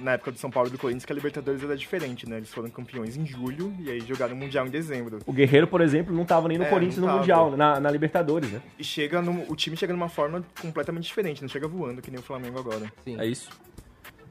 na 0.00 0.12
época 0.12 0.32
do 0.32 0.38
São 0.38 0.50
Paulo 0.50 0.70
e 0.70 0.72
do 0.72 0.78
Corinthians, 0.78 1.04
que 1.04 1.12
a 1.12 1.14
Libertadores 1.14 1.62
era 1.62 1.76
diferente, 1.76 2.26
né? 2.26 2.38
Eles 2.38 2.48
foram 2.48 2.70
campeões 2.70 3.14
em 3.14 3.26
julho 3.26 3.70
e 3.80 3.90
aí 3.90 4.00
jogaram 4.00 4.34
o 4.34 4.36
Mundial 4.38 4.66
em 4.66 4.70
dezembro. 4.70 5.18
O 5.26 5.32
Guerreiro, 5.32 5.66
por 5.66 5.82
exemplo, 5.82 6.14
não 6.14 6.24
tava 6.24 6.48
nem 6.48 6.56
no 6.56 6.64
É, 6.64 6.70
Corinthians 6.70 7.04
no. 7.04 7.06
Mundial, 7.06 7.54
na, 7.54 7.78
na 7.78 7.90
Libertadores, 7.90 8.50
né? 8.50 8.62
E 8.78 8.82
chega 8.82 9.20
no, 9.20 9.44
o 9.46 9.54
time 9.54 9.76
chega 9.76 9.92
numa 9.92 10.08
forma 10.08 10.42
completamente 10.62 11.04
diferente, 11.04 11.42
não 11.42 11.50
chega 11.50 11.68
voando 11.68 12.00
que 12.00 12.10
nem 12.10 12.18
o 12.18 12.22
Flamengo 12.22 12.58
agora. 12.58 12.90
Sim. 13.04 13.20
É 13.20 13.26
isso. 13.26 13.50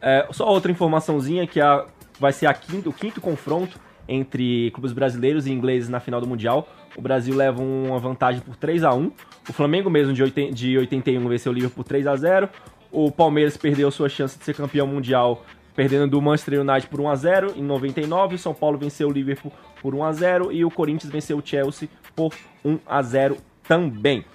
É, 0.01 0.27
só 0.31 0.47
outra 0.47 0.71
informaçãozinha 0.71 1.45
que 1.45 1.61
a, 1.61 1.85
vai 2.19 2.33
ser 2.33 2.47
a 2.47 2.53
quinto, 2.55 2.89
o 2.89 2.93
quinto 2.93 3.21
confronto 3.21 3.79
entre 4.07 4.71
clubes 4.71 4.91
brasileiros 4.91 5.45
e 5.45 5.51
ingleses 5.51 5.87
na 5.87 5.99
final 5.99 6.19
do 6.19 6.25
Mundial. 6.25 6.67
O 6.95 7.01
Brasil 7.01 7.35
leva 7.35 7.61
uma 7.61 7.99
vantagem 7.99 8.41
por 8.41 8.55
3 8.55 8.83
a 8.83 8.93
1 8.93 9.11
O 9.49 9.53
Flamengo 9.53 9.89
mesmo 9.89 10.13
de, 10.13 10.21
80, 10.21 10.53
de 10.53 10.77
81 10.77 11.27
venceu 11.27 11.51
o 11.51 11.55
Liverpool 11.55 11.83
por 11.83 11.87
3 11.87 12.07
a 12.07 12.15
0 12.15 12.49
O 12.91 13.11
Palmeiras 13.11 13.57
perdeu 13.57 13.89
sua 13.91 14.09
chance 14.09 14.37
de 14.37 14.43
ser 14.43 14.53
campeão 14.53 14.87
mundial 14.87 15.43
perdendo 15.75 16.07
do 16.07 16.21
Manchester 16.21 16.61
United 16.61 16.87
por 16.87 16.99
1 16.99 17.09
a 17.09 17.15
0 17.15 17.53
em 17.55 17.63
99. 17.63 18.35
O 18.35 18.37
São 18.37 18.53
Paulo 18.53 18.77
venceu 18.77 19.07
o 19.07 19.11
Liverpool 19.11 19.51
por 19.81 19.95
1 19.95 20.03
a 20.03 20.11
0 20.11 20.51
e 20.51 20.65
o 20.65 20.71
Corinthians 20.71 21.11
venceu 21.11 21.37
o 21.37 21.41
Chelsea 21.43 21.89
por 22.15 22.33
1 22.63 22.79
a 22.85 23.01
0 23.01 23.37
também. 23.67 24.25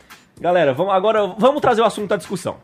Galera, 0.41 0.73
vamos, 0.75 0.93
agora 0.93 1.27
vamos 1.39 1.61
trazer 1.61 1.81
o 1.81 1.85
assunto 1.85 2.13
à 2.13 2.17
discussão. 2.17 2.57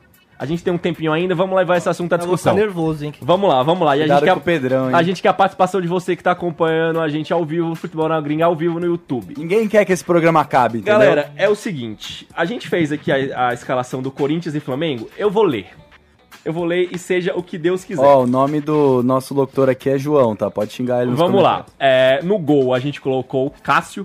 A 0.43 0.45
gente 0.45 0.65
tem 0.65 0.73
um 0.73 0.79
tempinho 0.79 1.13
ainda, 1.13 1.37
vamos 1.37 1.57
levar 1.57 1.77
esse 1.77 1.89
assunto 1.89 2.13
à 2.15 2.17
Eu 2.17 2.27
vou 2.27 2.35
discussão. 2.35 2.57
nervoso, 2.57 3.05
hein? 3.05 3.15
Vamos 3.21 3.49
lá, 3.49 3.63
vamos 3.63 3.87
lá. 3.87 3.97
E 3.97 4.03
a 4.03 4.09
gente, 4.09 4.25
quer, 4.25 4.33
o 4.33 4.41
Pedrão, 4.41 4.89
hein? 4.89 4.97
a 4.97 5.01
gente 5.01 5.23
quer 5.23 5.29
a 5.29 5.33
participação 5.33 5.81
de 5.81 5.87
você 5.87 6.17
que 6.17 6.23
tá 6.23 6.33
acompanhando 6.33 7.01
a 7.01 7.09
gente 7.09 7.33
ao 7.33 7.45
vivo, 7.45 7.77
Futebol 7.77 8.09
na 8.09 8.21
Gringa, 8.21 8.47
ao 8.47 8.57
vivo 8.57 8.81
no 8.81 8.87
YouTube. 8.87 9.35
Ninguém 9.39 9.69
quer 9.69 9.85
que 9.85 9.93
esse 9.93 10.03
programa 10.03 10.41
acabe, 10.41 10.79
entendeu? 10.79 10.99
Galera, 10.99 11.33
é 11.37 11.49
o 11.49 11.55
seguinte, 11.55 12.27
a 12.35 12.45
gente 12.45 12.69
fez 12.69 12.91
aqui 12.91 13.13
a, 13.13 13.51
a 13.51 13.55
escalação 13.55 14.03
do 14.03 14.11
Corinthians 14.11 14.57
e 14.57 14.59
Flamengo, 14.59 15.09
eu 15.17 15.31
vou 15.31 15.45
ler. 15.45 15.69
Eu 16.45 16.53
vou 16.53 16.65
ler 16.65 16.89
e 16.91 16.99
seja 16.99 17.33
o 17.37 17.43
que 17.45 17.57
Deus 17.57 17.85
quiser. 17.85 18.03
Ó, 18.03 18.25
o 18.25 18.27
nome 18.27 18.61
do 18.61 19.01
nosso 19.05 19.33
locutor 19.33 19.69
aqui 19.69 19.91
é 19.91 19.97
João, 19.97 20.35
tá? 20.35 20.51
Pode 20.51 20.73
xingar 20.73 21.03
ele 21.03 21.13
nos 21.13 21.21
Vamos 21.21 21.41
lá. 21.41 21.67
É, 21.79 22.21
no 22.25 22.37
gol 22.37 22.75
a 22.75 22.81
gente 22.81 23.01
colocou 23.01 23.47
o 23.47 23.51
Cássio. 23.63 24.05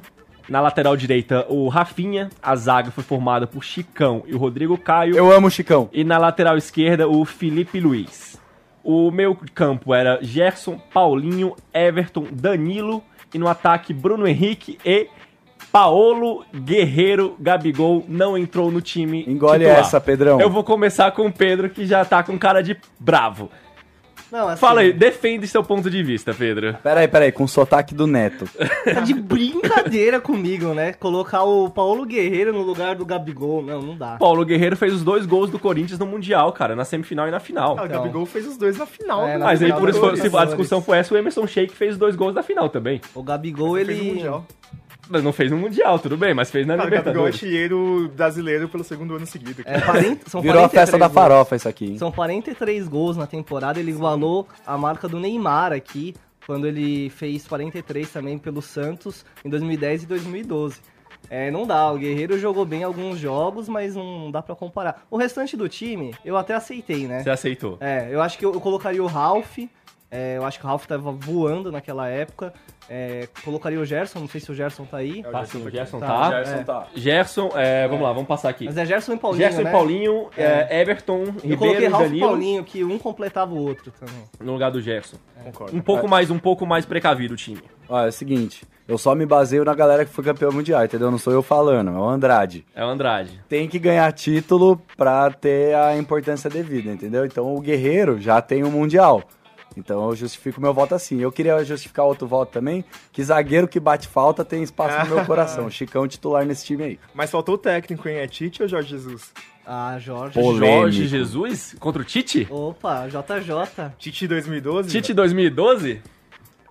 Na 0.50 0.62
lateral 0.62 0.96
direita, 0.96 1.46
o 1.50 1.68
Rafinha. 1.68 2.30
A 2.42 2.56
zaga 2.56 2.92
foi 2.92 3.04
formada 3.04 3.46
por 3.46 3.64
Chicão 3.64 4.24
e 4.26 4.34
o 4.34 4.38
Rodrigo 4.38 4.78
Caio. 4.78 5.16
Eu 5.16 5.32
amo 5.32 5.48
o 5.48 5.52
Chicão. 5.52 5.90
E 5.92 6.04
na 6.04 6.18
lateral 6.18 6.58
esquerda, 6.58 7.08
o 7.08 7.26
Felipe 7.26 7.80
Luiz. 7.80 8.40
O 8.84 9.12
meu 9.12 9.38
campo 9.54 9.94
era 9.94 10.20
Gerson, 10.22 10.80
Paulinho, 10.94 11.56
Everton, 11.74 12.28
Danilo. 12.32 13.04
E 13.34 13.38
no 13.38 13.48
ataque, 13.48 13.94
Bruno 13.94 14.26
Henrique 14.26 14.80
e 14.86 15.10
Paolo 15.72 16.46
Guerreiro 16.56 17.36
Gabigol 17.40 18.06
não 18.08 18.38
entrou 18.38 18.72
no 18.72 18.82
time. 18.82 19.26
Engole 19.28 19.60
titular. 19.60 19.80
essa, 19.80 20.00
Pedrão. 20.00 20.40
Eu 20.40 20.50
vou 20.50 20.64
começar 20.64 21.12
com 21.12 21.28
o 21.28 21.32
Pedro, 21.32 21.70
que 21.70 21.86
já 21.86 22.06
tá 22.06 22.24
com 22.24 22.38
cara 22.38 22.64
de 22.64 22.78
bravo. 23.00 23.52
Não, 24.32 24.50
assim, 24.50 24.60
Fala 24.60 24.82
aí, 24.82 24.92
defende 24.92 25.48
seu 25.48 25.64
ponto 25.64 25.90
de 25.90 26.04
vista, 26.04 26.34
Pedro. 26.34 26.76
Peraí, 26.84 27.08
peraí, 27.08 27.32
com 27.32 27.44
o 27.46 27.48
sotaque 27.48 27.96
do 27.96 28.06
Neto. 28.06 28.46
Tá 28.84 29.00
de 29.02 29.14
brincadeira 29.14 30.20
comigo, 30.20 30.74
né? 30.74 30.94
Colocar 30.94 31.44
o 31.44 31.70
Paulo 31.70 32.06
Guerreiro 32.06 32.52
no 32.52 32.62
lugar 32.62 32.96
do 32.96 33.06
Gabigol. 33.06 33.62
Não, 33.62 33.82
não 33.82 33.96
dá. 33.98 34.18
Paulo 34.18 34.44
Guerreiro 34.44 34.76
fez 34.76 34.94
os 34.94 35.04
dois 35.04 35.26
gols 35.26 35.50
do 35.50 35.58
Corinthians 35.60 36.00
no 36.00 36.06
Mundial, 36.06 36.52
cara, 36.52 36.76
na 36.76 36.84
semifinal 36.84 37.28
e 37.28 37.32
na 37.32 37.40
final. 37.40 37.78
Ah, 37.78 37.84
o 37.84 37.86
Então. 37.86 37.98
Gabigol 38.02 38.26
fez 38.26 38.48
os 38.48 38.58
dois 38.58 38.78
na 38.78 38.86
final. 38.86 39.24
É, 39.24 39.28
né? 39.28 39.38
na 39.38 39.46
Mas 39.46 39.62
aí, 39.62 39.68
final 39.68 39.80
por 39.80 39.90
isso, 39.90 40.16
se 40.18 40.36
a 40.38 40.46
discussão 40.46 40.82
foi 40.82 40.98
essa, 40.98 41.14
o 41.14 41.18
Emerson 41.18 41.48
Sheik 41.48 41.74
fez 41.76 41.94
os 41.94 41.98
dois 41.98 42.16
gols 42.16 42.34
da 42.36 42.44
final 42.44 42.70
também. 42.70 43.00
O 43.16 43.24
Gabigol, 43.24 43.76
Fez 43.76 43.88
ele. 43.90 43.98
no 43.98 44.14
Mundial. 44.16 44.46
Mas 45.10 45.24
não 45.24 45.32
fez 45.32 45.52
no 45.52 45.58
Mundial, 45.58 45.98
tudo 46.00 46.18
bem, 46.18 46.34
mas 46.34 46.52
fez 46.52 46.66
na 46.68 46.76
Cara, 46.76 46.88
o 46.88 46.92
Gabigol 46.92 47.08
é 47.10 47.30
Libertadores. 47.30 47.36
artilheiro 47.36 48.12
brasileiro 48.16 48.70
pelo 48.70 48.84
segundo 48.84 49.16
ano 49.16 49.26
seguido. 49.26 49.62
É, 49.66 49.80
40, 49.80 50.30
são 50.30 50.42
Virou 50.42 50.66
a 50.66 50.70
43 50.70 50.72
festa 50.90 50.98
da 50.98 51.10
farofa 51.10 51.56
isso 51.56 51.68
aqui, 51.70 51.86
hein? 51.92 51.98
São 51.98 52.12
43 52.12 52.88
gols 52.88 53.16
na 53.16 53.26
temporada. 53.26 53.80
Ele 53.80 53.92
igualou 53.92 54.48
a 54.66 54.78
marca 54.78 55.08
do 55.08 55.20
Neymar 55.20 55.72
aqui, 55.72 56.14
quando 56.46 56.68
ele 56.68 57.10
fez 57.10 57.48
43 57.48 58.10
também 58.10 58.38
pelo 58.38 58.62
Santos 58.62 59.26
em 59.44 59.50
2010 59.50 60.04
e 60.04 60.06
2012. 60.08 60.80
É, 61.30 61.52
não 61.52 61.66
dá, 61.68 61.92
o 61.92 61.98
Guerreiro 61.98 62.38
jogou 62.40 62.66
bem 62.66 62.84
alguns 62.84 63.20
jogos, 63.20 63.68
mas 63.68 63.96
não 63.96 64.32
dá 64.32 64.42
pra 64.42 64.56
comparar. 64.56 65.06
O 65.10 65.18
restante 65.18 65.58
do 65.58 65.68
time, 65.68 66.14
eu 66.24 66.38
até 66.38 66.54
aceitei, 66.54 67.06
né? 67.06 67.22
Você 67.24 67.30
aceitou. 67.30 67.78
É, 67.82 68.08
eu 68.12 68.22
acho 68.22 68.38
que 68.38 68.46
eu, 68.46 68.54
eu 68.54 68.62
colocaria 68.62 69.04
o 69.04 69.08
Ralph. 69.08 69.58
É, 70.10 70.38
eu 70.38 70.46
acho 70.46 70.60
que 70.60 70.66
o 70.66 70.68
Ralph 70.68 70.86
tava 70.86 71.12
voando 71.12 71.72
naquela 71.72 72.08
época. 72.08 72.54
É, 72.90 73.28
colocaria 73.44 73.78
o 73.80 73.84
Gerson, 73.86 74.20
não 74.20 74.30
sei 74.30 74.40
se 74.40 74.50
o 74.50 74.56
Gerson 74.56 74.86
tá 74.86 74.98
aí. 74.98 75.22
Sim, 75.46 75.66
o 75.66 75.70
Gerson 75.70 76.00
Tá, 76.00 76.08
tá. 76.08 76.30
Gerson 76.44 76.64
tá. 76.64 76.88
Gerson, 76.96 77.50
é, 77.56 77.86
vamos 77.88 78.04
lá, 78.04 78.14
vamos 78.14 78.28
passar 78.28 78.48
aqui. 78.50 78.64
Mas 78.66 78.78
é 78.78 78.86
Gerson 78.86 79.14
e 79.14 79.18
Paulinho, 79.18 79.44
Gerson 79.44 79.62
né? 79.64 79.70
e 79.70 79.74
Paulinho, 79.74 80.28
é, 80.38 80.82
Everton, 80.82 81.24
Eu 81.24 81.34
Ribeiro 81.34 81.58
coloquei 81.58 81.86
e 81.86 81.88
Ralph 81.90 82.02
e 82.02 82.08
Danilo 82.08 82.28
Paulinho, 82.28 82.64
que 82.64 82.84
um 82.86 82.98
completava 82.98 83.54
o 83.54 83.58
outro 83.58 83.92
também. 83.92 84.24
no 84.40 84.54
lugar 84.54 84.72
do 84.72 84.82
Gerson. 84.82 85.18
Concordo. 85.44 85.76
Um 85.76 85.82
pouco 85.82 86.08
mais, 86.08 86.32
um 86.32 86.40
pouco 86.40 86.66
mais 86.66 86.86
precavido 86.86 87.34
o 87.34 87.38
time. 87.38 87.62
Ó, 87.90 88.06
é 88.06 88.08
o 88.08 88.12
seguinte, 88.12 88.66
eu 88.88 88.98
só 88.98 89.14
me 89.14 89.26
baseio 89.26 89.66
na 89.66 89.74
galera 89.76 90.06
que 90.06 90.12
foi 90.12 90.24
campeão 90.24 90.52
mundial, 90.52 90.86
entendeu? 90.86 91.12
Não 91.12 91.18
sou 91.18 91.34
eu 91.34 91.44
falando, 91.44 91.90
é 91.90 91.94
o 91.94 92.08
Andrade. 92.08 92.66
É 92.74 92.86
o 92.86 92.88
Andrade. 92.88 93.42
Tem 93.50 93.68
que 93.68 93.78
ganhar 93.80 94.10
título 94.14 94.82
pra 94.96 95.30
ter 95.30 95.76
a 95.76 95.98
importância 95.98 96.50
devida, 96.50 96.90
entendeu? 96.92 97.26
Então 97.26 97.54
o 97.54 97.60
Guerreiro 97.60 98.20
já 98.22 98.42
tem 98.42 98.64
o 98.64 98.72
Mundial. 98.72 99.24
Então 99.78 100.10
eu 100.10 100.16
justifico 100.16 100.60
meu 100.60 100.74
voto 100.74 100.96
assim. 100.96 101.22
Eu 101.22 101.32
queria 101.32 101.64
justificar 101.64 102.06
outro 102.06 102.28
voto 102.28 102.52
também, 102.52 102.84
que 103.12 103.24
zagueiro 103.24 103.68
que 103.68 103.80
bate 103.80 104.08
falta 104.08 104.44
tem 104.44 104.64
espaço 104.64 105.08
no 105.08 105.16
meu 105.16 105.24
coração. 105.26 105.70
Chicão 105.70 106.08
titular 106.08 106.44
nesse 106.46 106.66
time 106.66 106.84
aí. 106.84 107.00
Mas 107.14 107.30
faltou 107.30 107.56
o 107.56 107.58
técnico, 107.58 108.10
hein? 108.10 108.18
É 108.18 108.28
Tite 108.28 108.64
ou 108.64 108.68
Jorge 108.68 108.90
Jesus? 108.90 109.32
Ah, 109.66 109.98
Jorge. 110.00 110.34
Polêmico. 110.40 110.66
Jorge 110.82 111.08
Jesus 111.08 111.76
contra 111.80 112.02
o 112.02 112.06
Tite? 112.06 112.48
Opa, 112.50 113.08
JJ. 113.08 113.92
Tite 114.00 114.28
2012? 114.28 114.90
Tite 114.90 115.14
2012? 115.14 116.02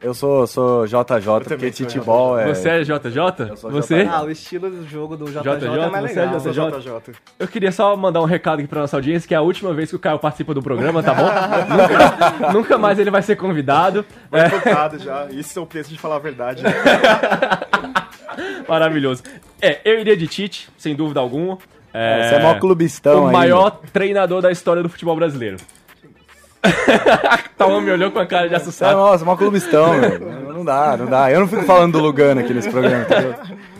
Eu 0.06 0.14
sou, 0.14 0.46
sou 0.46 0.86
JJ, 0.86 0.94
porque 0.94 1.48
também 1.56 1.72
sou 1.72 1.84
Titebol 1.84 2.38
é... 2.38 2.46
Você 2.54 2.68
é 2.68 2.82
JJ? 2.82 3.56
sou 3.56 3.72
Você? 3.72 4.04
JJ. 4.04 4.08
Ah, 4.08 4.22
o 4.22 4.30
estilo 4.30 4.70
do 4.70 4.88
jogo 4.88 5.16
do 5.16 5.24
JJ, 5.24 5.40
JJ, 5.42 5.66
é 5.66 5.90
mais 5.90 6.12
você 6.12 6.20
é 6.20 6.22
legal. 6.22 6.34
Eu 6.34 6.40
sou 6.40 7.00
JJ? 7.00 7.14
Eu 7.40 7.48
queria 7.48 7.72
só 7.72 7.96
mandar 7.96 8.22
um 8.22 8.24
recado 8.24 8.60
aqui 8.60 8.68
pra 8.68 8.82
nossa 8.82 8.96
audiência, 8.96 9.26
que 9.26 9.34
é 9.34 9.36
a 9.36 9.40
última 9.40 9.74
vez 9.74 9.90
que 9.90 9.96
o 9.96 9.98
Caio 9.98 10.20
participa 10.20 10.54
do 10.54 10.62
programa, 10.62 11.02
tá 11.02 11.12
bom? 11.12 11.24
nunca, 11.74 12.52
nunca 12.52 12.78
mais 12.78 13.00
ele 13.00 13.10
vai 13.10 13.20
ser 13.20 13.34
convidado. 13.34 14.04
Foi 14.30 14.38
É, 14.38 14.98
já. 15.00 15.26
Isso 15.32 15.58
é 15.58 15.62
o 15.62 15.66
preço 15.66 15.90
de 15.90 15.98
falar 15.98 16.16
a 16.16 16.20
verdade. 16.20 16.62
né? 16.62 16.70
maravilhoso. 18.68 19.24
É, 19.60 19.80
eu 19.84 19.98
iria 19.98 20.16
de 20.16 20.28
Tite, 20.28 20.68
sem 20.78 20.94
dúvida 20.94 21.18
alguma. 21.18 21.58
É, 21.92 22.28
Você 22.28 22.34
é 22.36 22.42
mó 22.42 22.54
clubistão 22.60 23.22
O 23.22 23.26
ainda. 23.26 23.32
maior 23.32 23.80
treinador 23.92 24.40
da 24.40 24.52
história 24.52 24.84
do 24.84 24.88
futebol 24.88 25.16
brasileiro. 25.16 25.56
Tava 27.56 27.80
me 27.80 27.90
olhou 27.90 28.10
com 28.10 28.18
a 28.18 28.26
cara 28.26 28.48
de 28.48 28.54
é, 28.54 28.56
assustado. 28.56 28.96
nossa, 28.96 29.24
mó 29.24 29.36
clubistão, 29.36 29.94
meu. 29.98 30.52
Não 30.52 30.64
dá, 30.64 30.96
não 30.96 31.06
dá. 31.06 31.30
Eu 31.30 31.40
não 31.40 31.48
fico 31.48 31.62
falando 31.62 31.92
do 31.92 32.00
Lugano 32.00 32.40
aqui 32.40 32.52
nesse 32.54 32.70
programa, 32.70 33.02
entendeu? 33.02 33.34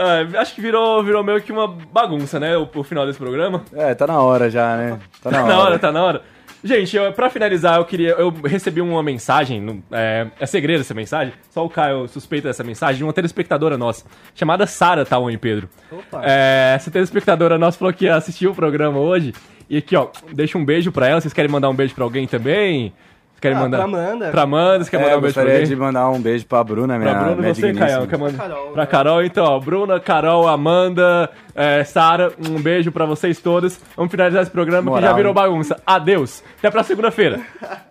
Ah, 0.00 0.20
acho 0.40 0.54
que 0.54 0.60
virou, 0.60 1.02
virou 1.02 1.24
meio 1.24 1.40
que 1.42 1.50
uma 1.50 1.66
bagunça, 1.66 2.38
né? 2.38 2.56
O, 2.56 2.68
o 2.72 2.84
final 2.84 3.04
desse 3.04 3.18
programa. 3.18 3.64
É, 3.74 3.96
tá 3.96 4.06
na 4.06 4.20
hora 4.20 4.48
já, 4.48 4.76
né? 4.76 4.98
Tá 5.20 5.28
na 5.28 5.38
Tá 5.42 5.42
hora. 5.44 5.52
na 5.56 5.58
hora, 5.60 5.78
tá 5.80 5.90
na 5.92 6.04
hora. 6.04 6.22
Gente, 6.62 6.96
eu, 6.96 7.12
pra 7.12 7.28
finalizar, 7.28 7.78
eu 7.78 7.84
queria. 7.84 8.10
Eu 8.10 8.30
recebi 8.44 8.80
uma 8.80 9.02
mensagem, 9.02 9.60
no- 9.60 9.82
é, 9.90 10.28
é 10.38 10.46
segredo 10.46 10.82
essa 10.82 10.94
mensagem, 10.94 11.32
só 11.50 11.64
o 11.64 11.68
Caio 11.70 12.06
suspeita 12.06 12.46
dessa 12.46 12.62
mensagem, 12.62 12.98
de 12.98 13.02
uma 13.04 13.12
telespectadora 13.12 13.76
nossa, 13.76 14.04
chamada 14.36 14.68
Sara 14.68 15.04
Taone 15.04 15.36
Pedro. 15.36 15.68
Opa. 15.90 16.22
É, 16.24 16.74
essa 16.76 16.92
telespectadora 16.92 17.58
nossa 17.58 17.76
falou 17.76 17.92
que 17.92 18.08
assistiu 18.08 18.52
o 18.52 18.54
programa 18.54 19.00
hoje. 19.00 19.34
E 19.68 19.76
aqui, 19.78 19.94
ó, 19.96 20.08
deixa 20.32 20.56
um 20.58 20.64
beijo 20.64 20.90
pra 20.92 21.08
ela. 21.08 21.20
Vocês 21.20 21.32
querem 21.34 21.50
mandar 21.50 21.68
um 21.68 21.74
beijo 21.74 21.94
pra 21.94 22.04
alguém 22.04 22.26
também? 22.26 22.92
Vocês 23.30 23.40
querem 23.40 23.56
Ah, 23.56 23.60
mandar? 23.60 23.76
pra 23.76 23.84
Amanda. 23.86 24.30
Pra 24.30 24.42
Amanda, 24.42 24.84
você 24.84 24.90
quer 24.90 24.96
É, 24.96 25.00
mandar 25.00 25.12
eu 25.12 25.18
um 25.18 25.20
beijo 25.20 25.34
pra 25.34 25.42
gostaria 25.42 25.60
alguém? 25.62 25.68
de 25.76 25.76
mandar 25.80 26.10
um 26.10 26.20
beijo 26.20 26.46
pra 26.46 26.64
Bruna, 26.64 26.98
minha, 26.98 27.10
Pra 27.10 27.20
Bruna 27.20 27.36
minha 27.36 27.50
e 27.50 27.54
você. 27.54 27.72
Caio. 27.74 28.06
Quer 28.08 28.18
mandar? 28.18 28.38
Carol, 28.38 28.66
Pra 28.72 28.82
né? 28.82 28.86
Carol, 28.86 29.22
então, 29.24 29.44
ó, 29.44 29.60
Bruna, 29.60 30.00
Carol, 30.00 30.48
Amanda, 30.48 31.30
é, 31.54 31.84
Sara, 31.84 32.32
um 32.48 32.60
beijo 32.60 32.90
pra 32.90 33.04
vocês 33.04 33.38
todos. 33.40 33.78
Vamos 33.96 34.10
finalizar 34.10 34.42
esse 34.42 34.50
programa 34.50 34.82
que 34.84 34.88
Moral, 34.90 35.10
já 35.10 35.16
virou 35.16 35.30
hein? 35.30 35.34
bagunça. 35.34 35.80
Adeus. 35.86 36.42
Até 36.58 36.70
pra 36.70 36.82
segunda-feira. 36.82 37.40